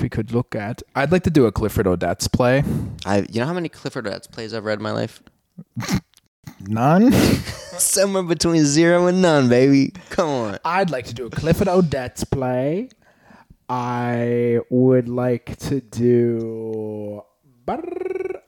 We 0.00 0.08
could 0.08 0.32
look 0.32 0.54
at. 0.54 0.82
I'd 0.94 1.12
like 1.12 1.24
to 1.24 1.30
do 1.30 1.46
a 1.46 1.52
Clifford 1.52 1.86
Odets 1.86 2.30
play. 2.32 2.62
I, 3.04 3.26
you 3.30 3.40
know 3.40 3.46
how 3.46 3.52
many 3.52 3.68
Clifford 3.68 4.06
Odets 4.06 4.30
plays 4.30 4.54
I've 4.54 4.64
read 4.64 4.78
in 4.78 4.82
my 4.82 4.92
life? 4.92 5.22
None. 6.60 7.12
Somewhere 7.12 8.22
between 8.22 8.64
zero 8.64 9.06
and 9.06 9.22
none, 9.22 9.48
baby. 9.48 9.92
Come 10.10 10.28
on. 10.28 10.58
I'd 10.64 10.90
like 10.90 11.06
to 11.06 11.14
do 11.14 11.26
a 11.26 11.30
Clifford 11.30 11.68
Odets 11.68 12.30
play. 12.30 12.90
I 13.68 14.60
would 14.68 15.08
like 15.08 15.56
to 15.58 15.80
do. 15.80 17.22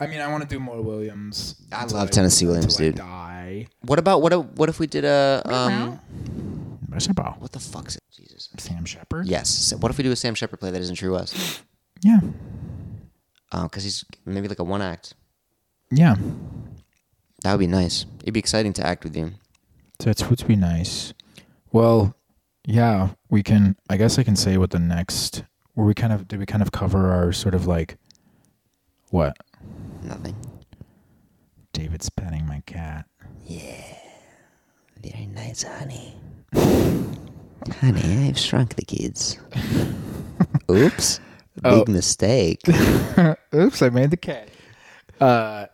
I 0.03 0.09
mean, 0.09 0.20
I 0.20 0.26
want 0.26 0.42
to 0.42 0.48
do 0.48 0.59
more 0.59 0.82
Williams. 0.82 1.55
I 1.70 1.84
until 1.84 1.98
love 1.98 2.11
Tennessee 2.11 2.44
Williams, 2.44 2.74
dude. 2.74 2.96
Die. 2.96 3.68
What 3.82 4.00
about 4.00 4.20
what? 4.20 4.32
If, 4.32 4.44
what 4.57 4.68
if 4.68 4.80
we 4.80 4.88
did 4.88 5.05
a 5.05 5.42
um? 5.44 6.00
What's 6.88 7.07
it 7.07 7.12
about? 7.12 7.40
What 7.40 7.53
the 7.53 7.61
fuck's 7.61 7.94
it? 7.94 8.03
Jesus. 8.11 8.48
Sam 8.59 8.84
Shepard. 8.84 9.28
Yes. 9.28 9.48
So 9.48 9.76
what 9.76 9.92
if 9.92 9.98
we 9.98 10.03
do 10.03 10.11
a 10.11 10.16
Sam 10.16 10.34
Shepard 10.34 10.59
play 10.59 10.72
that 10.72 10.80
isn't 10.82 10.96
True 10.96 11.12
West? 11.12 11.62
Yeah. 12.03 12.18
Oh, 13.53 13.62
because 13.64 13.84
he's 13.84 14.05
maybe 14.26 14.48
like 14.48 14.59
a 14.59 14.64
one 14.64 14.82
act. 14.82 15.14
Yeah. 15.92 16.16
That 17.44 17.53
would 17.53 17.61
be 17.61 17.68
nice. 17.68 18.05
It'd 18.22 18.34
be 18.34 18.40
exciting 18.40 18.72
to 18.74 18.86
act 18.86 19.05
with 19.05 19.16
you. 19.16 19.32
That 20.00 20.28
would 20.28 20.44
be 20.48 20.57
nice. 20.57 21.14
Well, 21.70 22.16
yeah, 22.66 23.11
we 23.30 23.44
can. 23.44 23.76
I 23.88 23.96
guess 23.96 24.18
I 24.18 24.24
can 24.24 24.34
say 24.34 24.57
what 24.57 24.70
the 24.70 24.80
next. 24.80 25.44
Where 25.74 25.86
we 25.86 25.94
kind 25.94 26.12
of 26.12 26.26
did 26.26 26.40
we 26.40 26.46
kind 26.46 26.61
of 26.61 26.72
cover 26.72 27.12
our 27.12 27.32
sort 27.32 27.55
of 27.55 27.68
like 27.68 27.98
what? 29.11 29.36
Nothing. 30.03 30.36
David's 31.72 32.11
petting 32.11 32.46
my 32.46 32.62
cat. 32.66 33.07
Yeah. 33.46 33.96
Very 35.03 35.26
nice, 35.26 35.62
honey. 35.62 36.14
honey, 37.80 38.28
I've 38.28 38.38
shrunk 38.38 38.74
the 38.76 38.84
kids. 38.84 39.38
Oops. 40.70 41.20
Big 41.61 41.64
Oh. 41.64 41.84
mistake. 41.88 42.61
Oops, 43.55 43.82
I 43.82 43.90
made 43.90 44.11
the 44.11 44.16
cat. 44.16 44.48
Uh, 45.20 45.66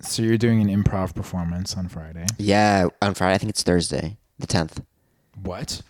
so 0.00 0.22
you're 0.22 0.38
doing 0.38 0.60
an 0.60 0.68
improv 0.68 1.14
performance 1.14 1.76
on 1.76 1.88
Friday. 1.88 2.26
Yeah, 2.38 2.88
on 3.02 3.14
Friday. 3.14 3.34
I 3.34 3.38
think 3.38 3.50
it's 3.50 3.62
Thursday, 3.62 4.16
the 4.38 4.46
tenth. 4.46 4.80
What? 5.42 5.82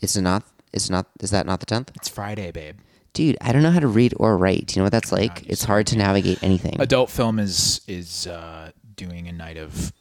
Is 0.00 0.16
it 0.16 0.22
not? 0.22 0.44
Is 0.72 0.88
not? 0.88 1.06
Is 1.20 1.30
that 1.30 1.46
not 1.46 1.60
the 1.60 1.66
tenth? 1.66 1.90
It's 1.94 2.08
Friday, 2.08 2.50
babe. 2.52 2.76
Dude, 3.12 3.36
I 3.40 3.52
don't 3.52 3.62
know 3.62 3.70
how 3.72 3.80
to 3.80 3.88
read 3.88 4.14
or 4.18 4.36
write. 4.38 4.66
Do 4.66 4.74
you 4.74 4.80
know 4.80 4.84
what 4.84 4.92
that's 4.92 5.10
like? 5.12 5.44
It's 5.48 5.64
hard 5.64 5.86
to 5.88 5.98
navigate 5.98 6.42
anything. 6.42 6.80
Adult 6.80 7.10
film 7.10 7.38
is 7.38 7.80
is 7.88 8.26
uh, 8.26 8.70
doing 8.96 9.26
a 9.28 9.32
night 9.32 9.56
of 9.56 9.92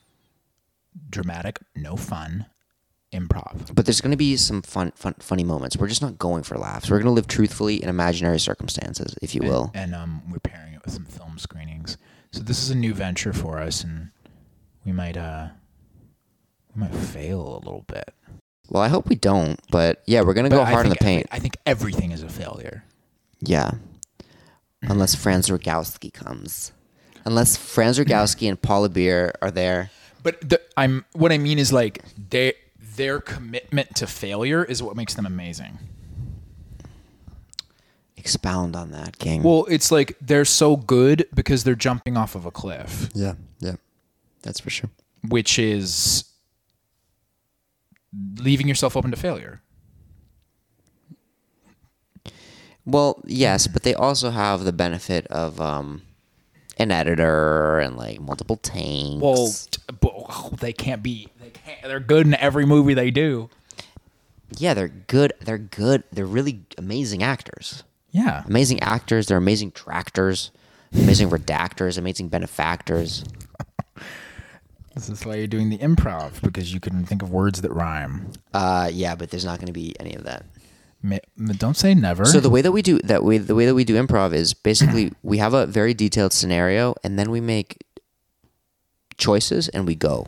dramatic, 1.10 1.60
no 1.76 1.95
fun 1.95 2.45
improv. 3.12 3.74
But 3.74 3.86
there's 3.86 4.01
going 4.01 4.12
to 4.12 4.18
be 4.18 4.38
some 4.38 4.62
fun, 4.62 4.91
fun, 4.95 5.16
funny 5.20 5.43
moments. 5.43 5.76
We're 5.78 5.88
just 5.88 6.01
not 6.03 6.20
going 6.20 6.43
for 6.43 6.57
laughs. 6.57 6.89
We're 6.91 6.97
going 6.97 7.05
to 7.07 7.12
live 7.12 7.28
truthfully 7.28 7.82
in 7.82 7.89
imaginary 7.89 8.39
circumstances, 8.39 9.16
if 9.22 9.34
you 9.34 9.41
will. 9.41 9.72
and 9.74 9.95
um, 9.95 10.22
we're 10.30 10.38
pairing 10.39 10.74
it 10.76 10.82
with 10.86 10.93
some 10.93 11.05
film 11.05 11.39
screenings. 11.39 11.97
So 12.32 12.41
this 12.41 12.62
is 12.62 12.70
a 12.70 12.76
new 12.76 12.93
venture 12.93 13.34
for 13.34 13.57
us, 13.60 13.84
and 13.84 14.12
we 14.86 14.91
might 14.91 15.18
uh, 15.18 15.47
we 16.76 16.82
might 16.82 16.93
fail 16.93 17.41
a 17.55 17.62
little 17.66 17.86
bit. 17.88 18.14
Well, 18.70 18.84
I 18.84 18.88
hope 18.88 19.07
we 19.10 19.16
don't. 19.16 19.60
But 19.72 20.03
yeah, 20.05 20.22
we're 20.22 20.36
going 20.36 20.47
to 20.47 20.55
go 20.55 20.62
I 20.62 20.70
hard 20.70 20.86
in 20.86 20.89
the 20.91 20.95
think 20.95 21.01
paint. 21.05 21.28
every- 21.32 21.38
I 21.38 21.39
think 21.39 21.57
everything 21.66 22.12
is 22.12 22.22
a 22.22 22.30
failure. 22.30 22.84
Yeah. 23.42 23.72
unless 24.82 25.16
Franz 25.16 25.50
Rogowski 25.50 26.12
comes. 26.14 26.72
Unless 27.26 27.58
Franz 27.58 28.00
Rogowski 28.00 28.48
and 28.48 28.62
Paula 28.62 28.90
Beer 28.90 29.34
are 29.42 29.52
there. 29.52 29.92
But 30.24 30.42
the, 30.50 30.62
I'm 30.78 31.06
what 31.14 31.32
I 31.32 31.38
mean 31.38 31.60
is 31.60 31.72
like 31.72 32.04
they 32.30 32.54
their 32.96 33.20
commitment 33.20 33.96
to 33.98 34.08
failure 34.08 34.64
is 34.64 34.82
what 34.84 34.96
makes 34.96 35.14
them 35.14 35.26
amazing. 35.26 35.80
Expound 38.18 38.76
on 38.76 38.92
that, 38.92 39.18
King. 39.18 39.44
Well, 39.44 39.66
it's 39.70 39.92
like 39.92 40.18
they're 40.20 40.44
so 40.46 40.76
good 40.76 41.28
because 41.34 41.64
they're 41.64 41.76
jumping 41.76 42.18
off 42.18 42.36
of 42.36 42.46
a 42.46 42.52
cliff, 42.52 43.10
yeah, 43.14 43.36
yeah, 43.60 43.76
that's 44.42 44.60
for 44.60 44.70
sure. 44.70 44.90
which 45.28 45.58
is 45.58 46.26
leaving 48.38 48.68
yourself 48.68 48.98
open 48.98 49.12
to 49.12 49.18
failure. 49.18 49.62
Well, 52.92 53.22
yes, 53.26 53.68
but 53.68 53.84
they 53.84 53.94
also 53.94 54.30
have 54.32 54.64
the 54.64 54.74
benefit 54.74 55.28
of 55.28 55.60
um, 55.62 56.02
an 56.78 56.92
editor 56.92 57.80
and 57.80 57.96
like 57.98 58.20
multiple 58.20 58.58
tanks. 58.58 59.22
Well, 59.22 59.48
t- 59.70 59.82
but 60.00 60.12
oh, 60.16 60.52
they 60.60 60.74
can't 60.74 61.04
be. 61.04 61.28
They 61.42 61.50
can't. 61.50 61.82
They're 61.84 62.00
good 62.00 62.26
in 62.28 62.36
every 62.36 62.66
movie 62.66 62.94
they 62.94 63.12
do. 63.12 63.50
yeah, 64.58 64.74
they're 64.74 64.88
good. 64.88 65.34
They're 65.42 65.58
good. 65.58 66.04
They're 66.12 66.26
really 66.26 66.62
amazing 66.78 67.22
actors. 67.24 67.84
Yeah. 68.12 68.44
Amazing 68.48 68.82
actors. 68.82 69.28
They're 69.28 69.38
amazing 69.38 69.72
tractors. 69.72 70.52
Amazing 70.94 71.30
redactors. 71.30 71.98
Amazing 71.98 72.30
benefactors. 72.30 73.24
This 74.96 75.08
is 75.08 75.26
why 75.26 75.36
you're 75.36 75.48
doing 75.48 75.70
the 75.70 75.78
improv 75.78 76.42
because 76.42 76.74
you 76.74 76.80
can 76.82 77.06
think 77.06 77.22
of 77.22 77.32
words 77.32 77.62
that 77.62 77.72
rhyme. 77.72 78.32
Uh, 78.54 78.90
yeah, 78.92 79.16
but 79.16 79.30
there's 79.30 79.46
not 79.46 79.58
going 79.60 79.68
to 79.68 79.72
be 79.74 79.96
any 80.00 80.14
of 80.16 80.24
that. 80.26 80.44
Don't 81.58 81.78
say 81.78 81.93
never. 81.95 82.26
So 82.26 82.39
the 82.39 82.50
way 82.50 82.62
that 82.62 82.72
we 82.72 82.82
do 82.82 83.00
that 83.00 83.24
way 83.24 83.38
the 83.38 83.56
way 83.56 83.66
that 83.66 83.76
we 83.76 83.84
do 83.86 83.95
improv 83.95 84.34
is 84.34 84.54
basically 84.54 85.14
we 85.24 85.38
have 85.38 85.54
a 85.54 85.66
very 85.66 85.93
detailed 85.93 86.34
scenario 86.34 86.95
and 87.04 87.18
then 87.18 87.32
we 87.32 87.39
make 87.41 87.78
choices 89.18 89.70
and 89.70 89.88
we 89.88 89.95
go. 89.95 90.28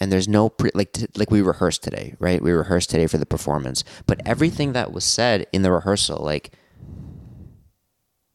And 0.00 0.10
there's 0.10 0.26
no 0.26 0.48
pre, 0.48 0.70
like 0.74 0.92
t- 0.92 1.06
like 1.16 1.30
we 1.30 1.42
rehearsed 1.42 1.82
today, 1.84 2.14
right? 2.18 2.42
We 2.42 2.50
rehearsed 2.52 2.90
today 2.90 3.06
for 3.06 3.18
the 3.18 3.26
performance, 3.26 3.84
but 4.06 4.20
everything 4.26 4.72
that 4.72 4.92
was 4.92 5.04
said 5.04 5.46
in 5.52 5.62
the 5.62 5.70
rehearsal 5.70 6.18
like 6.24 6.52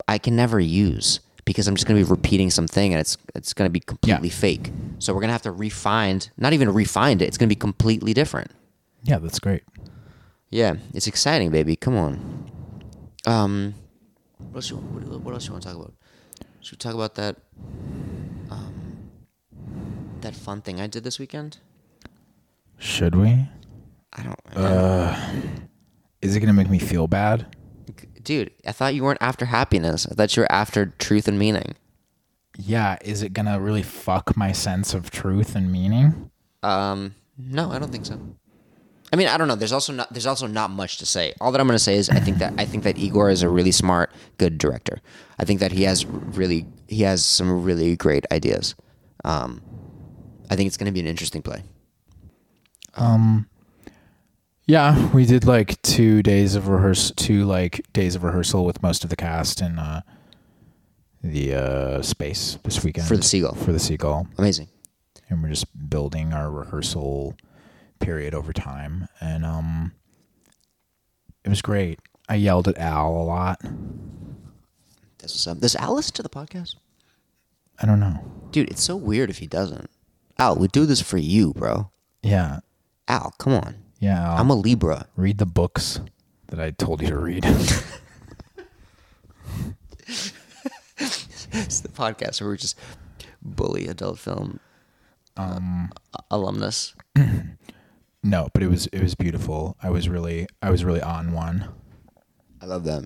I 0.08 0.18
can 0.18 0.36
never 0.36 0.60
use 0.60 1.20
because 1.44 1.68
I'm 1.68 1.76
just 1.76 1.88
going 1.88 2.00
to 2.00 2.06
be 2.06 2.10
repeating 2.10 2.50
something 2.52 2.94
and 2.94 3.02
it's 3.02 3.18
it's 3.36 3.54
going 3.54 3.68
to 3.68 3.74
be 3.74 3.80
completely 3.80 4.30
fake. 4.30 4.72
So 5.00 5.14
we're 5.14 5.22
going 5.22 5.30
to 5.30 5.34
have 5.34 5.42
to 5.44 5.52
refine, 5.52 6.22
not 6.38 6.54
even 6.54 6.72
refine 6.74 7.20
it. 7.20 7.24
It's 7.24 7.38
going 7.38 7.50
to 7.50 7.56
be 7.56 7.60
completely 7.60 8.14
different. 8.14 8.52
yeah, 9.04 9.18
that's 9.18 9.40
great. 9.40 9.64
Yeah, 10.50 10.76
it's 10.94 11.08
exciting, 11.08 11.52
baby. 11.52 11.76
Come 11.76 11.96
on. 11.98 12.50
Um, 13.26 13.76
what 14.38 14.56
else? 14.58 14.70
You, 14.70 14.78
what, 14.78 15.22
what 15.22 15.34
else 15.34 15.46
you 15.46 15.52
want 15.52 15.64
to 15.64 15.70
talk 15.70 15.78
about? 15.78 15.94
Should 16.62 16.74
we 16.74 16.78
talk 16.78 16.94
about 16.94 17.16
that? 17.16 17.38
Um, 18.50 19.10
that 20.22 20.36
fun 20.36 20.62
thing 20.62 20.80
I 20.80 20.88
did 20.88 21.04
this 21.04 21.20
weekend. 21.20 21.58
Should 22.78 23.16
we? 23.16 23.48
I 24.14 24.24
don't, 24.24 24.40
Is 26.22 26.36
it 26.36 26.40
gonna 26.40 26.54
make 26.54 26.70
me 26.70 26.80
feel 26.80 27.08
bad? 27.08 27.46
dude. 28.24 28.52
I 28.66 28.74
thought 28.74 28.94
you 28.94 29.04
weren't 29.04 29.22
after 29.22 29.46
happiness. 29.46 30.06
I 30.06 30.14
thought 30.14 30.36
you 30.36 30.42
were 30.42 30.52
after 30.52 30.88
truth 31.00 31.30
and 31.30 31.40
meaning. 31.40 31.76
Yeah. 32.58 32.98
Is 33.02 33.22
it 33.24 33.32
gonna 33.32 33.60
really 33.60 33.84
fuck 33.84 34.36
my 34.36 34.52
sense 34.52 34.94
of 34.94 35.10
truth 35.12 35.56
and 35.56 35.72
meaning? 35.72 36.30
Um, 36.62 37.16
no, 37.38 37.72
I 37.72 37.80
don't 37.80 37.92
think 37.92 38.06
so. 38.06 38.20
I 39.12 39.16
mean, 39.16 39.28
I 39.28 39.38
don't 39.38 39.48
know. 39.48 39.56
There's 39.56 39.72
also 39.72 39.94
not 39.94 40.12
there's 40.12 40.26
also 40.26 40.48
not 40.48 40.70
much 40.70 40.98
to 40.98 41.06
say. 41.06 41.34
All 41.40 41.52
that 41.52 41.62
I'm 41.62 41.68
going 41.68 41.76
to 41.78 41.84
say 41.84 41.96
is 41.96 42.10
I 42.10 42.20
think 42.20 42.40
that 42.40 42.54
I 42.58 42.66
think 42.66 42.84
that 42.84 42.98
Igor 42.98 43.30
is 43.30 43.42
a 43.42 43.50
really 43.50 43.72
smart, 43.72 44.12
good 44.38 44.58
director. 44.58 45.00
I 45.40 45.46
think 45.46 45.60
that 45.62 45.72
he 45.72 45.84
has 45.84 46.06
really 46.06 46.66
he 46.88 47.04
has 47.04 47.24
some 47.24 47.64
really 47.64 47.96
great 47.96 48.26
ideas. 48.32 48.76
Um, 49.24 49.62
I 50.50 50.56
think 50.56 50.68
it's 50.68 50.78
going 50.78 50.88
to 50.88 50.92
be 50.92 51.00
an 51.00 51.08
interesting 51.08 51.42
play. 51.42 51.64
Um, 52.96 53.48
Yeah, 54.66 55.10
we 55.14 55.26
did 55.26 55.46
like 55.46 55.82
two 55.82 56.22
days 56.22 56.56
of 56.56 56.68
rehearsal, 56.68 57.16
two 57.16 57.46
like 57.46 57.82
days 57.94 58.16
of 58.16 58.24
rehearsal 58.24 58.66
with 58.66 58.82
most 58.84 59.04
of 59.04 59.10
the 59.10 59.16
cast 59.16 59.62
in 59.62 59.80
uh, 59.80 60.02
the 61.24 61.54
uh, 61.54 62.02
space 62.02 62.58
this 62.64 62.84
weekend 62.84 63.08
For 63.08 63.16
the 63.18 63.24
Seagull. 63.24 63.56
For 63.56 63.72
the 63.72 63.80
seagull, 63.80 64.28
Amazing. 64.38 64.68
and 65.30 65.42
we're 65.42 65.50
just 65.50 65.68
building 65.90 66.34
our 66.34 66.50
rehearsal 66.52 67.36
period 68.00 68.34
over 68.34 68.54
time, 68.54 69.08
and 69.20 69.46
um, 69.46 69.92
it 71.44 71.50
was 71.50 71.62
great. 71.62 72.00
I 72.30 72.36
yelled 72.36 72.68
at 72.68 72.78
Al 72.78 73.10
a 73.10 73.24
lot. 73.24 73.60
What's 75.22 75.46
up. 75.48 75.60
Does 75.60 75.76
Al 75.76 75.96
listen 75.96 76.14
to 76.16 76.24
the 76.24 76.30
podcast? 76.30 76.76
I 77.82 77.86
don't 77.86 78.00
know. 78.00 78.20
Dude, 78.52 78.70
it's 78.70 78.82
so 78.84 78.96
weird 78.96 79.30
if 79.30 79.38
he 79.40 79.48
doesn't. 79.48 79.90
Al, 80.40 80.56
we 80.56 80.68
do 80.68 80.86
this 80.86 81.02
for 81.02 81.18
you, 81.18 81.54
bro. 81.54 81.92
Yeah, 82.24 82.60
Al, 83.08 83.34
come 83.38 83.54
on. 83.54 83.76
yeah. 84.00 84.32
Al, 84.32 84.38
I'm 84.38 84.50
a 84.50 84.56
Libra. 84.56 85.08
read 85.16 85.38
the 85.38 85.46
books 85.46 86.00
that 86.48 86.60
I 86.60 86.72
told 86.72 87.02
you 87.02 87.08
to 87.10 87.18
read. 87.18 87.46
It's 91.52 91.80
the 91.80 91.90
podcast 91.90 92.42
where 92.42 92.50
we 92.52 92.58
just 92.58 92.78
bully 93.42 93.88
adult 93.88 94.20
film 94.20 94.60
um, 95.38 95.92
alumnus. 96.30 96.94
no, 98.24 98.48
but 98.54 98.64
it 98.64 98.70
was 98.70 98.88
it 98.88 99.02
was 99.02 99.16
beautiful. 99.16 99.78
I 99.82 99.90
was 99.90 100.10
really 100.10 100.48
I 100.62 100.70
was 100.70 100.84
really 100.84 101.02
on 101.02 101.34
one. 101.34 101.70
I 102.62 102.66
love 102.66 102.84
that. 102.86 103.06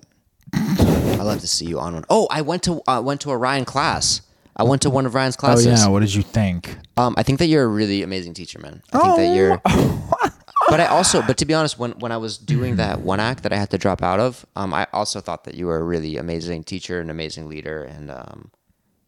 I 0.54 1.22
love 1.22 1.40
to 1.40 1.48
see 1.48 1.66
you 1.66 1.78
on 1.78 1.94
one. 1.94 2.04
Oh, 2.10 2.26
I 2.30 2.42
went 2.42 2.62
to 2.64 2.82
uh, 2.88 3.00
went 3.00 3.20
to 3.22 3.30
a 3.30 3.36
Ryan 3.36 3.64
class. 3.64 4.22
I 4.56 4.64
went 4.64 4.82
to 4.82 4.90
one 4.90 5.06
of 5.06 5.14
Ryan's 5.14 5.36
classes. 5.36 5.66
Oh 5.66 5.70
yeah, 5.70 5.88
what 5.88 6.00
did 6.00 6.14
you 6.14 6.22
think? 6.22 6.76
Um, 6.96 7.14
I 7.16 7.22
think 7.22 7.38
that 7.38 7.46
you're 7.46 7.64
a 7.64 7.68
really 7.68 8.02
amazing 8.02 8.34
teacher, 8.34 8.58
man. 8.58 8.82
I 8.92 8.98
think 8.98 9.16
that 9.16 9.34
you're. 9.34 9.60
but 10.68 10.80
I 10.80 10.86
also, 10.86 11.22
but 11.22 11.38
to 11.38 11.46
be 11.46 11.54
honest, 11.54 11.78
when 11.78 11.92
when 11.92 12.12
I 12.12 12.18
was 12.18 12.36
doing 12.36 12.76
that 12.76 13.00
one 13.00 13.20
act 13.20 13.44
that 13.44 13.52
I 13.52 13.56
had 13.56 13.70
to 13.70 13.78
drop 13.78 14.02
out 14.02 14.20
of, 14.20 14.44
um, 14.56 14.74
I 14.74 14.86
also 14.92 15.20
thought 15.20 15.44
that 15.44 15.54
you 15.54 15.66
were 15.66 15.78
a 15.78 15.82
really 15.82 16.16
amazing 16.16 16.64
teacher, 16.64 17.00
an 17.00 17.08
amazing 17.08 17.48
leader, 17.48 17.82
and 17.82 18.10
um, 18.10 18.50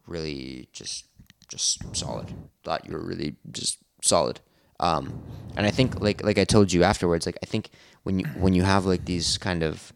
really 0.06 0.68
just 0.72 1.06
just 1.48 1.94
solid. 1.94 2.32
Thought 2.62 2.86
you 2.86 2.94
were 2.94 3.04
really 3.04 3.36
just 3.50 3.78
solid. 4.02 4.40
Um, 4.80 5.22
and 5.56 5.66
I 5.66 5.70
think 5.70 6.00
like 6.00 6.22
like 6.24 6.38
I 6.38 6.44
told 6.44 6.72
you 6.72 6.82
afterwards, 6.84 7.26
like 7.26 7.38
I 7.42 7.46
think 7.46 7.70
when 8.02 8.18
you 8.18 8.26
when 8.38 8.54
you 8.54 8.62
have 8.64 8.86
like 8.86 9.04
these 9.04 9.38
kind 9.38 9.62
of 9.62 9.92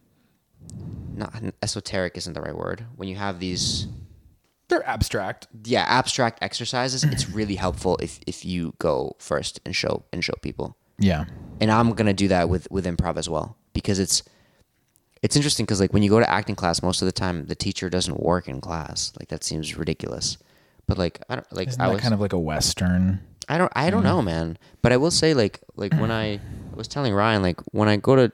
not 1.15 1.35
esoteric 1.63 2.17
isn't 2.17 2.33
the 2.33 2.41
right 2.41 2.57
word. 2.57 2.85
When 2.97 3.09
you 3.09 3.17
have 3.17 3.41
these 3.41 3.89
They're 4.69 4.87
abstract. 4.87 5.49
yeah 5.65 5.85
abstract 5.89 6.39
exercises 6.43 7.03
it's 7.05 7.29
really 7.39 7.57
helpful 7.57 7.97
if 8.01 8.21
if 8.27 8.45
you 8.45 8.75
go 8.79 9.17
first 9.19 9.61
and 9.65 9.75
show 9.75 10.05
and 10.13 10.23
show 10.23 10.35
people 10.43 10.77
Yeah. 10.99 11.25
and 11.61 11.71
i'm 11.73 11.93
gonna 11.95 12.13
do 12.13 12.29
that 12.29 12.49
with 12.49 12.71
with 12.71 12.85
improv 12.85 13.17
as 13.17 13.29
well 13.29 13.57
because 13.73 13.99
it's 13.99 14.23
it's 15.23 15.35
interesting 15.37 15.65
because 15.67 15.81
like 15.81 15.93
when 15.95 16.03
you 16.05 16.11
go 16.11 16.21
to 16.21 16.29
acting 16.31 16.55
class 16.55 16.83
most 16.83 17.01
of 17.03 17.07
the 17.07 17.13
time 17.13 17.47
the 17.47 17.55
teacher 17.57 17.89
doesn't 17.91 18.21
work 18.21 18.47
in 18.47 18.61
class 18.61 19.13
like 19.19 19.29
that 19.29 19.43
seems 19.43 19.77
ridiculous 19.77 20.37
but 20.87 20.99
like 20.99 21.21
i 21.31 21.35
don't 21.35 21.51
like 21.53 21.69
Isn't 21.69 21.81
i 21.81 21.89
was 21.89 22.01
kind 22.03 22.13
of 22.15 22.21
like 22.21 22.35
a 22.35 22.39
western? 22.39 23.21
I 23.49 23.59
don't 23.59 23.73
i 23.75 23.91
don't 23.91 24.05
know 24.05 24.23
man 24.23 24.59
but 24.83 24.93
i 24.93 24.97
will 24.97 25.11
say 25.11 25.35
like 25.35 25.61
like 25.77 25.93
when 25.95 26.11
i 26.11 26.41
was 26.75 26.89
telling 26.89 27.13
ryan 27.13 27.43
like 27.43 27.61
when 27.73 27.89
i 27.89 27.97
go 27.97 28.17
to 28.17 28.33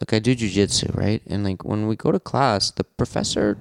like 0.00 0.12
i 0.12 0.18
do 0.18 0.34
jujitsu 0.34 0.94
right 0.96 1.22
and 1.26 1.44
like 1.44 1.64
when 1.64 1.86
we 1.86 1.96
go 1.96 2.12
to 2.12 2.20
class 2.20 2.70
the 2.70 2.84
professor 2.84 3.58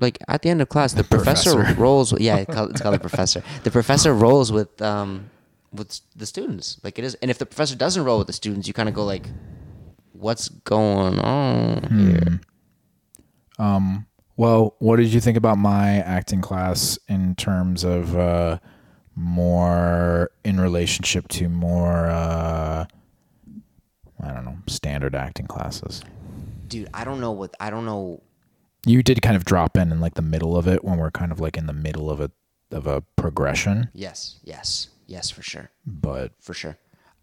like 0.00 0.18
at 0.28 0.42
the 0.42 0.50
end 0.50 0.62
of 0.62 0.68
class, 0.68 0.92
the, 0.92 1.04
professor, 1.04 1.54
professor. 1.54 1.74
rolls. 1.80 2.12
With, 2.12 2.22
yeah, 2.22 2.36
it's 2.36 2.54
called, 2.54 2.70
it's 2.70 2.80
called 2.80 2.94
the 2.94 3.00
professor. 3.00 3.42
The 3.64 3.70
professor 3.70 4.14
rolls 4.14 4.52
with 4.52 4.80
um 4.80 5.30
with 5.72 6.00
the 6.16 6.26
students. 6.26 6.80
Like 6.82 6.98
it 6.98 7.04
is, 7.04 7.14
and 7.16 7.30
if 7.30 7.38
the 7.38 7.46
professor 7.46 7.76
doesn't 7.76 8.04
roll 8.04 8.18
with 8.18 8.26
the 8.26 8.32
students, 8.32 8.68
you 8.68 8.74
kind 8.74 8.88
of 8.88 8.94
go 8.94 9.04
like, 9.04 9.28
"What's 10.12 10.48
going 10.48 11.18
on 11.18 11.82
here?" 11.90 12.40
Um. 13.58 14.06
Well, 14.36 14.76
what 14.78 14.98
did 14.98 15.12
you 15.12 15.18
think 15.18 15.36
about 15.36 15.58
my 15.58 15.96
acting 15.96 16.40
class 16.40 16.96
in 17.08 17.34
terms 17.34 17.82
of 17.82 18.16
uh, 18.16 18.60
more 19.18 20.30
in 20.44 20.60
relationship 20.60 21.26
to 21.28 21.48
more 21.48 22.06
uh, 22.06 22.86
I 24.22 24.32
don't 24.32 24.44
know 24.44 24.58
standard 24.66 25.14
acting 25.14 25.46
classes? 25.46 26.02
Dude, 26.68 26.88
I 26.94 27.04
don't 27.04 27.20
know 27.20 27.32
what 27.32 27.54
I 27.60 27.70
don't 27.70 27.84
know. 27.84 28.22
You 28.86 29.02
did 29.02 29.20
kind 29.22 29.36
of 29.36 29.44
drop 29.44 29.76
in 29.76 29.90
in 29.92 30.00
like 30.00 30.14
the 30.14 30.22
middle 30.22 30.56
of 30.56 30.68
it 30.68 30.84
when 30.84 30.98
we're 30.98 31.10
kind 31.10 31.32
of 31.32 31.40
like 31.40 31.56
in 31.56 31.66
the 31.66 31.72
middle 31.72 32.08
of 32.10 32.20
a 32.20 32.30
of 32.70 32.86
a 32.86 33.00
progression, 33.16 33.88
Yes, 33.94 34.36
yes, 34.44 34.88
yes, 35.06 35.30
for 35.30 35.42
sure. 35.42 35.70
but 35.86 36.32
for 36.40 36.54
sure. 36.54 36.76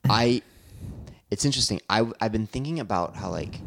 I 0.09 0.41
it's 1.31 1.45
interesting. 1.45 1.81
I 1.89 2.05
I've 2.19 2.31
been 2.31 2.47
thinking 2.47 2.79
about 2.79 3.15
how 3.15 3.29
like 3.31 3.59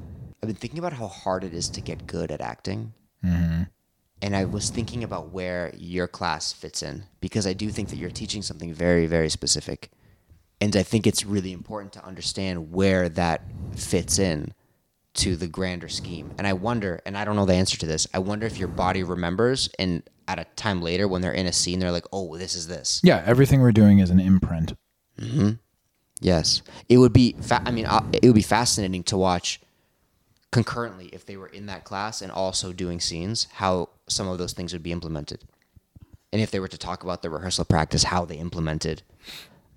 I've 0.43 0.49
been 0.49 0.57
thinking 0.57 0.79
about 0.79 0.93
how 0.93 1.07
hard 1.09 1.45
it 1.45 1.55
is 1.55 1.69
to 1.71 1.81
get 1.81 2.07
good 2.07 2.31
at 2.31 2.41
acting. 2.41 2.93
Mm-hmm. 3.25 3.63
And 4.21 4.35
I 4.35 4.45
was 4.45 4.71
thinking 4.71 5.05
about 5.05 5.31
where 5.31 5.73
your 5.77 6.09
class 6.09 6.53
fits 6.53 6.83
in 6.83 7.05
because 7.21 7.47
I 7.47 7.53
do 7.53 7.71
think 7.71 7.89
that 7.91 7.97
you're 7.97 8.11
teaching 8.11 8.43
something 8.43 8.73
very 8.73 9.07
very 9.07 9.29
specific. 9.29 9.91
And 10.61 10.75
I 10.77 10.83
think 10.83 11.07
it's 11.07 11.25
really 11.25 11.53
important 11.53 11.93
to 11.93 12.05
understand 12.05 12.73
where 12.73 13.09
that 13.11 13.43
fits 13.77 14.19
in 14.19 14.53
to 15.15 15.37
the 15.37 15.47
grander 15.47 15.89
scheme. 15.89 16.33
And 16.39 16.47
I 16.47 16.53
wonder, 16.53 17.01
and 17.07 17.17
I 17.17 17.25
don't 17.25 17.37
know 17.37 17.45
the 17.45 17.55
answer 17.55 17.79
to 17.79 17.87
this. 17.87 18.07
I 18.15 18.19
wonder 18.19 18.47
if 18.47 18.59
your 18.59 18.69
body 18.69 19.03
remembers, 19.03 19.69
and 19.79 20.03
at 20.27 20.39
a 20.39 20.45
time 20.57 20.83
later 20.83 21.09
when 21.09 21.23
they're 21.23 21.33
in 21.33 21.47
a 21.47 21.53
scene, 21.53 21.79
they're 21.79 21.93
like, 21.93 22.07
"Oh, 22.13 22.37
this 22.37 22.55
is 22.55 22.67
this." 22.69 23.01
Yeah, 23.03 23.23
everything 23.27 23.61
we're 23.61 23.73
doing 23.73 23.99
is 23.99 24.11
an 24.11 24.21
imprint. 24.21 24.75
Yes, 26.21 26.63
it 26.89 26.99
would 26.99 27.13
be. 27.13 27.37
Fa- 27.41 27.63
I 27.65 27.71
mean, 27.71 27.87
uh, 27.87 28.05
it 28.13 28.25
would 28.25 28.35
be 28.35 28.43
fascinating 28.43 29.03
to 29.05 29.17
watch 29.17 29.61
concurrently 30.51 31.07
if 31.13 31.27
they 31.27 31.37
were 31.37 31.49
in 31.49 31.67
that 31.67 31.85
class 31.85 32.23
and 32.23 32.33
also 32.33 32.73
doing 32.73 33.01
scenes, 33.01 33.49
how 33.55 33.91
some 34.09 34.29
of 34.29 34.39
those 34.39 34.53
things 34.53 34.73
would 34.73 34.83
be 34.83 34.93
implemented, 34.93 35.45
and 36.33 36.43
if 36.43 36.51
they 36.51 36.61
were 36.61 36.69
to 36.69 36.79
talk 36.79 37.03
about 37.03 37.23
the 37.23 37.31
rehearsal 37.31 37.65
practice, 37.65 38.05
how 38.05 38.25
they 38.25 38.37
implemented 38.37 39.03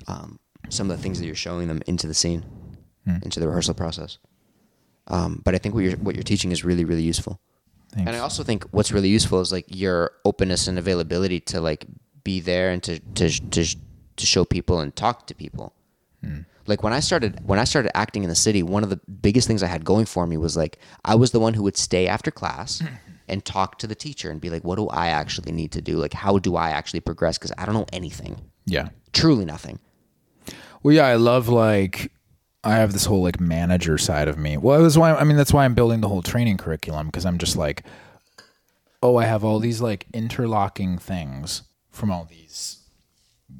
um, 0.08 0.40
some 0.70 0.90
of 0.90 0.98
the 0.98 1.04
things 1.04 1.20
that 1.20 1.26
you're 1.26 1.36
showing 1.36 1.68
them 1.68 1.82
into 1.88 2.08
the 2.08 2.14
scene, 2.14 2.46
into 3.24 3.40
the 3.40 3.48
rehearsal 3.48 3.74
process. 3.74 4.18
Um, 5.08 5.42
but 5.44 5.56
I 5.56 5.58
think 5.58 5.76
what 5.76 5.84
you're 5.84 5.98
what 5.98 6.16
you're 6.16 6.24
teaching 6.24 6.52
is 6.52 6.64
really 6.64 6.86
really 6.86 7.04
useful. 7.04 7.40
Thanks. 7.92 8.08
And 8.08 8.16
I 8.16 8.20
also 8.20 8.44
think 8.44 8.64
what's 8.72 8.92
really 8.92 9.10
useful 9.10 9.42
is 9.42 9.52
like 9.52 9.66
your 9.68 10.12
openness 10.24 10.68
and 10.68 10.80
availability 10.80 11.40
to 11.42 11.60
like 11.60 11.86
be 12.24 12.40
there 12.40 12.72
and 12.72 12.82
to 12.84 13.00
to 13.00 13.30
to, 13.50 13.76
to 14.16 14.26
show 14.26 14.46
people 14.46 14.80
and 14.80 14.96
talk 14.96 15.28
to 15.28 15.36
people. 15.36 15.74
Like 16.72 16.84
when 16.84 16.94
I 16.94 17.02
started 17.02 17.46
when 17.46 17.60
I 17.60 17.66
started 17.66 17.96
acting 17.98 18.24
in 18.24 18.30
the 18.30 18.36
city, 18.36 18.64
one 18.64 18.82
of 18.82 18.90
the 18.90 19.02
biggest 19.22 19.46
things 19.46 19.62
I 19.62 19.68
had 19.68 19.84
going 19.84 20.06
for 20.06 20.26
me 20.26 20.38
was 20.38 20.56
like 20.56 20.80
I 21.04 21.16
was 21.16 21.32
the 21.32 21.40
one 21.42 21.54
who 21.54 21.64
would 21.64 21.76
stay 21.76 22.08
after 22.08 22.32
class 22.32 22.80
hmm. 22.80 22.88
and 23.28 23.44
talk 23.44 23.78
to 23.80 23.88
the 23.88 23.94
teacher 23.94 24.32
and 24.32 24.40
be 24.40 24.50
like, 24.50 24.64
"What 24.64 24.78
do 24.78 24.88
I 24.88 25.08
actually 25.08 25.52
need 25.52 25.74
to 25.74 25.82
do? 25.82 25.98
Like, 25.98 26.14
how 26.14 26.40
do 26.40 26.56
I 26.56 26.70
actually 26.70 27.02
progress? 27.02 27.38
Because 27.38 27.52
I 27.58 27.66
don't 27.66 27.76
know 27.76 27.88
anything, 27.92 28.38
yeah. 28.66 28.88
truly 29.12 29.44
nothing." 29.44 29.80
Well, 30.82 30.96
yeah, 30.96 31.08
I 31.08 31.16
love 31.16 31.50
like 31.50 32.10
I 32.64 32.76
have 32.76 32.94
this 32.94 33.04
whole 33.04 33.22
like 33.22 33.42
manager 33.42 33.98
side 33.98 34.30
of 34.30 34.38
me. 34.38 34.56
Well, 34.56 34.82
that's 34.82 34.96
why 34.96 35.14
I 35.14 35.26
mean 35.26 35.36
that's 35.36 35.52
why 35.52 35.66
I'm 35.66 35.76
building 35.76 36.00
the 36.00 36.08
whole 36.08 36.22
training 36.22 36.56
curriculum 36.56 37.08
because 37.08 37.26
I'm 37.26 37.38
just 37.38 37.58
like, 37.58 37.84
oh, 39.04 39.18
I 39.18 39.26
have 39.26 39.44
all 39.44 39.60
these 39.60 39.82
like 39.82 40.08
interlocking 40.14 40.98
things 40.98 41.64
from 41.90 42.12
all 42.12 42.24
these 42.24 42.78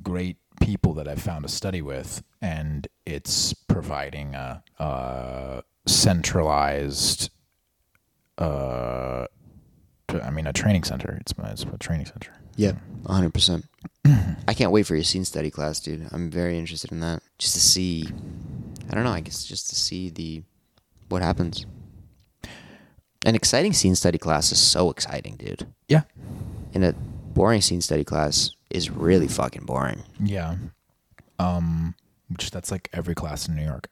great 0.02 0.38
people 0.62 0.94
that 0.94 1.08
I've 1.08 1.22
found 1.22 1.44
to 1.44 1.50
study 1.50 1.82
with, 1.82 2.24
and 2.42 2.88
it's 3.06 3.54
providing 3.54 4.36
a, 4.36 4.64
a 4.80 5.64
centralized, 5.86 7.30
uh, 8.38 9.26
I 10.10 10.30
mean, 10.30 10.48
a 10.48 10.54
training 10.54 10.84
center. 10.84 11.18
It's, 11.22 11.34
it's 11.38 11.64
a 11.64 11.78
training 11.78 12.06
center. 12.06 12.32
Yeah, 12.56 12.74
hundred 13.06 13.34
percent. 13.34 13.66
I 14.48 14.54
can't 14.54 14.72
wait 14.72 14.86
for 14.86 14.96
your 14.96 15.04
scene 15.04 15.26
study 15.26 15.50
class, 15.50 15.80
dude. 15.80 16.08
I'm 16.12 16.30
very 16.30 16.58
interested 16.58 16.92
in 16.92 17.00
that. 17.00 17.22
Just 17.38 17.54
to 17.54 17.60
see, 17.60 18.06
I 18.90 18.94
don't 18.96 19.04
know. 19.04 19.12
I 19.12 19.22
guess 19.22 19.44
just 19.44 19.70
to 19.70 19.76
see 19.76 20.10
the 20.10 20.44
what 21.10 21.22
happens. 21.22 21.66
An 23.26 23.36
exciting 23.36 23.74
scene 23.74 23.96
study 23.96 24.18
class 24.18 24.52
is 24.52 24.58
so 24.58 24.90
exciting, 24.90 25.36
dude. 25.36 25.68
Yeah, 25.88 26.02
And 26.74 26.84
a 26.84 26.96
boring 27.34 27.62
scene 27.62 27.82
study 27.82 28.04
class 28.04 28.52
is 28.70 28.90
really 28.90 29.28
fucking 29.28 29.66
boring. 29.66 30.04
yeah. 30.24 30.56
Um, 31.40 31.96
which 32.30 32.52
that's 32.52 32.70
like 32.72 32.88
every 32.94 33.16
class 33.16 33.48
in 33.48 33.56
New 33.56 33.66
York. 33.66 33.90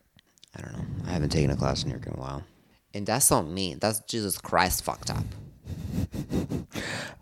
I 0.55 0.61
don't 0.61 0.73
know. 0.73 0.85
I 1.07 1.11
haven't 1.13 1.29
taken 1.29 1.49
a 1.49 1.55
class 1.55 1.81
in 1.83 1.89
New 1.89 1.95
York 1.95 2.05
in 2.05 2.13
a 2.13 2.17
while. 2.17 2.43
And 2.93 3.05
that's 3.07 3.29
not 3.31 3.47
me. 3.47 3.75
That's 3.75 3.99
Jesus 4.01 4.37
Christ 4.37 4.83
fucked 4.83 5.09
up. 5.09 5.23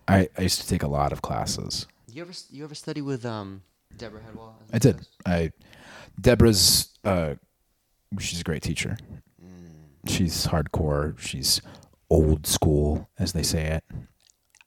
I, 0.08 0.30
I 0.38 0.42
used 0.42 0.62
to 0.62 0.68
take 0.68 0.84
a 0.84 0.88
lot 0.88 1.12
of 1.12 1.22
classes. 1.22 1.88
You 2.12 2.22
ever 2.24 2.34
you 2.52 2.64
ever 2.64 2.76
study 2.76 3.02
with 3.02 3.26
um 3.26 3.62
Deborah 3.98 4.22
Hedwall? 4.22 4.54
I 4.74 4.80
did. 4.80 5.06
I 5.26 5.52
Deborah's 6.20 6.90
uh 7.04 7.36
she's 8.20 8.42
a 8.42 8.44
great 8.44 8.64
teacher. 8.64 8.98
She's 10.08 10.48
hardcore. 10.48 11.18
She's 11.20 11.62
old 12.10 12.48
school, 12.48 13.10
as 13.20 13.34
they 13.34 13.44
say 13.44 13.66
it. 13.66 13.84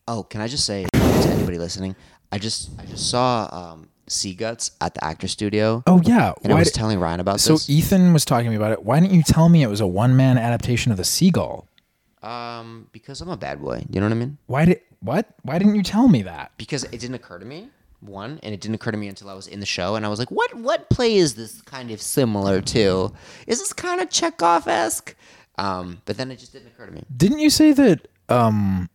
Oh, 0.07 0.23
can 0.23 0.41
I 0.43 0.49
just 0.49 0.67
say 0.67 0.87
to 1.23 1.29
anybody 1.29 1.59
listening? 1.59 1.97
I 2.33 2.39
just 2.39 2.71
I 2.79 2.85
just 2.87 3.11
saw 3.11 3.49
um 3.53 3.89
Seaguts 4.09 4.73
at 4.81 4.95
the 4.95 5.05
Actor 5.05 5.29
Studio. 5.29 5.83
Oh 5.87 6.01
yeah. 6.05 6.33
and 6.43 6.53
I 6.53 6.57
was 6.59 6.73
telling 6.73 6.99
Ryan 6.99 7.21
about 7.21 7.41
so 7.41 7.55
this. 7.55 7.67
So 7.67 7.73
Ethan 7.73 8.13
was 8.13 8.25
talking 8.25 8.45
to 8.47 8.51
me 8.51 8.57
about 8.57 8.73
it. 8.73 8.83
Why 8.85 8.99
didn't 9.01 9.15
you 9.15 9.23
tell 9.23 9.49
me 9.49 9.63
it 9.63 9.69
was 9.69 9.81
a 9.81 9.87
one 9.87 10.17
man 10.17 10.37
adaptation 10.39 10.91
of 10.93 10.99
the 10.99 11.05
Seagull? 11.05 11.67
um, 12.23 12.87
because 12.93 13.21
I'm 13.21 13.31
a 13.31 13.37
bad 13.37 13.63
boy. 13.63 13.83
You 13.89 14.01
know 14.01 14.07
what 14.07 14.13
I 14.13 14.17
mean? 14.17 14.37
Why 14.47 14.65
did 14.67 14.81
what? 15.01 15.27
Why 15.43 15.59
didn't 15.59 15.75
you 15.77 15.83
tell 15.83 16.09
me 16.09 16.23
that? 16.23 16.53
Because 16.59 16.85
it 16.85 16.99
didn't 17.01 17.15
occur 17.15 17.39
to 17.39 17.47
me. 17.47 17.69
One, 18.01 18.41
and 18.43 18.55
it 18.55 18.61
didn't 18.61 18.75
occur 18.77 18.91
to 18.91 18.97
me 18.99 19.09
until 19.09 19.29
I 19.29 19.35
was 19.35 19.47
in 19.47 19.61
the 19.61 19.67
show, 19.67 19.95
and 19.95 20.05
I 20.07 20.09
was 20.09 20.19
like, 20.19 20.31
"What? 20.31 20.55
What 20.55 20.89
play 20.91 21.17
is 21.17 21.35
this 21.35 21.61
kind 21.63 21.91
of 21.91 22.01
similar 22.01 22.61
to? 22.63 23.13
Is 23.47 23.59
this 23.59 23.73
kind 23.73 24.01
of 24.01 24.11
Chekhov 24.11 24.67
esque?" 24.67 25.15
Um, 25.59 26.01
but 26.07 26.17
then 26.17 26.31
it 26.31 26.39
just 26.39 26.53
didn't 26.53 26.69
occur 26.69 26.87
to 26.87 26.93
me. 26.93 27.05
Didn't 27.15 27.39
you 27.41 27.51
say 27.51 27.73
that 27.73 28.09
um 28.29 28.89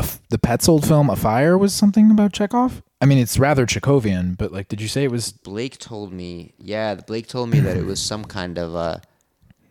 f- 0.00 0.20
the 0.30 0.38
Petzold 0.38 0.86
film 0.86 1.10
Afire 1.10 1.58
was 1.58 1.74
something 1.74 2.10
about 2.10 2.32
Chekhov? 2.32 2.82
I 3.00 3.04
mean, 3.04 3.18
it's 3.18 3.38
rather 3.38 3.66
Chekhovian, 3.66 4.36
but 4.38 4.52
like, 4.52 4.68
did 4.68 4.80
you 4.80 4.88
say 4.88 5.04
it 5.04 5.10
was? 5.10 5.32
Blake 5.32 5.78
told 5.78 6.12
me, 6.12 6.54
yeah, 6.58 6.94
Blake 6.94 7.26
told 7.26 7.50
me 7.50 7.60
that 7.60 7.76
it 7.76 7.84
was 7.84 8.00
some 8.00 8.24
kind 8.24 8.58
of 8.58 8.74
a 8.74 9.02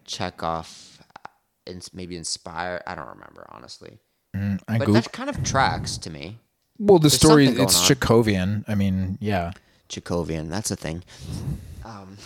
Chekhov, 0.05 0.99
uh, 1.15 1.29
ins- 1.65 1.93
maybe 1.93 2.17
inspired. 2.17 2.81
I 2.85 2.95
don't 2.95 3.07
remember 3.07 3.45
honestly, 3.51 3.99
I 4.33 4.57
but 4.77 4.85
Goog- 4.87 4.93
that 4.95 5.11
kind 5.11 5.29
of 5.29 5.43
tracks 5.43 5.97
to 5.99 6.09
me. 6.09 6.37
well, 6.77 6.99
the 6.99 7.09
story 7.09 7.47
it's 7.47 7.75
on. 7.77 7.95
Chekhovian. 7.95 8.65
I 8.67 8.75
mean, 8.75 9.17
yeah, 9.21 9.51
Chekhovian, 9.89 10.49
that's 10.49 10.71
a 10.71 10.75
thing, 10.75 11.03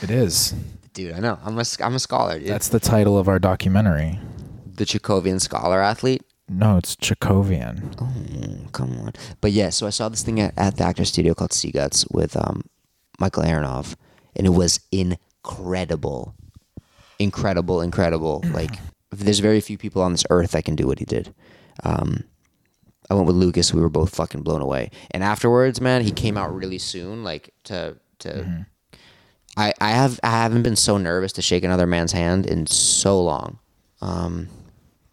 it 0.01 0.09
is. 0.09 0.53
dude. 0.93 1.13
I 1.13 1.19
know. 1.19 1.37
I'm 1.43 1.57
a 1.59 1.63
I'm 1.81 1.95
a 1.95 1.99
scholar, 1.99 2.39
dude. 2.39 2.47
That's 2.49 2.69
the 2.69 2.79
title 2.79 3.17
of 3.17 3.27
our 3.27 3.39
documentary. 3.39 4.19
the 4.75 4.85
Chekhovian 4.85 5.39
scholar 5.39 5.81
athlete. 5.81 6.23
No, 6.47 6.77
it's 6.77 6.95
Chekhovian. 6.95 7.95
Mm, 7.95 8.71
come 8.71 8.99
on. 8.99 9.13
But 9.41 9.51
yeah, 9.51 9.69
so 9.69 9.87
I 9.87 9.89
saw 9.89 10.09
this 10.09 10.21
thing 10.23 10.39
at, 10.39 10.53
at 10.57 10.77
the 10.77 10.83
actor 10.83 11.05
studio 11.05 11.33
called 11.33 11.53
Seaguts 11.53 12.05
with 12.11 12.37
um, 12.37 12.63
Michael 13.19 13.43
Aronoff, 13.43 13.95
and 14.35 14.45
it 14.45 14.51
was 14.51 14.79
incredible, 14.91 16.35
incredible, 17.19 17.81
incredible. 17.81 18.43
Like, 18.53 18.79
there's 19.11 19.39
very 19.39 19.61
few 19.61 19.77
people 19.77 20.01
on 20.01 20.11
this 20.11 20.25
earth 20.29 20.51
that 20.51 20.65
can 20.65 20.75
do 20.75 20.87
what 20.87 20.99
he 20.99 21.05
did. 21.05 21.33
Um, 21.83 22.23
I 23.09 23.13
went 23.13 23.27
with 23.27 23.35
Lucas. 23.35 23.73
We 23.73 23.81
were 23.81 23.89
both 23.89 24.15
fucking 24.15 24.41
blown 24.41 24.61
away. 24.61 24.91
And 25.11 25.23
afterwards, 25.23 25.79
man, 25.79 26.01
he 26.03 26.11
came 26.11 26.37
out 26.37 26.53
really 26.53 26.79
soon. 26.79 27.23
Like 27.23 27.53
to 27.65 27.97
to. 28.19 28.65
I, 29.57 29.73
I 29.79 29.91
have 29.91 30.19
I 30.23 30.31
haven't 30.31 30.63
been 30.63 30.75
so 30.75 30.97
nervous 30.97 31.31
to 31.33 31.41
shake 31.41 31.63
another 31.63 31.87
man's 31.87 32.11
hand 32.11 32.45
in 32.45 32.65
so 32.67 33.21
long. 33.21 33.59
Um, 34.01 34.49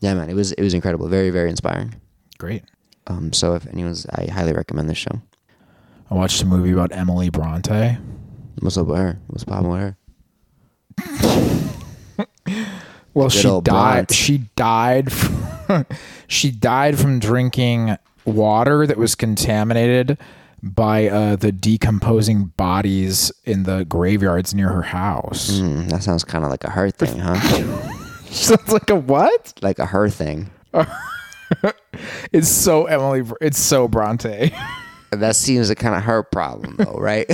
yeah, 0.02 0.14
man, 0.14 0.28
it 0.28 0.34
was 0.34 0.52
it 0.52 0.62
was 0.62 0.74
incredible. 0.74 1.08
Very 1.08 1.30
very 1.30 1.48
inspiring. 1.48 1.94
Great. 2.38 2.64
Um, 3.06 3.32
so 3.32 3.54
if 3.54 3.66
anyone's, 3.68 4.04
I 4.06 4.26
highly 4.30 4.52
recommend 4.52 4.90
this 4.90 4.98
show. 4.98 5.22
I 6.10 6.14
watched 6.14 6.42
a 6.42 6.46
movie 6.46 6.72
about 6.72 6.92
Emily 6.92 7.30
Bronte. 7.30 7.96
What's 8.60 8.76
up 8.76 8.86
with 8.86 8.98
her? 8.98 9.18
What's 9.28 9.44
popping 9.44 9.70
with 9.70 9.80
her? 9.80 9.96
Well, 13.14 13.28
Good 13.28 13.38
she 13.38 13.48
died. 13.60 13.64
Bronte. 13.64 14.14
She 14.14 14.38
died. 14.56 15.12
From, 15.66 15.86
she 16.26 16.50
died 16.50 16.98
from 16.98 17.18
drinking 17.18 17.96
water 18.24 18.86
that 18.86 18.96
was 18.96 19.14
contaminated 19.14 20.18
by 20.62 21.08
uh, 21.08 21.36
the 21.36 21.52
decomposing 21.52 22.46
bodies 22.56 23.30
in 23.44 23.64
the 23.64 23.84
graveyards 23.84 24.54
near 24.54 24.68
her 24.70 24.82
house. 24.82 25.52
Mm, 25.52 25.90
that 25.90 26.02
sounds 26.02 26.24
kind 26.24 26.44
of 26.44 26.50
like 26.50 26.64
a 26.64 26.70
heart 26.70 26.96
thing, 26.96 27.18
huh? 27.18 27.98
Sounds 28.36 28.72
like 28.72 28.88
a 28.90 28.96
what? 28.96 29.52
like 29.62 29.78
a 29.78 29.86
her 29.86 30.08
thing. 30.08 30.50
It's 32.32 32.48
so 32.48 32.86
Emily. 32.86 33.22
It's 33.42 33.58
so 33.58 33.86
Bronte. 33.86 34.54
That 35.10 35.36
seems 35.36 35.68
a 35.68 35.74
kind 35.74 35.94
of 35.94 36.04
her 36.04 36.22
problem, 36.22 36.76
though, 36.78 36.96
right? 36.98 37.30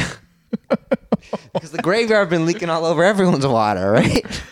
Because 1.52 1.70
the 1.70 1.80
graveyard 1.80 2.28
been 2.28 2.44
leaking 2.44 2.70
all 2.70 2.84
over 2.84 3.04
everyone's 3.04 3.46
water, 3.46 3.92
right? 3.92 4.42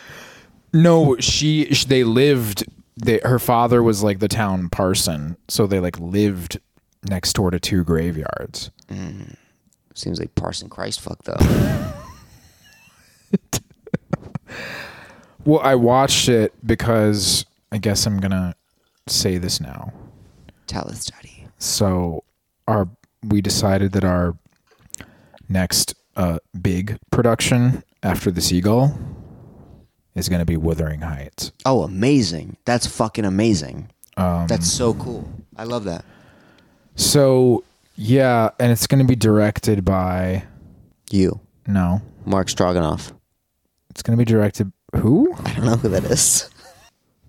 no, 0.72 1.16
she. 1.18 1.64
they 1.88 2.04
lived. 2.04 2.64
They, 2.96 3.18
her 3.24 3.40
father 3.40 3.82
was 3.82 4.04
like 4.04 4.20
the 4.20 4.28
town 4.28 4.68
parson, 4.68 5.36
so 5.48 5.66
they 5.66 5.80
like 5.80 5.98
lived 5.98 6.60
next 7.08 7.32
door 7.32 7.50
to 7.50 7.58
two 7.58 7.82
graveyards. 7.82 8.70
Mm. 8.88 9.34
Seems 9.94 10.20
like 10.20 10.36
Parson 10.36 10.68
Christ 10.68 11.00
fuck 11.00 11.24
though. 11.24 11.34
Well, 15.46 15.60
I 15.60 15.76
watched 15.76 16.28
it 16.28 16.52
because 16.66 17.46
I 17.72 17.78
guess 17.78 18.04
I'm 18.04 18.18
gonna 18.18 18.54
say 19.06 19.38
this 19.38 19.60
now. 19.60 19.92
Tell 20.66 20.88
us, 20.88 21.00
study. 21.00 21.46
So 21.58 22.24
our 22.68 22.88
we 23.24 23.40
decided 23.40 23.92
that 23.92 24.04
our 24.04 24.36
next 25.48 25.94
uh, 26.16 26.38
big 26.60 26.98
production 27.10 27.82
after 28.02 28.30
the 28.30 28.40
Seagull 28.40 28.98
is 30.14 30.28
going 30.28 30.38
to 30.40 30.44
be 30.46 30.56
Wuthering 30.56 31.00
Heights. 31.02 31.52
Oh, 31.64 31.82
amazing! 31.82 32.56
That's 32.64 32.86
fucking 32.86 33.24
amazing. 33.24 33.90
That's 34.16 34.66
so 34.70 34.94
cool. 34.94 35.30
I 35.56 35.64
love 35.64 35.84
that. 35.84 36.04
So 36.96 37.62
yeah, 37.96 38.50
and 38.58 38.72
it's 38.72 38.86
going 38.86 39.00
to 39.00 39.06
be 39.06 39.16
directed 39.16 39.84
by 39.84 40.44
You, 41.10 41.40
no, 41.66 42.00
Mark 42.24 42.48
Stroganoff. 42.48 43.12
it's 43.90 44.02
going 44.02 44.16
to 44.18 44.20
be 44.20 44.24
directed 44.30 44.72
who? 44.96 45.34
I 45.44 45.54
don't 45.54 45.64
know 45.64 45.76
who 45.76 45.88
that 45.90 46.04
is. 46.04 46.50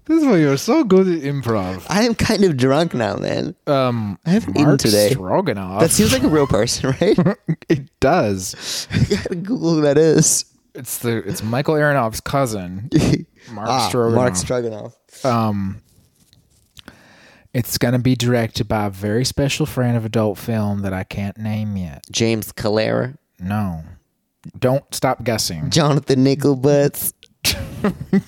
This 0.08 0.22
is 0.22 0.26
why 0.26 0.38
you're 0.38 0.56
so 0.56 0.86
good 0.86 1.06
at 1.06 1.22
improv. 1.22 1.86
I 1.90 2.04
am 2.04 2.16
kind 2.16 2.46
of 2.46 2.56
drunk 2.56 2.94
now, 2.94 3.18
man. 3.18 3.56
Um, 3.68 4.18
I 4.26 4.30
haven't 4.30 4.52
eaten 4.52 4.64
Mark 4.64 4.80
today. 4.80 5.10
Stroganoff. 5.10 5.82
That 5.82 5.92
seems 5.92 6.14
like 6.14 6.24
a 6.24 6.30
real 6.30 6.48
person, 6.48 6.96
right? 7.02 7.18
it 7.70 8.00
does. 8.00 8.88
I 8.92 9.04
gotta 9.04 9.36
Google 9.36 9.76
who 9.76 9.82
that 9.82 9.98
is. 9.98 10.46
It's 10.74 11.00
the 11.00 11.18
it's 11.18 11.44
Michael 11.44 11.74
Aronoff's 11.74 12.22
cousin, 12.22 12.90
Mark 13.52 13.68
ah, 13.68 13.88
Stroganoff. 13.90 14.16
Mark 14.16 14.36
Stroganoff. 14.36 15.26
um, 15.26 15.82
it's 17.54 17.78
gonna 17.78 18.00
be 18.00 18.16
directed 18.16 18.68
by 18.70 18.86
a 18.86 18.90
very 18.90 19.26
special 19.26 19.66
friend 19.66 19.98
of 19.98 20.06
adult 20.06 20.38
film 20.38 20.84
that 20.84 20.94
I 20.94 21.04
can't 21.04 21.38
name 21.38 21.76
yet. 21.76 22.06
James 22.12 22.54
Calleri. 22.54 23.18
No, 23.40 23.84
don't 24.58 24.86
stop 24.94 25.24
guessing. 25.24 25.70
Jonathan 25.70 26.24
Nickelbutts. 26.24 27.14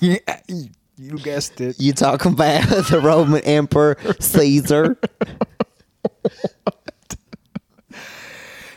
you 0.00 1.18
guessed 1.18 1.60
it. 1.60 1.80
You 1.80 1.92
talking 1.92 2.32
about 2.32 2.68
the 2.90 3.00
Roman 3.02 3.42
Emperor 3.42 3.96
Caesar? 4.20 4.98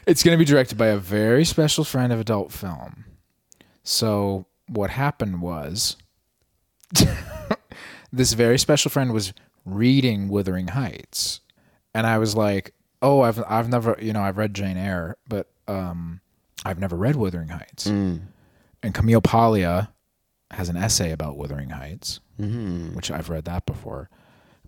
It's 0.06 0.22
going 0.24 0.38
to 0.38 0.40
be 0.40 0.46
directed 0.46 0.78
by 0.78 0.88
a 0.88 0.98
very 0.98 1.46
special 1.46 1.84
friend 1.84 2.12
of 2.12 2.20
adult 2.20 2.52
film. 2.52 3.06
So, 3.84 4.46
what 4.68 4.90
happened 4.90 5.42
was 5.42 5.96
this 8.12 8.34
very 8.34 8.58
special 8.60 8.92
friend 8.92 9.14
was 9.14 9.34
reading 9.66 10.28
Wuthering 10.30 10.70
Heights. 10.70 11.40
And 11.94 12.06
I 12.06 12.18
was 12.18 12.36
like, 12.36 12.74
"Oh, 13.02 13.22
I've 13.22 13.42
I've 13.48 13.70
never, 13.70 13.96
you 14.02 14.14
know, 14.14 14.22
I've 14.22 14.38
read 14.38 14.54
Jane 14.54 14.78
Eyre, 14.78 15.16
but 15.28 15.48
um 15.68 16.20
I've 16.66 16.80
never 16.80 16.96
read 16.96 17.16
Wuthering 17.16 17.50
Heights." 17.50 17.86
And 18.82 18.94
Camille 18.94 19.22
Paglia 19.22 19.93
has 20.54 20.70
an 20.70 20.78
essay 20.78 21.12
about 21.12 21.38
Wuthering 21.38 21.70
Heights, 21.70 22.20
which 22.38 23.12
I've 23.12 23.30
read 23.30 23.46
that 23.46 23.66
before. 23.66 24.10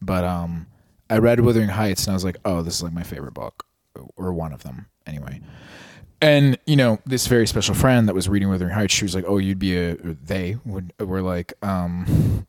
But 0.02 0.24
um 0.24 0.68
I 1.10 1.18
read 1.20 1.40
Wuthering 1.40 1.70
Heights 1.70 2.06
and 2.06 2.14
I 2.14 2.16
was 2.16 2.26
like, 2.26 2.38
"Oh, 2.46 2.62
this 2.62 2.76
is 2.76 2.84
like 2.84 2.94
my 2.94 3.04
favorite 3.04 3.34
book 3.34 3.66
or 4.16 4.34
one 4.34 4.54
of 4.54 4.64
them." 4.64 4.88
Anyway, 5.08 5.42
and 6.22 6.58
you 6.66 6.76
know, 6.76 7.00
this 7.06 7.28
very 7.28 7.48
special 7.48 7.76
friend 7.76 8.08
that 8.08 8.16
was 8.16 8.28
reading 8.28 8.50
Wuthering 8.50 8.74
Heights, 8.74 8.94
she 8.94 9.06
was 9.06 9.16
like, 9.16 9.26
"Oh, 9.28 9.38
you'd 9.38 9.60
be 9.60 9.78
a." 9.78 9.96
They 9.96 10.58
would 10.66 10.94
were 11.00 11.22
like, 11.22 11.54
um, 11.62 12.48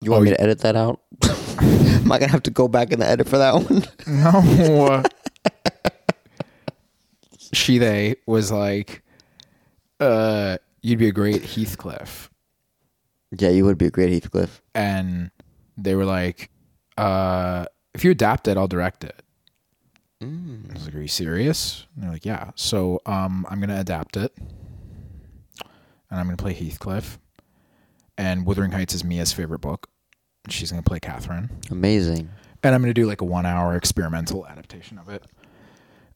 You 0.00 0.10
want 0.10 0.24
me 0.24 0.30
to 0.30 0.40
edit 0.40 0.60
that 0.60 0.76
out? 0.76 1.00
Am 1.60 2.10
I 2.10 2.18
gonna 2.18 2.32
have 2.32 2.42
to 2.44 2.50
go 2.50 2.66
back 2.68 2.90
in 2.90 2.98
the 2.98 3.06
edit 3.06 3.28
for 3.28 3.38
that 3.38 3.54
one? 3.54 3.84
no. 4.06 5.02
she 7.52 7.78
they 7.78 8.16
was 8.26 8.50
like, 8.50 9.02
uh, 10.00 10.58
you'd 10.82 10.98
be 10.98 11.08
a 11.08 11.12
great 11.12 11.42
Heathcliff, 11.42 12.29
yeah, 13.38 13.48
you 13.50 13.64
would 13.64 13.78
be 13.78 13.86
a 13.86 13.90
great 13.90 14.10
Heathcliff. 14.12 14.60
and 14.74 15.30
they 15.76 15.94
were 15.94 16.04
like, 16.04 16.50
uh, 16.98 17.64
if 17.94 18.04
you 18.04 18.10
adapt 18.10 18.48
it, 18.48 18.56
I'll 18.56 18.68
direct 18.68 19.04
it. 19.04 19.22
I 20.22 20.26
was 20.74 20.84
like, 20.84 20.94
"Are 20.94 21.00
you 21.00 21.08
serious?" 21.08 21.86
And 21.94 22.04
they're 22.04 22.12
like, 22.12 22.26
"Yeah." 22.26 22.50
So, 22.54 23.00
um, 23.06 23.46
I'm 23.48 23.58
gonna 23.58 23.80
adapt 23.80 24.18
it, 24.18 24.32
and 26.10 26.20
I'm 26.20 26.26
gonna 26.26 26.36
play 26.36 26.52
Heathcliff, 26.52 27.18
and 28.18 28.44
Wuthering 28.44 28.72
Heights 28.72 28.92
is 28.94 29.02
Mia's 29.04 29.32
favorite 29.32 29.60
book. 29.60 29.88
She's 30.48 30.70
gonna 30.70 30.82
play 30.82 31.00
Catherine, 31.00 31.48
Amazing. 31.70 32.28
and 32.62 32.74
I'm 32.74 32.82
gonna 32.82 32.92
do 32.92 33.06
like 33.06 33.20
a 33.22 33.24
one-hour 33.24 33.76
experimental 33.76 34.46
adaptation 34.46 34.98
of 34.98 35.08
it, 35.08 35.24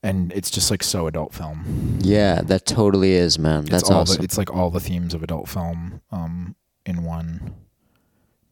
and 0.03 0.33
it's 0.33 0.51
just 0.51 0.71
like 0.71 0.83
so 0.83 1.07
adult 1.07 1.33
film. 1.33 1.99
Yeah, 2.03 2.43
that 2.43 2.67
totally 2.67 3.13
is, 3.13 3.39
man. 3.39 3.65
That's 3.65 3.85
it's 3.85 3.91
all 3.91 4.01
awesome. 4.03 4.19
The, 4.19 4.25
it's 4.25 4.37
like 4.37 4.53
all 4.55 4.69
the 4.71 4.81
themes 4.81 5.15
of 5.15 5.23
adult 5.23 5.49
film, 5.49 6.03
um, 6.11 6.57
in 6.87 7.05
one 7.05 7.55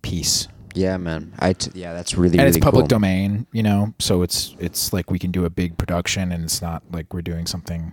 piece. 0.03 0.49
yeah, 0.75 0.97
man. 0.97 1.33
I 1.39 1.53
t- 1.53 1.71
yeah, 1.75 1.93
that's 1.93 2.15
really 2.15 2.39
and 2.39 2.45
really 2.47 2.49
it's 2.57 2.65
public 2.65 2.85
cool. 2.85 2.89
domain, 2.89 3.47
you 3.53 3.63
know, 3.63 3.95
so 3.99 4.23
it's 4.23 4.57
it's 4.59 4.93
like 4.93 5.11
we 5.11 5.19
can 5.19 5.31
do 5.31 5.45
a 5.45 5.51
big 5.51 5.77
production, 5.79 6.33
and 6.33 6.45
it's 6.45 6.63
not 6.63 6.83
like 6.91 7.13
we're 7.13 7.23
doing 7.23 7.47
something 7.47 7.93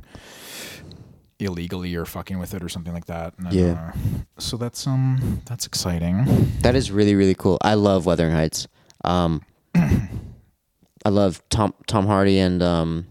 illegally 1.39 1.95
or 1.95 2.05
fucking 2.05 2.37
with 2.39 2.53
it 2.53 2.61
or 2.63 2.67
something 2.69 2.93
like 2.93 3.05
that. 3.05 3.33
And, 3.37 3.53
Yeah. 3.53 3.91
uh, 3.95 3.97
so 4.39 4.57
that's 4.57 4.85
um 4.87 5.41
that's 5.45 5.65
exciting. 5.65 6.25
That 6.61 6.75
is 6.75 6.91
really 6.91 7.15
really 7.15 7.35
cool. 7.35 7.57
I 7.61 7.73
love 7.75 8.05
Wuthering 8.05 8.31
Heights. 8.33 8.67
Um, 9.03 9.41
I 9.75 11.09
love 11.09 11.41
Tom 11.49 11.73
Tom 11.87 12.05
Hardy 12.07 12.39
and 12.39 12.61
um, 12.61 13.07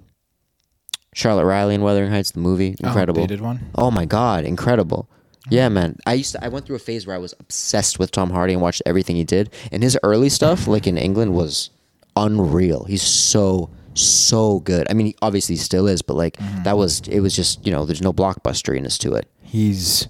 Charlotte 1.14 1.46
Riley 1.46 1.74
in 1.74 1.80
Wuthering 1.82 2.10
Heights, 2.10 2.32
the 2.32 2.40
movie. 2.40 2.76
Incredible. 2.80 3.20
Oh, 3.22 3.26
they 3.26 3.34
did 3.34 3.40
one. 3.40 3.70
Oh 3.74 3.90
my 3.90 4.04
god, 4.04 4.44
incredible. 4.44 5.08
Yeah, 5.50 5.68
man. 5.68 5.96
I 6.06 6.14
used 6.14 6.32
to 6.32 6.44
I 6.44 6.48
went 6.48 6.66
through 6.66 6.76
a 6.76 6.80
phase 6.80 7.06
where 7.06 7.16
I 7.16 7.18
was 7.18 7.34
obsessed 7.40 7.98
with 7.98 8.10
Tom 8.10 8.30
Hardy 8.30 8.52
and 8.52 8.62
watched 8.62 8.82
everything 8.86 9.16
he 9.16 9.24
did. 9.24 9.50
And 9.72 9.82
his 9.82 9.98
early 10.02 10.28
stuff, 10.28 10.66
like 10.66 10.86
in 10.86 10.98
England, 10.98 11.34
was 11.34 11.70
unreal. 12.16 12.84
He's 12.84 13.02
so 13.02 13.70
so 13.94 14.60
good. 14.60 14.86
I 14.90 14.94
mean, 14.94 15.06
he 15.06 15.16
obviously 15.22 15.56
still 15.56 15.86
is, 15.86 16.02
but 16.02 16.14
like 16.14 16.36
mm-hmm. 16.36 16.62
that 16.64 16.76
was 16.76 17.00
it 17.08 17.20
was 17.20 17.34
just, 17.34 17.64
you 17.64 17.72
know, 17.72 17.84
there's 17.84 18.02
no 18.02 18.12
blockbusteriness 18.12 18.98
to 19.00 19.14
it. 19.14 19.28
He's 19.42 20.08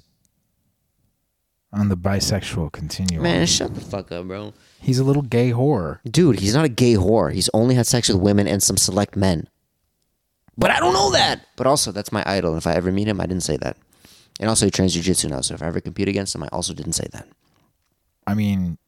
on 1.72 1.88
the 1.88 1.96
bisexual 1.96 2.72
continuum. 2.72 3.22
Man, 3.22 3.46
shut 3.46 3.74
the 3.74 3.80
fuck 3.80 4.10
up, 4.12 4.26
bro. 4.26 4.54
He's 4.80 4.98
a 4.98 5.04
little 5.04 5.22
gay 5.22 5.52
whore. 5.52 6.00
Dude, 6.04 6.40
he's 6.40 6.54
not 6.54 6.64
a 6.64 6.70
gay 6.70 6.94
whore. 6.94 7.32
He's 7.32 7.50
only 7.52 7.74
had 7.74 7.86
sex 7.86 8.08
with 8.08 8.18
women 8.18 8.46
and 8.48 8.62
some 8.62 8.76
select 8.76 9.16
men. 9.16 9.48
But 10.56 10.70
I 10.70 10.80
don't 10.80 10.92
know 10.92 11.12
that. 11.12 11.46
But 11.56 11.66
also, 11.66 11.92
that's 11.92 12.10
my 12.10 12.22
idol. 12.26 12.56
If 12.56 12.66
I 12.66 12.74
ever 12.74 12.90
meet 12.90 13.06
him, 13.06 13.20
I 13.20 13.26
didn't 13.26 13.44
say 13.44 13.56
that. 13.58 13.76
And 14.40 14.48
also, 14.48 14.66
he 14.66 14.70
trains 14.70 14.96
jujitsu 14.96 15.30
now. 15.30 15.40
So 15.40 15.54
if 15.54 15.62
I 15.62 15.66
ever 15.66 15.80
compete 15.80 16.08
against 16.08 16.34
him, 16.34 16.42
I 16.44 16.48
also 16.52 16.72
didn't 16.74 16.92
say 16.92 17.06
that. 17.12 17.26
I 18.26 18.34
mean, 18.34 18.78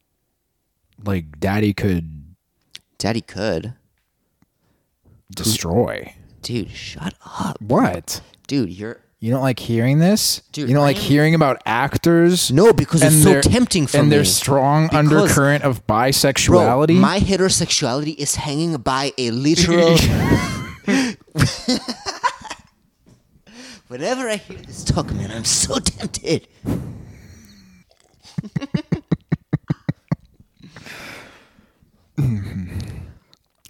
like 1.03 1.39
Daddy 1.39 1.73
could 1.73 2.35
Daddy 2.97 3.21
could. 3.21 3.73
destroy. 5.35 6.13
Dude, 6.41 6.71
shut 6.71 7.13
up. 7.25 7.59
What? 7.61 8.21
Dude, 8.47 8.69
you're. 8.71 8.99
You 9.19 9.29
don't 9.31 9.43
like 9.43 9.59
hearing 9.59 9.99
this? 9.99 10.41
Dude, 10.51 10.67
you 10.67 10.73
don't 10.73 10.81
I 10.83 10.87
like 10.87 10.95
am- 10.97 11.01
hearing 11.03 11.35
about 11.35 11.61
actors? 11.67 12.49
No, 12.51 12.73
because 12.73 13.03
it's 13.03 13.13
and 13.13 13.23
so 13.23 13.41
tempting 13.41 13.85
for 13.85 13.97
and 13.97 14.09
me. 14.09 14.15
their 14.15 14.25
strong 14.25 14.87
Because- 14.87 14.97
undercurrent 15.11 15.63
of 15.63 15.85
Bro, 15.85 15.95
bisexuality. 15.97 16.95
my 16.99 17.19
heterosexuality 17.19 18.15
is 18.15 18.33
hanging 18.35 18.77
by 18.77 19.11
a 19.19 19.29
literal. 19.29 19.95
Whenever 23.91 24.29
I 24.29 24.37
hear 24.37 24.57
this 24.59 24.85
talk, 24.85 25.11
man, 25.11 25.31
I'm 25.31 25.43
so 25.43 25.77
tempted. 25.79 26.47
so 32.17 32.23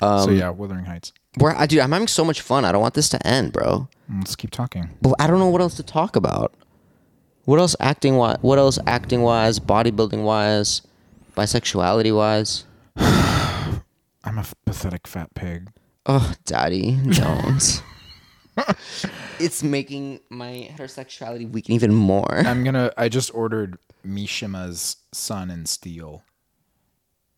um, 0.03 0.35
yeah, 0.35 0.49
Wuthering 0.49 0.85
Heights. 0.85 1.11
Where 1.39 1.57
I 1.57 1.65
dude, 1.65 1.79
I'm 1.79 1.91
having 1.91 2.07
so 2.07 2.23
much 2.23 2.41
fun. 2.41 2.65
I 2.65 2.71
don't 2.71 2.81
want 2.81 2.93
this 2.93 3.09
to 3.09 3.27
end, 3.27 3.51
bro. 3.51 3.87
Let's 4.15 4.35
keep 4.35 4.51
talking. 4.51 4.91
But 5.01 5.15
I 5.17 5.25
don't 5.25 5.39
know 5.39 5.49
what 5.49 5.59
else 5.59 5.73
to 5.77 5.83
talk 5.83 6.15
about. 6.15 6.53
What 7.45 7.57
else 7.57 7.75
acting 7.79 8.15
wise? 8.15 8.37
What 8.41 8.59
else 8.59 8.77
acting 8.85 9.23
wise? 9.23 9.59
Bodybuilding 9.59 10.23
wise? 10.23 10.83
Bisexuality 11.35 12.15
wise? 12.15 12.65
I'm 12.95 14.37
a 14.37 14.45
pathetic 14.67 15.07
fat 15.07 15.33
pig. 15.33 15.71
Oh, 16.05 16.35
Daddy 16.45 16.99
Jones. 17.09 17.81
it's 19.39 19.63
making 19.63 20.19
my 20.29 20.69
heterosexuality 20.71 21.49
weaken 21.49 21.73
even 21.73 21.93
more. 21.93 22.39
I'm 22.45 22.63
gonna. 22.63 22.91
I 22.97 23.09
just 23.09 23.33
ordered 23.33 23.77
Mishima's 24.05 24.97
Sun 25.11 25.49
and 25.49 25.67
Steel, 25.67 26.23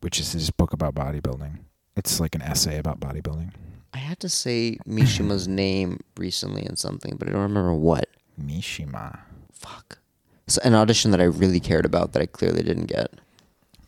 which 0.01 0.19
is 0.19 0.33
his 0.33 0.49
book 0.49 0.73
about 0.73 0.95
bodybuilding. 0.95 1.59
It's 1.95 2.19
like 2.19 2.35
an 2.35 2.41
essay 2.41 2.77
about 2.77 2.99
bodybuilding. 2.99 3.51
I 3.93 3.97
had 3.99 4.19
to 4.21 4.29
say 4.29 4.77
Mishima's 4.87 5.47
name 5.47 5.99
recently 6.17 6.65
in 6.65 6.75
something, 6.75 7.15
but 7.17 7.27
I 7.27 7.31
don't 7.31 7.41
remember 7.41 7.73
what. 7.73 8.07
Mishima. 8.41 9.19
Fuck. 9.51 9.99
So 10.47 10.59
an 10.63 10.73
audition 10.73 11.11
that 11.11 11.21
I 11.21 11.25
really 11.25 11.59
cared 11.59 11.85
about 11.85 12.13
that 12.13 12.21
I 12.21 12.25
clearly 12.25 12.63
didn't 12.63 12.85
get. 12.85 13.13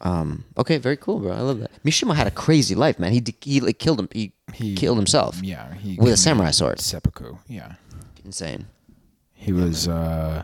Um. 0.01 0.43
Okay. 0.57 0.77
Very 0.77 0.97
cool, 0.97 1.19
bro. 1.19 1.31
I 1.31 1.39
love 1.41 1.59
that. 1.59 1.71
Mishima 1.83 2.15
had 2.15 2.27
a 2.27 2.31
crazy 2.31 2.75
life, 2.75 2.99
man. 2.99 3.11
He 3.13 3.23
he 3.41 3.59
like 3.61 3.79
killed 3.79 3.99
him. 3.99 4.09
He, 4.11 4.33
He- 4.53 4.75
killed 4.75 4.97
himself. 4.97 5.41
Yeah, 5.41 5.73
he 5.75 5.95
With 5.99 6.13
a 6.13 6.17
samurai 6.17 6.51
sword. 6.51 6.79
Seppuku. 6.79 7.37
Yeah, 7.47 7.73
Insane. 8.23 8.67
he 9.33 9.51
was. 9.53 9.87
uh 9.87 10.43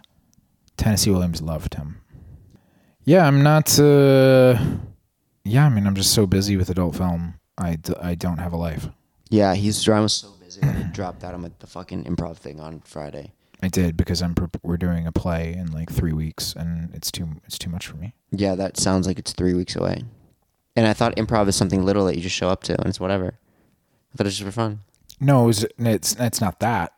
Tennessee 0.77 1.11
Williams 1.11 1.41
loved 1.41 1.75
him. 1.75 1.97
Yeah, 3.03 3.27
I'm 3.27 3.41
not. 3.43 3.77
uh 3.79 4.57
Yeah, 5.43 5.65
I 5.65 5.69
mean, 5.69 5.85
I'm 5.87 5.95
just 5.95 6.13
so 6.13 6.25
busy 6.25 6.55
with 6.57 6.69
adult 6.69 6.95
film. 6.95 7.35
I, 7.57 7.75
d- 7.75 7.93
I 8.01 8.15
don't 8.15 8.37
have 8.39 8.53
a 8.53 8.57
life. 8.57 8.87
Yeah, 9.29 9.53
he's 9.55 9.83
driving 9.83 10.07
so 10.09 10.29
busy 10.43 10.61
that 10.61 10.75
he 10.75 10.83
dropped 10.91 11.23
out 11.23 11.33
on 11.33 11.41
like, 11.43 11.59
the 11.59 11.67
fucking 11.67 12.05
improv 12.05 12.37
thing 12.37 12.59
on 12.59 12.81
Friday. 12.85 13.31
I 13.63 13.67
did 13.67 13.95
because 13.97 14.21
I'm 14.21 14.35
we're 14.63 14.77
doing 14.77 15.05
a 15.05 15.11
play 15.11 15.53
in 15.53 15.71
like 15.71 15.91
three 15.91 16.13
weeks, 16.13 16.53
and 16.55 16.93
it's 16.95 17.11
too 17.11 17.27
it's 17.45 17.57
too 17.59 17.69
much 17.69 17.87
for 17.87 17.95
me. 17.97 18.13
Yeah, 18.31 18.55
that 18.55 18.77
sounds 18.77 19.05
like 19.07 19.19
it's 19.19 19.33
three 19.33 19.53
weeks 19.53 19.75
away. 19.75 20.03
And 20.75 20.87
I 20.87 20.93
thought 20.93 21.15
improv 21.17 21.47
is 21.47 21.55
something 21.55 21.83
little 21.85 22.05
that 22.05 22.15
you 22.15 22.21
just 22.21 22.35
show 22.35 22.49
up 22.49 22.63
to 22.63 22.73
and 22.77 22.87
it's 22.87 22.99
whatever. 22.99 23.27
I 24.13 24.17
thought 24.17 24.25
it 24.25 24.29
was 24.29 24.37
just 24.37 24.45
for 24.45 24.51
fun. 24.51 24.79
No, 25.19 25.43
it 25.43 25.47
was, 25.47 25.65
it's 25.77 26.15
it's 26.19 26.41
not 26.41 26.59
that. 26.61 26.93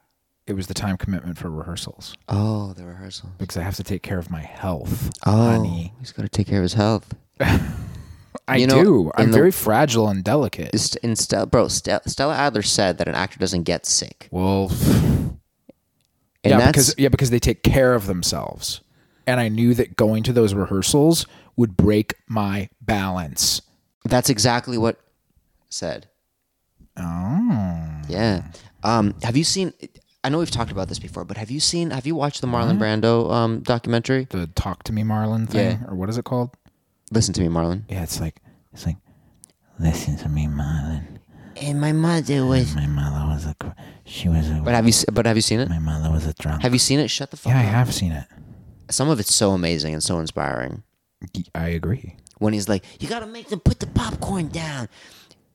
It 0.45 0.53
was 0.53 0.67
the 0.67 0.73
time 0.73 0.97
commitment 0.97 1.37
for 1.37 1.49
rehearsals 1.49 2.15
Oh, 2.29 2.73
the 2.73 2.85
rehearsal. 2.85 3.29
because 3.37 3.55
I 3.57 3.61
have 3.61 3.75
to 3.77 3.83
take 3.83 4.03
care 4.03 4.17
of 4.19 4.29
my 4.29 4.41
health, 4.41 5.09
Oh, 5.25 5.31
honey. 5.31 5.93
he's 5.99 6.11
got 6.11 6.23
to 6.23 6.29
take 6.29 6.47
care 6.47 6.59
of 6.59 6.63
his 6.63 6.73
health. 6.73 7.13
I 8.47 8.57
You 8.57 8.67
know, 8.67 8.83
do. 8.83 9.11
I'm 9.15 9.31
the- 9.31 9.37
very 9.37 9.51
fragile 9.51 10.07
and 10.09 10.21
delicate. 10.23 10.95
In 11.01 11.15
Stella, 11.15 11.45
bro, 11.45 11.67
Ste- 11.69 12.07
Stella 12.07 12.35
Adler 12.35 12.61
said 12.61 12.97
that 12.97 13.07
an 13.07 13.15
actor 13.15 13.39
doesn't 13.39 13.63
get 13.63 13.85
sick, 13.85 14.27
Well, 14.31 14.69
and 16.43 16.51
yeah, 16.59 16.67
because 16.67 16.95
yeah, 16.97 17.09
because 17.09 17.29
they 17.29 17.39
take 17.39 17.63
care 17.63 17.93
of 17.93 18.05
themselves, 18.07 18.81
and 19.27 19.39
I 19.39 19.47
knew 19.49 19.73
that 19.75 19.95
going 19.95 20.23
to 20.23 20.33
those 20.33 20.53
rehearsals 20.53 21.25
would 21.55 21.77
break 21.77 22.15
my 22.27 22.69
balance. 22.81 23.61
that's 24.05 24.29
exactly 24.29 24.77
what 24.77 24.99
said. 25.69 26.07
Oh, 26.97 28.01
Yeah. 28.07 28.43
Um, 28.83 29.15
have 29.23 29.37
you 29.37 29.43
seen? 29.43 29.73
I 30.23 30.29
know 30.29 30.39
we've 30.39 30.51
talked 30.51 30.71
about 30.71 30.87
this 30.89 30.99
before, 30.99 31.25
but 31.25 31.37
have 31.37 31.49
you 31.51 31.59
seen? 31.59 31.91
Have 31.91 32.05
you 32.05 32.15
watched 32.15 32.41
the 32.41 32.47
Marlon 32.47 32.77
Brando 32.77 33.31
um, 33.31 33.59
documentary? 33.61 34.25
the 34.29 34.47
"Talk 34.47 34.83
to 34.83 34.93
Me, 34.93 35.03
Marlon" 35.03 35.49
thing, 35.49 35.79
Yeah. 35.81 35.87
or 35.87 35.95
what 35.95 36.09
is 36.09 36.17
it 36.17 36.25
called? 36.25 36.51
Listen 37.11 37.33
to 37.35 37.41
me, 37.41 37.47
Marlon. 37.47 37.83
Yeah, 37.89 38.03
it's 38.03 38.19
like 38.19 38.41
it's 38.73 38.85
like 38.85 38.97
listen 39.79 40.17
to 40.17 40.29
me, 40.29 40.47
Marlon. 40.47 41.12
And 41.57 41.79
my 41.79 41.91
mother 41.91 42.33
eh, 42.35 42.41
was. 42.41 42.75
My 42.75 42.87
mother 42.87 43.25
was 43.33 43.45
a 43.45 43.55
she 44.05 44.27
was 44.29 44.49
a 44.49 44.61
But 44.63 44.73
have 44.73 44.87
you? 44.87 44.93
But 45.11 45.25
have 45.25 45.35
you 45.35 45.41
seen 45.41 45.59
it? 45.59 45.69
my 45.69 45.79
mother 45.79 46.11
was 46.11 46.25
a 46.25 46.33
drunk. 46.33 46.61
Have 46.61 46.73
you 46.73 46.79
seen 46.79 46.99
it? 46.99 47.09
Shut 47.09 47.31
the 47.31 47.37
fuck 47.37 47.51
up. 47.51 47.55
yeah, 47.55 47.61
I 47.61 47.65
have 47.65 47.93
seen 47.93 48.11
it. 48.11 48.25
Some 48.89 49.09
of 49.09 49.19
it's 49.19 49.33
so 49.33 49.51
amazing 49.51 49.93
and 49.93 50.03
so 50.03 50.19
inspiring. 50.19 50.83
I 51.55 51.69
agree. 51.69 52.17
When 52.39 52.53
he's 52.53 52.67
like, 52.67 52.83
"You 52.99 53.07
gotta 53.07 53.27
make 53.27 53.47
them 53.47 53.59
put 53.59 53.79
the 53.79 53.87
popcorn 53.87 54.49
down." 54.49 54.89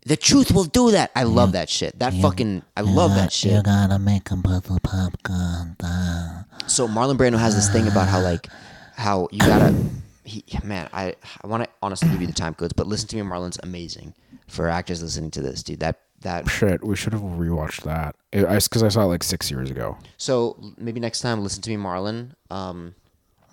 The 0.07 0.17
truth 0.17 0.53
will 0.53 0.65
do 0.65 0.93
that. 0.93 1.11
I 1.15 1.25
love 1.25 1.53
that 1.53 1.69
shit. 1.69 1.99
That 1.99 2.15
fucking. 2.15 2.63
I 2.77 2.81
love 2.81 3.15
that 3.15 3.31
shit. 3.33 3.53
You 3.53 3.63
gotta 3.63 3.99
make 3.99 4.31
'em 4.33 4.43
put 4.43 4.65
the 4.65 4.81
popcorn 4.81 5.77
down. 5.79 6.47
So 6.67 6.89
Marlon 6.89 7.19
Brando 7.19 7.39
has 7.39 7.55
this 7.55 7.69
thing 7.69 7.87
about 7.87 8.09
how 8.09 8.21
like 8.21 8.49
how 8.97 9.29
you 9.31 9.41
gotta 9.41 9.75
he 10.29 10.45
man 10.63 10.89
I 10.93 11.15
I 11.43 11.47
want 11.47 11.65
to 11.65 11.71
honestly 11.83 12.09
give 12.11 12.21
you 12.21 12.27
the 12.27 12.33
time 12.33 12.55
codes 12.55 12.73
but 12.73 12.87
listen 12.87 13.09
to 13.09 13.17
me 13.17 13.23
Marlon's 13.23 13.59
amazing 13.63 14.15
for 14.47 14.69
actors 14.69 15.03
listening 15.03 15.31
to 15.33 15.43
this 15.43 15.63
dude 15.63 15.81
that 15.81 16.01
that 16.21 16.49
Shit, 16.51 16.83
we 16.85 16.97
should 16.97 17.13
have 17.13 17.23
rewatched 17.23 17.85
that. 17.85 18.17
It, 18.33 18.45
I 18.45 18.59
because 18.59 18.83
I 18.83 18.89
saw 18.89 19.03
it 19.03 19.07
like 19.07 19.23
six 19.23 19.51
years 19.51 19.71
ago. 19.71 19.97
so 20.17 20.57
maybe 20.77 21.01
next 21.01 21.21
time 21.21 21.43
listen 21.43 21.63
to 21.63 21.71
me 21.71 21.77
Marlon 21.77 22.33
um 22.51 22.95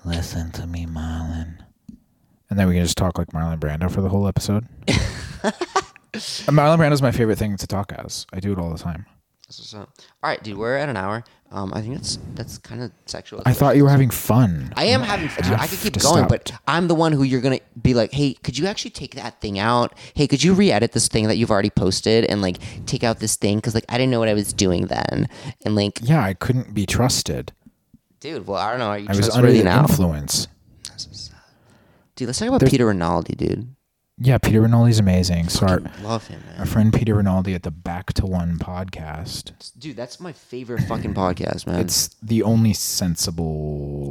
Listen 0.06 0.52
to 0.52 0.68
me, 0.68 0.86
Marlon. 0.86 1.58
And 2.52 2.60
then 2.60 2.68
we 2.68 2.76
can 2.76 2.84
just 2.84 2.96
talk 2.96 3.18
like 3.18 3.30
Marlon 3.30 3.60
Brando 3.60 3.90
for 3.90 4.02
the 4.02 4.10
whole 4.10 4.28
episode. 4.28 4.68
And 6.48 6.56
Marlon 6.56 6.78
Brando's 6.78 7.02
my 7.02 7.12
favorite 7.12 7.38
thing 7.38 7.58
to 7.58 7.68
talk 7.68 7.92
as. 7.92 8.26
I 8.32 8.40
do 8.40 8.54
it 8.54 8.58
all 8.58 8.70
the 8.72 8.78
time. 8.78 9.06
So, 9.50 9.64
so- 9.64 9.78
all 9.80 9.88
right 10.30 10.44
dude 10.44 10.58
we're 10.58 10.76
at 10.76 10.90
an 10.90 10.98
hour 10.98 11.24
um 11.52 11.72
I 11.74 11.82
think 11.82 11.96
that's 11.96 12.18
that's 12.34 12.58
kind 12.58 12.82
of 12.82 12.92
sexual 13.06 13.42
I 13.46 13.54
thought 13.54 13.76
you 13.78 13.84
were 13.84 13.90
having 13.90 14.10
fun. 14.10 14.74
I 14.76 14.86
am 14.86 15.02
having 15.02 15.28
dude, 15.28 15.54
I 15.54 15.68
could 15.68 15.80
keep 15.80 15.94
to 15.94 16.00
going 16.00 16.18
stop. 16.26 16.30
but 16.30 16.52
I'm 16.68 16.88
the 16.88 16.96
one 16.96 17.12
who 17.12 17.22
you're 17.24 17.40
gonna 17.42 17.60
be 17.82 17.94
like 17.94 18.12
hey 18.12 18.34
could 18.34 18.58
you 18.58 18.66
actually 18.66 18.92
take 18.92 19.14
that 19.16 19.40
thing 19.42 19.60
out 19.60 19.94
hey 20.16 20.26
could 20.28 20.44
you 20.44 20.54
re-edit 20.56 20.92
this 20.94 21.08
thing 21.08 21.28
that 21.28 21.38
you've 21.38 21.52
already 21.52 21.70
posted 21.70 22.26
and 22.26 22.42
like 22.42 22.58
take 22.88 23.04
out 23.04 23.20
this 23.20 23.36
thing 23.36 23.58
because 23.60 23.76
like 23.76 23.86
I 23.88 23.98
didn't 24.00 24.12
know 24.12 24.20
what 24.20 24.28
I 24.30 24.34
was 24.34 24.52
doing 24.54 24.88
then 24.88 25.30
and 25.64 25.76
like 25.76 26.00
yeah, 26.02 26.24
I 26.24 26.34
couldn't 26.34 26.74
be 26.74 26.86
trusted. 26.88 27.54
Dude, 28.20 28.48
well, 28.48 28.58
I 28.60 28.72
don't 28.72 28.80
know. 28.80 28.88
Are 28.88 28.98
you 28.98 29.06
I 29.08 29.16
was 29.16 29.30
under 29.30 29.52
the 29.52 29.62
now? 29.64 29.82
influence. 29.82 30.48
Dude, 32.16 32.28
let's 32.28 32.40
talk 32.40 32.48
about 32.48 32.66
Peter 32.66 32.88
Rinaldi, 32.88 33.36
dude. 33.36 33.75
Yeah, 34.18 34.38
Peter 34.38 34.62
Rinaldi's 34.62 34.98
amazing. 35.00 35.50
So 35.50 35.68
our, 35.68 35.80
Love 36.02 36.28
him, 36.28 36.42
our 36.54 36.60
man. 36.60 36.68
friend 36.68 36.94
Peter 36.94 37.16
Rinaldi 37.16 37.54
at 37.54 37.64
the 37.64 37.72
Back 37.72 38.14
to 38.14 38.26
One 38.26 38.58
podcast. 38.58 39.52
Dude, 39.78 39.98
that's 39.98 40.22
my 40.22 40.32
favorite 40.32 40.84
fucking 40.84 41.14
podcast, 41.14 41.68
man. 41.68 41.82
It's 41.82 42.16
the 42.24 42.42
only 42.44 42.72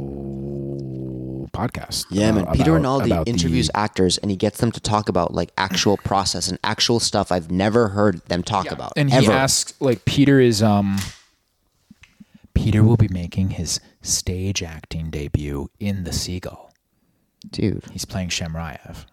sensible 0.05 1.49
podcast. 1.51 2.05
yeah, 2.11 2.31
man. 2.33 2.45
uh, 2.47 2.51
Peter 2.51 2.63
about- 2.71 2.75
Rinaldi 2.75 3.09
about 3.09 3.25
the- 3.25 3.31
interviews 3.31 3.71
actors 3.73 4.17
and 4.19 4.29
he 4.29 4.37
gets 4.37 4.59
them 4.59 4.71
to 4.73 4.79
talk 4.79 5.09
about 5.09 5.33
like 5.33 5.51
actual 5.57 5.97
process 5.97 6.49
and 6.49 6.59
actual 6.63 6.99
stuff 6.99 7.31
I've 7.31 7.49
never 7.49 7.87
heard 7.89 8.19
them 8.27 8.43
talk 8.43 8.69
about. 8.71 8.93
and 8.95 9.09
he 9.09 9.17
ever. 9.17 9.31
asks 9.31 9.73
like 9.79 10.05
Peter 10.05 10.39
is 10.39 10.61
um 10.61 10.97
Peter 12.53 12.83
will 12.83 12.97
be 12.97 13.07
making 13.07 13.51
his 13.51 13.79
stage 14.01 14.61
acting 14.63 15.09
debut 15.09 15.69
in 15.79 16.03
The 16.03 16.13
Seagull. 16.13 16.71
dude, 17.49 17.83
He's 17.91 18.05
playing 18.05 18.29
Shamrayev. 18.29 19.05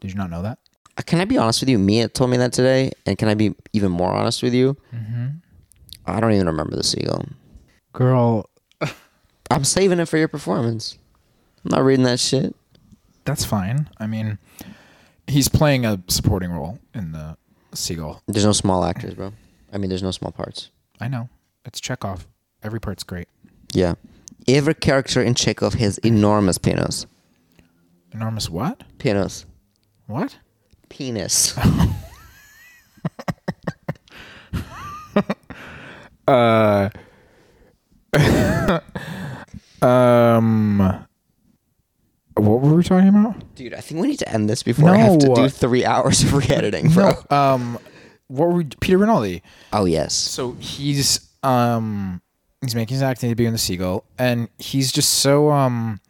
Did 0.00 0.10
you 0.10 0.16
not 0.16 0.30
know 0.30 0.42
that? 0.42 0.58
uh, 0.98 1.02
can 1.06 1.20
I 1.20 1.24
be 1.24 1.38
honest 1.38 1.60
with 1.60 1.68
you? 1.68 1.78
Mia 1.78 2.08
told 2.08 2.30
me 2.30 2.36
that 2.38 2.52
today, 2.52 2.92
and 3.06 3.16
can 3.16 3.28
I 3.28 3.34
be 3.34 3.54
even 3.72 3.90
more 3.92 4.10
honest 4.12 4.42
with 4.42 4.52
you? 4.54 4.76
Mm-hmm. 4.94 5.26
I 6.06 6.20
don't 6.20 6.32
even 6.32 6.46
remember 6.46 6.76
the 6.76 6.82
seagull. 6.82 7.24
Girl, 7.92 8.48
I'm 9.50 9.64
saving 9.64 10.00
it 10.00 10.06
for 10.06 10.18
your 10.18 10.28
performance. 10.28 10.98
I'm 11.64 11.70
not 11.70 11.84
reading 11.84 12.04
that 12.04 12.18
shit. 12.20 12.54
that's 13.24 13.44
fine. 13.44 13.88
I 13.98 14.06
mean, 14.06 14.38
he's 15.28 15.48
playing 15.48 15.86
a 15.86 16.02
supporting 16.08 16.50
role 16.50 16.78
in 16.94 17.12
The 17.12 17.36
Seagull. 17.72 18.20
There's 18.26 18.44
no 18.44 18.52
small 18.52 18.84
actors, 18.84 19.14
bro. 19.14 19.32
I 19.72 19.78
mean, 19.78 19.88
there's 19.88 20.02
no 20.02 20.10
small 20.10 20.32
parts. 20.32 20.70
I 21.00 21.08
know. 21.08 21.28
It's 21.64 21.80
Chekhov. 21.80 22.26
Every 22.62 22.80
part's 22.80 23.04
great. 23.04 23.28
Yeah. 23.72 23.94
Every 24.48 24.74
character 24.74 25.22
in 25.22 25.34
Chekhov 25.34 25.74
has 25.74 25.98
enormous 25.98 26.58
penis. 26.58 27.06
Enormous 28.12 28.50
what? 28.50 28.82
Penis. 28.98 29.46
What? 30.06 30.36
Penis. 30.88 31.56
Uh 36.28 36.88
Um 39.82 40.78
What 42.36 42.60
were 42.62 42.74
we 42.76 42.82
talking 42.84 43.08
about? 43.08 43.54
Dude, 43.56 43.74
I 43.74 43.80
think 43.80 44.00
we 44.00 44.06
need 44.08 44.20
to 44.20 44.28
end 44.32 44.48
this 44.48 44.62
before 44.62 44.90
I 44.90 44.98
have 44.98 45.18
to 45.18 45.26
No. 45.28 45.34
do 45.34 45.48
three 45.48 45.84
hours 45.84 46.22
of 46.22 46.32
re-editing, 46.32 46.90
bro. 46.90 47.10
No, 47.30 47.36
um, 47.36 47.78
what 48.28 48.46
were 48.50 48.54
we, 48.54 48.64
Peter 48.80 48.98
Rinaldi? 48.98 49.42
Oh 49.72 49.84
yes. 49.84 50.14
So 50.14 50.52
he's 50.60 51.28
um 51.42 52.22
he's 52.60 52.76
making 52.76 52.94
his 52.94 53.02
acting 53.02 53.28
debut 53.30 53.48
in 53.48 53.52
the 53.52 53.58
Seagull, 53.58 54.04
and 54.16 54.48
he's 54.58 54.92
just 54.92 55.10
so 55.14 55.50
um 55.50 56.00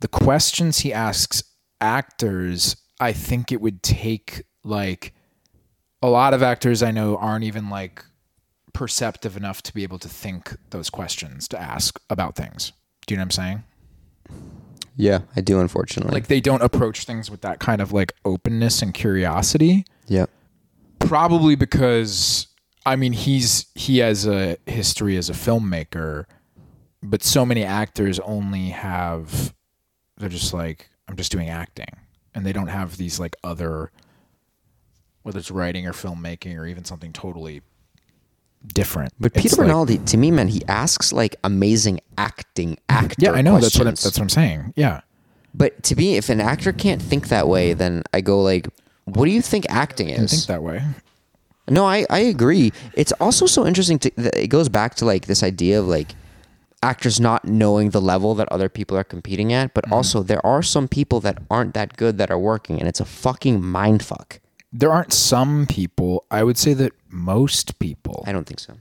the 0.00 0.08
questions 0.08 0.80
he 0.80 0.92
asks 0.92 1.42
actors, 1.80 2.76
I 3.00 3.12
think 3.12 3.52
it 3.52 3.60
would 3.60 3.82
take 3.82 4.44
like 4.64 5.12
a 6.02 6.08
lot 6.08 6.34
of 6.34 6.42
actors 6.42 6.82
I 6.82 6.90
know 6.90 7.16
aren't 7.16 7.44
even 7.44 7.70
like 7.70 8.04
perceptive 8.72 9.36
enough 9.36 9.62
to 9.62 9.72
be 9.74 9.82
able 9.82 9.98
to 9.98 10.08
think 10.08 10.54
those 10.70 10.90
questions 10.90 11.48
to 11.48 11.60
ask 11.60 11.98
about 12.10 12.36
things. 12.36 12.72
Do 13.06 13.14
you 13.14 13.16
know 13.16 13.22
what 13.22 13.26
I'm 13.26 13.30
saying? 13.30 13.64
Yeah, 14.96 15.20
I 15.36 15.40
do. 15.40 15.60
Unfortunately. 15.60 16.12
Like 16.12 16.26
they 16.26 16.40
don't 16.40 16.62
approach 16.62 17.04
things 17.04 17.30
with 17.30 17.42
that 17.42 17.58
kind 17.58 17.80
of 17.80 17.92
like 17.92 18.12
openness 18.24 18.82
and 18.82 18.92
curiosity. 18.94 19.84
yeah. 20.06 20.26
probably 20.98 21.54
because 21.54 22.48
I 22.84 22.96
mean 22.96 23.12
he's 23.12 23.66
he 23.74 23.98
has 23.98 24.26
a 24.26 24.56
history 24.66 25.16
as 25.16 25.28
a 25.30 25.34
filmmaker, 25.34 26.24
but 27.02 27.22
so 27.22 27.44
many 27.46 27.62
actors 27.62 28.18
only 28.20 28.70
have 28.70 29.54
they're 30.16 30.28
just 30.28 30.54
like 30.54 30.88
I'm 31.08 31.16
just 31.16 31.30
doing 31.30 31.48
acting, 31.48 31.94
and 32.36 32.46
they 32.46 32.52
don't 32.52 32.68
have 32.68 32.96
these 32.98 33.18
like 33.18 33.34
other 33.42 33.90
whether 35.22 35.40
it's 35.40 35.50
writing 35.50 35.88
or 35.88 35.92
filmmaking 35.92 36.56
or 36.56 36.66
even 36.66 36.84
something 36.84 37.12
totally 37.12 37.60
different. 38.74 39.12
But 39.18 39.32
It's 39.34 39.42
Peter 39.42 39.56
like- 39.56 39.66
Rinaldi, 39.66 39.98
to 39.98 40.16
me, 40.16 40.30
man, 40.30 40.46
he 40.48 40.62
asks 40.68 41.12
like 41.12 41.34
amazing 41.42 41.98
acting 42.16 42.78
actor. 42.88 43.16
yeah, 43.18 43.32
I 43.32 43.42
know 43.42 43.58
that's 43.58 43.76
what 43.76 43.88
I'm, 43.88 43.94
that's 43.94 44.04
what 44.04 44.20
I'm 44.20 44.28
saying. 44.28 44.72
Yeah, 44.76 45.00
But 45.52 45.82
to 45.84 45.96
me, 45.96 46.16
if 46.16 46.28
an 46.28 46.40
actor 46.40 46.72
can't 46.72 47.02
think 47.02 47.26
that 47.28 47.48
way, 47.48 47.72
then 47.74 48.04
I 48.14 48.20
go 48.20 48.40
like, 48.40 48.68
what 49.04 49.24
do 49.24 49.32
you 49.32 49.42
think 49.42 49.66
acting 49.68 50.10
I 50.10 50.14
is? 50.14 50.30
think 50.30 50.46
that 50.46 50.62
way. 50.62 50.80
No, 51.68 51.84
I, 51.84 52.06
I 52.08 52.20
agree. 52.20 52.72
It's 52.94 53.10
also 53.12 53.46
so 53.46 53.66
interesting 53.66 53.98
to 54.00 54.40
it 54.40 54.46
goes 54.48 54.68
back 54.68 54.94
to 54.96 55.04
like 55.04 55.26
this 55.26 55.42
idea 55.42 55.80
of 55.80 55.88
like 55.88 56.14
actors 56.82 57.18
not 57.18 57.44
knowing 57.44 57.90
the 57.90 58.00
level 58.00 58.34
that 58.34 58.48
other 58.50 58.68
people 58.68 58.96
are 58.96 59.04
competing 59.04 59.52
at, 59.52 59.74
but 59.74 59.84
mm-hmm. 59.84 59.94
also 59.94 60.22
there 60.22 60.44
are 60.44 60.62
some 60.62 60.88
people 60.88 61.20
that 61.20 61.42
aren't 61.50 61.74
that 61.74 61.96
good 61.96 62.18
that 62.18 62.30
are 62.30 62.38
working 62.38 62.78
and 62.78 62.88
it's 62.88 63.00
a 63.00 63.04
fucking 63.04 63.62
mind 63.62 64.04
fuck. 64.04 64.40
There 64.72 64.92
aren't 64.92 65.12
some 65.12 65.66
people. 65.66 66.24
I 66.30 66.42
would 66.42 66.58
say 66.58 66.74
that 66.74 66.92
most 67.08 67.78
people. 67.78 68.24
I 68.26 68.32
don't 68.32 68.46
think 68.46 68.60
so. 68.60 68.74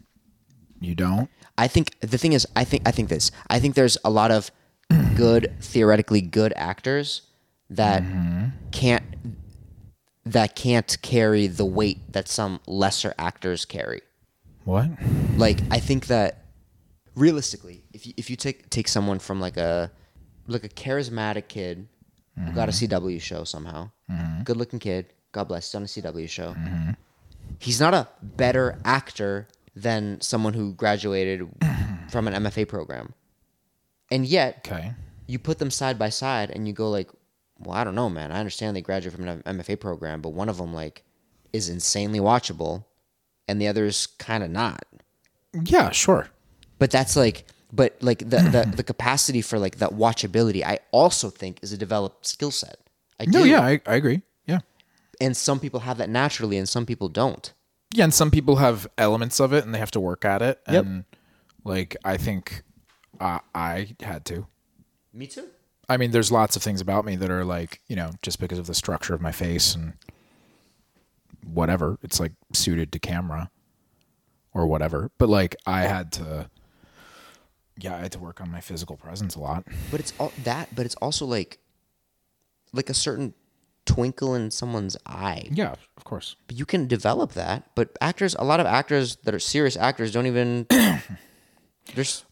You 0.81 0.93
don't. 0.93 1.29
I 1.57 1.67
think 1.67 1.97
the 2.01 2.17
thing 2.17 2.33
is 2.33 2.45
I 2.55 2.65
think 2.65 2.83
I 2.85 2.91
think 2.91 3.09
this. 3.09 3.31
I 3.49 3.59
think 3.59 3.75
there's 3.75 3.97
a 4.03 4.09
lot 4.09 4.31
of 4.31 4.51
good 5.15 5.53
theoretically 5.61 6.21
good 6.21 6.53
actors 6.55 7.21
that 7.69 8.03
mm-hmm. 8.03 8.47
can't 8.71 9.03
that 10.25 10.55
can't 10.55 10.97
carry 11.01 11.47
the 11.47 11.65
weight 11.65 12.11
that 12.11 12.27
some 12.27 12.59
lesser 12.67 13.13
actors 13.17 13.63
carry. 13.63 14.01
What? 14.65 14.89
like 15.37 15.59
I 15.71 15.79
think 15.79 16.07
that 16.07 16.45
realistically, 17.15 17.83
if 17.95 18.05
you, 18.05 18.13
if 18.17 18.29
you 18.29 18.35
take 18.35 18.69
take 18.69 18.87
someone 18.87 19.19
from 19.19 19.39
like 19.39 19.57
a 19.57 19.89
like 20.47 20.63
a 20.63 20.69
charismatic 20.69 21.47
kid 21.47 21.87
who 22.37 22.51
got 22.51 22.67
a 22.67 22.71
mm-hmm. 22.73 22.93
CW 22.93 23.21
show 23.21 23.45
somehow, 23.45 23.89
mm-hmm. 24.11 24.43
good 24.43 24.57
looking 24.57 24.79
kid, 24.79 25.07
God 25.31 25.45
bless, 25.45 25.71
he's 25.71 25.75
on 25.75 25.83
a 25.83 25.85
CW 25.85 26.29
show. 26.29 26.49
Mm-hmm. 26.49 26.91
He's 27.59 27.79
not 27.79 27.93
a 27.93 28.07
better 28.21 28.77
actor 28.83 29.47
than 29.75 30.19
someone 30.19 30.53
who 30.53 30.73
graduated 30.73 31.47
from 32.09 32.27
an 32.27 32.33
MFA 32.43 32.67
program, 32.67 33.13
and 34.11 34.25
yet 34.25 34.67
Okay. 34.69 34.93
you 35.27 35.39
put 35.39 35.59
them 35.59 35.71
side 35.71 35.97
by 35.97 36.09
side 36.09 36.51
and 36.51 36.67
you 36.67 36.73
go 36.73 36.89
like, 36.89 37.09
well, 37.59 37.75
I 37.75 37.85
don't 37.85 37.95
know, 37.95 38.09
man. 38.09 38.33
I 38.33 38.39
understand 38.39 38.75
they 38.75 38.81
graduate 38.81 39.15
from 39.15 39.27
an 39.27 39.41
MFA 39.43 39.79
program, 39.79 40.21
but 40.21 40.33
one 40.33 40.49
of 40.49 40.57
them 40.57 40.73
like 40.73 41.03
is 41.53 41.69
insanely 41.69 42.19
watchable, 42.19 42.83
and 43.47 43.61
the 43.61 43.69
other 43.69 43.85
is 43.85 44.07
kind 44.07 44.43
of 44.43 44.51
not. 44.51 44.83
Yeah, 45.53 45.91
sure. 45.91 46.27
But 46.77 46.91
that's 46.91 47.15
like, 47.15 47.45
but 47.71 47.95
like 48.01 48.19
the 48.19 48.37
the, 48.37 48.73
the 48.77 48.83
capacity 48.83 49.41
for 49.41 49.59
like 49.59 49.77
that 49.77 49.91
watchability, 49.91 50.63
I 50.63 50.79
also 50.91 51.29
think 51.29 51.59
is 51.61 51.71
a 51.73 51.77
developed 51.77 52.25
skill 52.27 52.51
set. 52.51 52.77
I 53.19 53.25
No, 53.25 53.43
do. 53.43 53.49
yeah, 53.49 53.61
I, 53.61 53.81
I 53.85 53.95
agree. 53.95 54.21
Yeah. 54.45 54.59
and 55.21 55.35
some 55.37 55.59
people 55.59 55.81
have 55.81 55.97
that 55.97 56.09
naturally, 56.09 56.57
and 56.57 56.67
some 56.67 56.85
people 56.85 57.09
don't. 57.09 57.53
Yeah, 57.93 58.03
and 58.05 58.13
some 58.13 58.29
people 58.31 58.57
have 58.57 58.87
elements 58.97 59.39
of 59.39 59.53
it 59.53 59.63
and 59.63 59.73
they 59.73 59.79
have 59.79 59.91
to 59.91 59.99
work 59.99 60.25
at 60.25 60.41
it. 60.41 60.59
Yep. 60.69 60.85
And 60.85 61.03
like 61.63 61.95
I 62.03 62.17
think 62.17 62.63
uh, 63.19 63.39
I 63.53 63.95
had 64.01 64.25
to. 64.25 64.47
Me 65.13 65.27
too. 65.27 65.47
I 65.87 65.97
mean, 65.97 66.11
there's 66.11 66.31
lots 66.31 66.55
of 66.55 66.63
things 66.63 66.81
about 66.81 67.05
me 67.05 67.15
that 67.15 67.29
are 67.31 67.45
like, 67.45 67.79
you 67.87 67.95
know, 67.95 68.11
just 68.21 68.39
because 68.39 68.57
of 68.59 68.65
the 68.67 68.73
structure 68.73 69.13
of 69.13 69.21
my 69.21 69.31
face 69.31 69.75
and 69.75 69.93
whatever, 71.45 71.97
it's 72.01 72.19
like 72.19 72.31
suited 72.53 72.91
to 72.91 72.99
camera 72.99 73.49
or 74.53 74.65
whatever. 74.67 75.11
But 75.17 75.29
like, 75.29 75.55
I 75.65 75.81
had 75.83 76.11
to, 76.13 76.49
yeah, 77.77 77.95
I 77.95 77.99
had 77.99 78.11
to 78.13 78.19
work 78.19 78.41
on 78.41 78.49
my 78.51 78.61
physical 78.61 78.95
presence 78.95 79.35
a 79.35 79.39
lot. 79.39 79.65
But 79.91 79.99
it's 79.99 80.13
all 80.19 80.31
that. 80.43 80.73
But 80.73 80.85
it's 80.85 80.95
also 80.95 81.25
like, 81.25 81.59
like 82.73 82.89
a 82.89 82.93
certain 82.93 83.33
twinkle 83.85 84.35
in 84.35 84.51
someone's 84.51 84.97
eye. 85.05 85.47
Yeah, 85.51 85.75
of 85.97 86.03
course. 86.03 86.35
But 86.47 86.57
you 86.57 86.65
can 86.65 86.87
develop 86.87 87.33
that. 87.33 87.63
But 87.75 87.97
actors, 88.01 88.35
a 88.37 88.43
lot 88.43 88.59
of 88.59 88.65
actors 88.65 89.17
that 89.23 89.33
are 89.33 89.39
serious 89.39 89.75
actors 89.77 90.11
don't 90.11 90.25
even. 90.25 90.67
there's, 91.95 92.25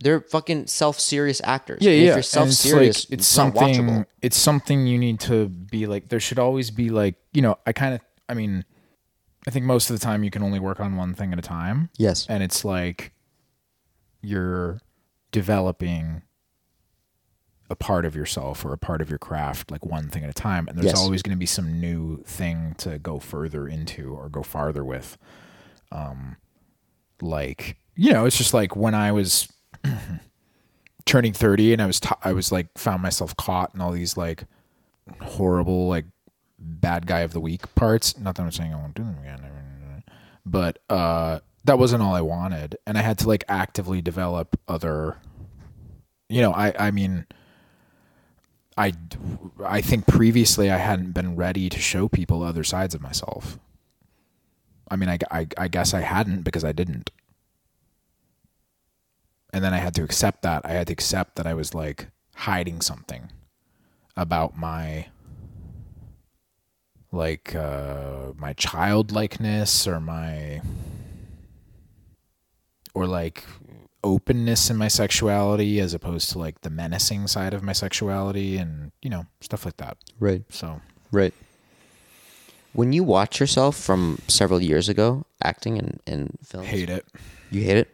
they're 0.00 0.20
fucking 0.20 0.66
self-serious 0.66 1.40
actors. 1.44 1.78
Yeah, 1.80 1.92
And 1.92 2.00
yeah. 2.00 2.02
If 2.02 2.06
you're 2.06 2.12
And 2.14 2.18
it's 2.20 2.28
self-serious, 2.28 3.10
like, 3.10 3.18
it's 3.18 3.36
not 3.36 3.56
something. 3.56 4.06
It's 4.22 4.36
something 4.36 4.86
you 4.86 4.98
need 4.98 5.20
to 5.20 5.48
be 5.48 5.86
like. 5.86 6.08
There 6.08 6.20
should 6.20 6.38
always 6.38 6.70
be 6.70 6.90
like, 6.90 7.16
you 7.32 7.42
know, 7.42 7.58
I 7.66 7.72
kind 7.72 7.94
of. 7.94 8.00
I 8.28 8.34
mean, 8.34 8.64
I 9.46 9.50
think 9.50 9.66
most 9.66 9.90
of 9.90 9.98
the 9.98 10.04
time 10.04 10.24
you 10.24 10.30
can 10.30 10.42
only 10.42 10.58
work 10.58 10.80
on 10.80 10.96
one 10.96 11.14
thing 11.14 11.32
at 11.32 11.38
a 11.38 11.42
time. 11.42 11.90
Yes. 11.98 12.26
and 12.28 12.42
it's 12.42 12.64
like 12.64 13.12
you're 14.24 14.80
developing 15.30 16.22
a 17.70 17.74
part 17.76 18.04
of 18.04 18.14
yourself 18.14 18.64
or 18.64 18.72
a 18.72 18.78
part 18.78 19.00
of 19.00 19.08
your 19.08 19.18
craft 19.18 19.70
like 19.70 19.84
one 19.86 20.08
thing 20.08 20.22
at 20.22 20.30
a 20.30 20.34
time. 20.34 20.68
And 20.68 20.76
there's 20.76 20.86
Yes. 20.92 20.98
always 20.98 21.22
going 21.22 21.34
to 21.36 21.38
be 21.38 21.46
some 21.46 21.80
new 21.80 22.22
thing 22.24 22.74
to 22.78 22.98
go 22.98 23.18
further 23.18 23.66
into 23.66 24.14
or 24.14 24.28
go 24.28 24.42
farther 24.42 24.84
with. 24.84 25.16
Um 25.90 26.36
like 27.22 27.76
you 27.96 28.12
know 28.12 28.24
it's 28.26 28.36
just 28.36 28.52
like 28.52 28.74
when 28.74 28.92
i 28.94 29.12
was 29.12 29.48
turning 31.06 31.32
30 31.32 31.72
and 31.74 31.80
i 31.82 31.86
was 31.86 32.00
t- 32.00 32.08
i 32.22 32.32
was 32.32 32.50
like 32.50 32.66
found 32.76 33.00
myself 33.02 33.36
caught 33.36 33.72
in 33.74 33.80
all 33.80 33.92
these 33.92 34.16
like 34.16 34.44
horrible 35.20 35.86
like 35.88 36.06
bad 36.58 37.06
guy 37.06 37.20
of 37.20 37.32
the 37.32 37.40
week 37.40 37.72
parts. 37.76 38.18
Not 38.18 38.34
that 38.34 38.42
i'm 38.42 38.50
saying 38.50 38.72
i 38.72 38.76
won't 38.76 38.94
do 38.94 39.04
them 39.04 39.16
again 39.20 40.02
but 40.44 40.78
uh 40.90 41.38
that 41.64 41.78
wasn't 41.78 42.02
all 42.02 42.14
i 42.14 42.20
wanted. 42.20 42.76
And 42.86 42.96
i 42.98 43.02
had 43.02 43.18
to 43.18 43.28
like 43.28 43.44
actively 43.48 44.00
develop 44.02 44.58
other 44.68 45.16
you 46.28 46.40
know 46.40 46.52
i 46.52 46.72
i 46.78 46.90
mean 46.90 47.26
i 48.76 48.92
i 49.64 49.80
think 49.80 50.06
previously 50.06 50.70
i 50.70 50.76
hadn't 50.76 51.12
been 51.12 51.36
ready 51.36 51.68
to 51.68 51.78
show 51.78 52.08
people 52.08 52.42
other 52.42 52.64
sides 52.64 52.94
of 52.94 53.02
myself. 53.02 53.58
I 54.90 54.96
mean 54.96 55.08
i 55.08 55.18
i, 55.30 55.46
I 55.58 55.68
guess 55.68 55.94
i 55.94 56.00
hadn't 56.00 56.42
because 56.42 56.64
i 56.64 56.72
didn't. 56.72 57.10
And 59.52 59.62
then 59.62 59.72
i 59.72 59.78
had 59.78 59.94
to 59.94 60.02
accept 60.02 60.42
that. 60.42 60.62
I 60.64 60.72
had 60.72 60.88
to 60.88 60.92
accept 60.92 61.36
that 61.36 61.46
i 61.46 61.54
was 61.54 61.74
like 61.74 62.08
hiding 62.36 62.80
something 62.80 63.30
about 64.16 64.56
my 64.56 65.06
like 67.12 67.54
uh 67.54 68.32
my 68.36 68.52
childlikeness 68.54 69.86
or 69.86 70.00
my 70.00 70.60
or 72.94 73.06
like 73.06 73.44
openness 74.02 74.70
in 74.70 74.76
my 74.76 74.88
sexuality 74.88 75.80
as 75.80 75.94
opposed 75.94 76.30
to 76.30 76.38
like 76.38 76.60
the 76.60 76.70
menacing 76.70 77.26
side 77.26 77.54
of 77.54 77.62
my 77.62 77.72
sexuality 77.72 78.56
and 78.56 78.92
you 79.02 79.08
know 79.10 79.26
stuff 79.40 79.64
like 79.64 79.76
that 79.78 79.96
Right. 80.20 80.42
so 80.50 80.80
Right. 81.10 81.32
When 82.72 82.92
you 82.92 83.04
watch 83.04 83.38
yourself 83.38 83.76
from 83.76 84.18
several 84.26 84.60
years 84.60 84.88
ago 84.88 85.24
acting 85.42 85.76
in, 85.76 86.00
in 86.06 86.36
films, 86.44 86.66
hate 86.68 86.90
it 86.90 87.06
you 87.50 87.62
hate 87.62 87.76
it? 87.78 87.88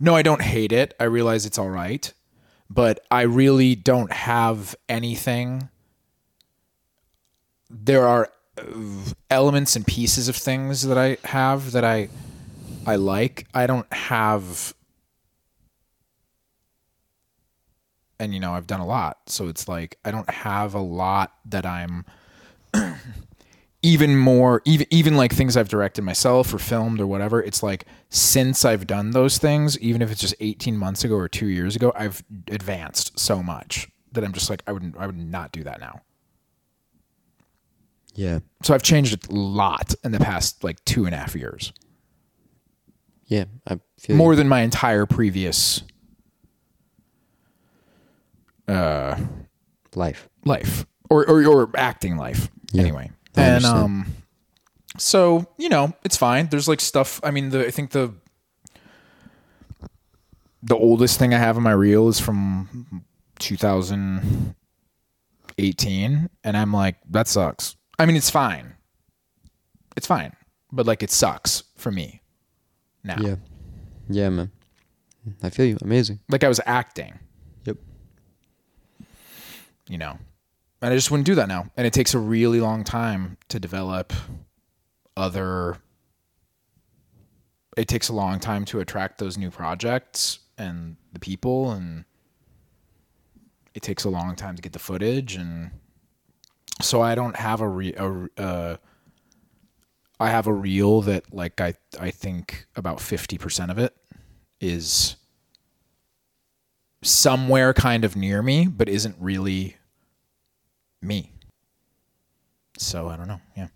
no 0.00 0.14
i 0.14 0.22
don't 0.22 0.42
hate 0.42 0.72
it 0.72 0.94
i 0.98 1.04
realize 1.04 1.44
it's 1.46 1.58
all 1.58 1.70
right 1.70 2.12
but 2.70 3.04
i 3.10 3.22
really 3.22 3.74
don't 3.74 4.12
have 4.12 4.74
anything 4.88 5.68
there 7.70 8.06
are 8.06 8.30
uh, 8.58 8.62
elements 9.30 9.76
and 9.76 9.86
pieces 9.86 10.28
of 10.28 10.36
things 10.36 10.82
that 10.86 10.98
i 10.98 11.16
have 11.24 11.72
that 11.72 11.84
i 11.84 12.08
i 12.86 12.96
like 12.96 13.46
i 13.54 13.66
don't 13.66 13.90
have 13.92 14.74
and 18.18 18.32
you 18.34 18.40
know 18.40 18.52
i've 18.54 18.66
done 18.66 18.80
a 18.80 18.86
lot. 18.86 19.18
So 19.26 19.48
it's 19.48 19.68
like 19.68 19.98
i 20.04 20.10
don't 20.10 20.28
have 20.30 20.74
a 20.74 20.80
lot 20.80 21.32
that 21.46 21.66
i'm 21.66 22.04
even 23.82 24.16
more 24.16 24.62
even 24.64 24.86
even 24.90 25.16
like 25.16 25.32
things 25.32 25.56
I've 25.56 25.68
directed 25.68 26.02
myself 26.02 26.54
or 26.54 26.58
filmed 26.58 27.00
or 27.00 27.06
whatever. 27.06 27.42
It's 27.42 27.62
like 27.62 27.84
since 28.10 28.64
I've 28.64 28.86
done 28.86 29.10
those 29.10 29.38
things 29.38 29.78
even 29.80 30.00
if 30.02 30.10
it's 30.12 30.20
just 30.20 30.36
18 30.40 30.76
months 30.76 31.02
ago 31.04 31.16
or 31.16 31.28
2 31.28 31.46
years 31.46 31.74
ago 31.74 31.92
I've 31.96 32.22
advanced 32.48 33.18
so 33.18 33.42
much 33.42 33.88
that 34.12 34.22
I'm 34.24 34.32
just 34.32 34.48
like 34.48 34.62
I 34.66 34.72
wouldn't 34.72 34.96
I 34.96 35.06
would 35.06 35.18
not 35.18 35.52
do 35.52 35.64
that 35.64 35.80
now. 35.80 36.00
Yeah. 38.14 38.40
so 38.62 38.74
I've 38.74 38.82
changed 38.82 39.28
a 39.30 39.32
lot 39.34 39.94
in 40.04 40.12
the 40.12 40.20
past 40.20 40.62
like 40.62 40.84
two 40.84 41.06
and 41.06 41.14
a 41.14 41.18
half 41.18 41.34
years 41.34 41.72
Yeah. 43.32 43.44
I 43.66 43.80
feel 43.98 44.16
more 44.16 44.34
you. 44.34 44.36
than 44.36 44.48
my 44.48 44.60
entire 44.60 45.06
previous 45.06 45.82
uh 48.68 49.18
life. 49.94 50.28
life 50.44 50.84
or 51.08 51.26
or, 51.28 51.44
or 51.46 51.70
acting 51.74 52.18
life 52.18 52.50
anyway 52.76 53.10
I 53.36 53.40
and 53.40 53.64
um 53.64 54.06
so 54.98 55.46
you 55.56 55.70
know 55.70 55.94
it's 56.04 56.16
fine 56.16 56.48
there's 56.48 56.68
like 56.68 56.80
stuff 56.80 57.20
i 57.24 57.30
mean 57.30 57.50
the 57.50 57.66
i 57.66 57.70
think 57.70 57.90
the 57.90 58.14
the 60.62 60.76
oldest 60.76 61.18
thing 61.18 61.34
i 61.34 61.38
have 61.38 61.56
in 61.56 61.64
my 61.64 61.72
reel 61.72 62.08
is 62.08 62.20
from 62.20 63.02
2018 63.40 66.30
and 66.44 66.56
i'm 66.56 66.72
like 66.72 66.96
that 67.10 67.26
sucks 67.26 67.74
i 67.98 68.06
mean 68.06 68.16
it's 68.16 68.30
fine 68.30 68.76
it's 69.96 70.06
fine 70.06 70.32
but 70.70 70.86
like 70.86 71.02
it 71.02 71.10
sucks 71.10 71.64
for 71.76 71.90
me 71.90 72.21
now 73.04 73.16
Yeah. 73.20 73.36
Yeah, 74.08 74.28
man. 74.30 74.50
I 75.42 75.50
feel 75.50 75.66
you. 75.66 75.78
Amazing. 75.82 76.18
like 76.28 76.42
i 76.44 76.48
was 76.48 76.60
acting 76.66 77.18
Yep. 77.64 77.76
you 79.88 79.98
know 79.98 80.18
and 80.80 80.92
i 80.92 80.96
just 80.96 81.10
wouldn't 81.10 81.26
do 81.26 81.34
that 81.36 81.48
now 81.48 81.66
and 81.76 81.86
it 81.86 81.92
takes 81.92 82.14
a 82.14 82.18
really 82.18 82.60
long 82.60 82.82
time 82.84 83.36
to 83.48 83.60
develop 83.60 84.12
other 85.16 85.76
it 87.76 87.88
takes 87.88 88.08
a 88.08 88.12
long 88.12 88.38
time 88.40 88.64
to 88.66 88.80
attract 88.80 89.18
those 89.18 89.38
new 89.38 89.50
projects 89.50 90.40
and 90.58 90.96
the 91.12 91.20
people 91.20 91.70
and 91.72 92.04
it 93.74 93.82
takes 93.82 94.04
a 94.04 94.10
long 94.10 94.34
time 94.36 94.56
to 94.56 94.62
get 94.62 94.72
the 94.72 94.78
footage 94.78 95.36
and 95.36 95.70
so 96.80 97.00
i 97.00 97.14
don't 97.14 97.36
have 97.36 97.60
a 97.60 97.68
re 97.68 97.94
a, 97.94 98.28
uh, 98.38 98.76
i 100.22 100.30
have 100.30 100.46
a 100.46 100.52
reel 100.52 101.02
that 101.02 101.32
like 101.34 101.60
i 101.60 101.74
i 102.00 102.10
think 102.10 102.66
about 102.76 102.98
50% 102.98 103.70
of 103.70 103.78
it 103.78 103.94
is 104.60 105.16
somewhere 107.02 107.74
kind 107.74 108.04
of 108.04 108.16
near 108.16 108.42
me, 108.42 108.66
but 108.66 108.88
isn't 108.88 109.16
really 109.18 109.76
me. 111.02 111.32
So 112.78 113.08
I 113.08 113.16
don't 113.16 113.28
know. 113.28 113.40
Yeah. 113.56 113.68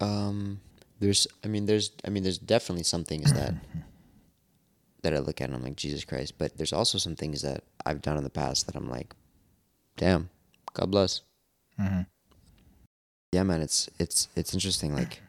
Um, 0.00 0.60
there's, 1.00 1.26
I 1.44 1.48
mean, 1.48 1.66
there's, 1.66 1.90
I 2.04 2.10
mean, 2.10 2.22
there's 2.22 2.38
definitely 2.38 2.84
some 2.84 3.04
things 3.04 3.32
that 3.32 3.54
that 5.02 5.14
I 5.14 5.18
look 5.18 5.40
at 5.40 5.48
and 5.48 5.54
I'm 5.54 5.62
like, 5.62 5.76
Jesus 5.76 6.04
Christ. 6.04 6.34
But 6.38 6.56
there's 6.56 6.72
also 6.72 6.98
some 6.98 7.16
things 7.16 7.42
that 7.42 7.64
I've 7.84 8.02
done 8.02 8.16
in 8.16 8.24
the 8.24 8.30
past 8.30 8.66
that 8.66 8.76
I'm 8.76 8.88
like, 8.88 9.14
damn, 9.96 10.30
God 10.74 10.90
bless. 10.90 11.22
Yeah, 13.36 13.42
man, 13.44 13.60
it's 13.60 13.80
it's 13.98 14.28
it's 14.34 14.52
interesting. 14.54 14.94
Like, 14.94 15.20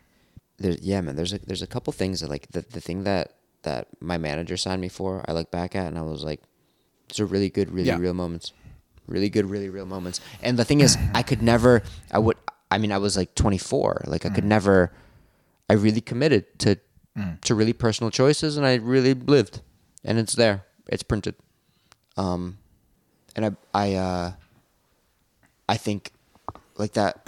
there's 0.61 0.79
yeah, 0.81 1.01
man. 1.01 1.15
There's 1.17 1.33
a 1.33 1.39
there's 1.39 1.61
a 1.61 1.67
couple 1.67 1.91
things 1.91 2.21
that 2.21 2.29
like 2.29 2.47
the 2.55 2.61
the 2.75 2.79
thing 2.87 3.03
that 3.03 3.25
that 3.63 3.87
my 3.99 4.17
manager 4.17 4.55
signed 4.55 4.79
me 4.81 4.87
for. 4.87 5.11
I 5.27 5.33
look 5.33 5.51
back 5.51 5.75
at 5.75 5.87
and 5.87 5.97
I 5.99 6.03
was 6.03 6.23
like, 6.23 6.39
these 7.09 7.19
are 7.19 7.25
really 7.25 7.49
good, 7.49 7.67
really 7.69 7.89
Yeah. 7.89 7.99
real 7.99 8.13
moments. 8.13 8.53
Really 9.07 9.29
good, 9.29 9.45
really 9.49 9.69
real 9.69 9.85
moments. 9.85 10.21
And 10.41 10.57
the 10.59 10.63
thing 10.65 10.79
is, 10.81 10.97
I 11.13 11.21
could 11.23 11.41
never. 11.41 11.81
I 12.11 12.19
would. 12.19 12.37
I 12.71 12.77
mean, 12.77 12.91
I 12.91 12.97
was 12.97 13.15
like 13.17 13.35
24. 13.35 14.03
Like, 14.07 14.25
I 14.25 14.29
could 14.29 14.43
never. 14.45 14.91
I 15.69 15.73
really 15.73 16.01
committed 16.01 16.43
to 16.59 16.77
to 17.43 17.55
really 17.55 17.73
personal 17.73 18.11
choices, 18.11 18.55
and 18.57 18.65
I 18.65 18.75
really 18.95 19.13
lived, 19.15 19.59
and 20.05 20.17
it's 20.19 20.35
there. 20.35 20.63
It's 20.87 21.03
printed. 21.03 21.35
Um, 22.15 22.57
and 23.35 23.43
I 23.45 23.51
I 23.73 23.95
uh, 23.95 24.31
I 25.67 25.77
think 25.77 26.11
like 26.77 26.93
that 26.93 27.25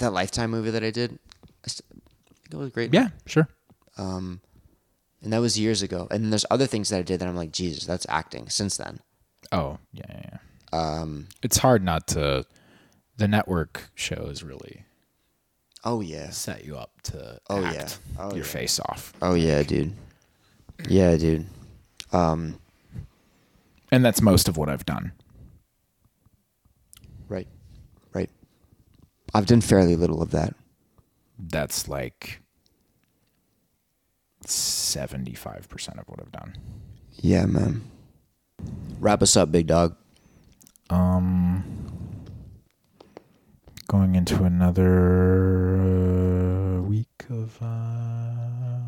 that 0.00 0.12
Lifetime 0.12 0.50
movie 0.50 0.70
that 0.70 0.84
I 0.84 0.90
did, 0.90 1.18
I 1.64 1.68
st- 1.68 2.02
it 2.52 2.56
was 2.56 2.70
great. 2.70 2.92
Yeah, 2.92 3.08
sure. 3.26 3.48
Um, 3.96 4.40
and 5.22 5.32
that 5.32 5.38
was 5.40 5.58
years 5.58 5.82
ago. 5.82 6.08
And 6.10 6.24
then 6.24 6.30
there's 6.30 6.46
other 6.50 6.66
things 6.66 6.88
that 6.88 6.98
I 6.98 7.02
did 7.02 7.20
that 7.20 7.28
I'm 7.28 7.36
like, 7.36 7.52
Jesus, 7.52 7.84
that's 7.86 8.06
acting. 8.08 8.48
Since 8.48 8.76
then, 8.76 9.00
Oh, 9.52 9.78
yeah, 9.92 10.04
yeah, 10.08 10.38
yeah. 10.72 10.78
um, 11.00 11.28
It's 11.42 11.58
hard 11.58 11.82
not 11.84 12.06
to. 12.08 12.44
The 13.16 13.28
network 13.28 13.90
shows 13.94 14.42
really 14.42 14.84
oh 15.84 16.00
yeah, 16.00 16.30
set 16.30 16.64
you 16.64 16.76
up 16.78 17.00
to 17.02 17.38
Oh, 17.50 17.62
act 17.64 17.74
yeah. 17.76 18.22
Oh, 18.22 18.28
your 18.30 18.38
yeah. 18.38 18.42
face 18.44 18.80
off, 18.80 19.12
oh 19.20 19.34
yeah, 19.34 19.62
dude, 19.62 19.92
yeah, 20.88 21.16
dude. 21.16 21.46
Um, 22.12 22.58
and 23.92 24.02
that's 24.04 24.22
most 24.22 24.48
of 24.48 24.56
what 24.56 24.68
I've 24.70 24.86
done. 24.86 25.12
right, 27.28 27.46
right. 28.14 28.30
I've 29.34 29.46
done 29.46 29.60
fairly 29.60 29.96
little 29.96 30.22
of 30.22 30.30
that. 30.32 30.54
That's 31.38 31.88
like 31.88 32.40
seventy-five 34.46 35.68
percent 35.68 35.98
of 35.98 36.08
what 36.08 36.20
I've 36.20 36.32
done. 36.32 36.54
Yeah, 37.16 37.46
man. 37.46 37.82
Wrap 38.98 39.22
us 39.22 39.36
up, 39.36 39.50
big 39.52 39.66
dog. 39.66 39.96
Um, 40.90 41.64
going 43.88 44.14
into 44.16 44.42
another 44.42 45.76
uh, 45.78 46.82
week 46.82 47.06
of 47.30 47.56
uh, 47.62 48.80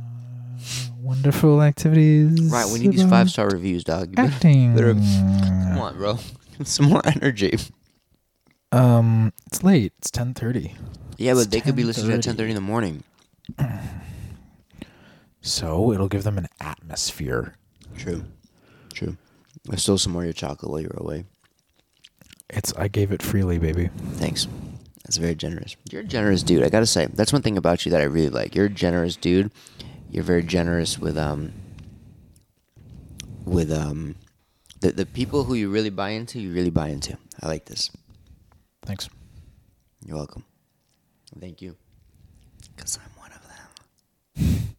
wonderful 1.01 1.63
activities. 1.63 2.41
Right, 2.51 2.67
we 2.71 2.81
need 2.81 2.93
these 2.93 3.05
five 3.09 3.31
star 3.31 3.49
reviews, 3.49 3.85
dog. 3.85 4.09
You 4.11 4.17
better- 4.17 4.33
acting. 4.35 4.75
better- 4.75 4.95
come 4.95 5.79
on, 5.79 5.95
bro. 5.97 6.19
Some 6.65 6.87
more 6.87 7.03
energy. 7.07 7.59
Um, 8.73 9.33
it's 9.47 9.63
late. 9.63 9.93
It's 9.99 10.11
ten 10.11 10.35
thirty. 10.35 10.75
Yeah, 11.19 11.35
but 11.35 11.41
It's 11.41 11.47
they 11.49 11.61
could 11.61 11.77
be 11.77 11.85
listening 11.85 12.13
at 12.13 12.21
10:30. 12.21 12.23
ten 12.23 12.37
thirty 12.37 12.51
in 12.51 12.55
the 12.55 12.61
morning. 12.61 13.05
So 15.45 15.93
it'll 15.93 16.09
give 16.09 16.23
them 16.23 16.39
an 16.39 16.47
atmosphere. 16.61 17.57
True, 17.99 18.25
true. 18.95 19.17
I 19.71 19.75
stole 19.77 19.99
some 19.99 20.13
more 20.13 20.23
of 20.23 20.27
your 20.27 20.33
chocolate 20.33 20.71
while 20.71 20.81
you 20.81 20.89
were 20.95 21.03
away. 21.03 21.25
It's 22.49 22.73
I 22.75 22.87
gave 22.89 23.11
it 23.11 23.23
freely, 23.23 23.59
baby. 23.59 23.91
Thanks. 24.15 24.47
That's 25.05 25.17
very 25.17 25.35
generous. 25.35 25.75
You're 25.91 26.03
a 26.03 26.05
generous 26.05 26.45
dude. 26.45 26.63
I 26.63 26.69
gotta 26.69 26.87
say, 26.87 27.09
that's 27.13 27.33
one 27.33 27.43
thing 27.43 27.59
about 27.59 27.85
you 27.85 27.91
that 27.91 28.01
I 28.01 28.05
really 28.05 28.29
like. 28.31 28.55
You're 28.55 28.67
a 28.67 28.71
generous 28.71 29.17
dude. 29.17 29.51
You're 30.11 30.23
very 30.23 30.45
generous 30.45 30.97
with 30.99 31.19
um 31.19 31.53
with 33.45 33.73
um 33.73 34.15
the 34.81 34.93
the 34.93 35.07
people 35.07 35.43
who 35.45 35.55
you 35.55 35.71
really 35.71 35.91
buy 35.91 36.11
into. 36.11 36.39
You 36.41 36.53
really 36.53 36.71
buy 36.71 36.89
into. 36.91 37.19
I 37.43 37.49
like 37.49 37.65
this. 37.65 37.91
Thanks. 38.85 39.09
You're 40.05 40.17
welcome. 40.17 40.45
Thank 41.41 41.63
you. 41.63 41.77
Cause 42.77 42.99
I'm 43.03 43.11
one 43.21 43.31
of 43.33 43.43
them. 43.47 44.77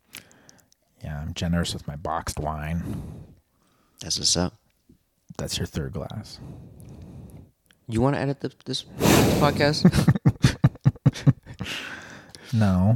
Yeah, 1.03 1.19
I'm 1.21 1.33
generous 1.33 1.73
with 1.73 1.87
my 1.87 1.95
boxed 1.95 2.39
wine. 2.39 3.23
That's 4.01 4.17
what's 4.19 4.35
up. 4.37 4.53
That's 5.37 5.57
your 5.57 5.67
third 5.67 5.93
glass. 5.93 6.39
You 7.87 8.01
want 8.01 8.15
to 8.15 8.21
edit 8.21 8.39
the, 8.41 8.51
this 8.65 8.83
podcast? 9.39 9.83
No, 12.55 12.95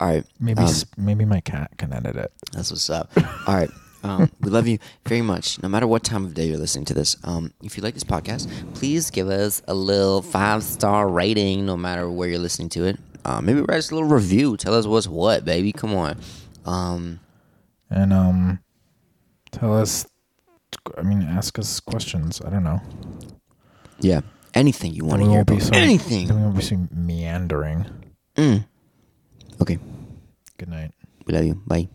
All 0.00 0.08
right. 0.08 0.24
maybe 0.40 0.62
um, 0.62 0.72
maybe 0.96 1.26
my 1.26 1.40
cat 1.40 1.72
can 1.76 1.92
edit 1.92 2.16
it. 2.16 2.32
That's 2.52 2.70
what's 2.70 2.88
up. 2.88 3.10
All 3.46 3.54
right. 3.54 3.68
Um, 4.02 4.30
we 4.40 4.50
love 4.50 4.66
you 4.66 4.78
very 5.06 5.20
much. 5.22 5.62
No 5.62 5.68
matter 5.68 5.86
what 5.86 6.02
time 6.04 6.24
of 6.24 6.34
day 6.34 6.46
you're 6.46 6.56
listening 6.58 6.86
to 6.86 6.94
this, 6.94 7.16
um, 7.24 7.52
if 7.62 7.76
you 7.76 7.82
like 7.82 7.94
this 7.94 8.04
podcast, 8.04 8.48
please 8.74 9.10
give 9.10 9.28
us 9.28 9.60
a 9.68 9.74
little 9.74 10.22
five 10.22 10.62
star 10.62 11.08
rating. 11.08 11.66
No 11.66 11.76
matter 11.76 12.10
where 12.10 12.28
you're 12.28 12.38
listening 12.38 12.70
to 12.70 12.84
it, 12.86 12.98
uh, 13.24 13.40
maybe 13.40 13.60
write 13.60 13.78
us 13.78 13.90
a 13.90 13.94
little 13.94 14.08
review. 14.08 14.56
Tell 14.56 14.74
us 14.74 14.86
what's 14.86 15.06
what, 15.06 15.44
baby. 15.44 15.72
Come 15.72 15.94
on. 15.94 16.18
Um, 16.64 17.20
And 17.90 18.12
um, 18.12 18.58
tell 19.52 19.76
us. 19.76 20.06
I 20.96 21.02
mean, 21.02 21.22
ask 21.22 21.58
us 21.58 21.80
questions. 21.80 22.40
I 22.40 22.48
don't 22.50 22.64
know. 22.64 22.80
yeah. 24.00 24.20
Anything 24.52 24.92
you 24.94 25.04
want 25.04 25.22
to 25.22 25.28
hear 25.30 25.44
be 25.44 25.54
about 25.54 25.62
so 25.66 25.70
anything. 25.74 26.26
Then 26.26 26.36
we 26.38 26.42
won't 26.42 26.56
be 26.56 26.62
so 26.62 26.76
meandering. 26.92 27.86
Mm. 28.34 28.66
Okay. 29.60 29.78
Good 30.58 30.68
night. 30.68 30.90
We 31.26 31.34
love 31.34 31.44
you. 31.44 31.54
Bye. 31.66 31.88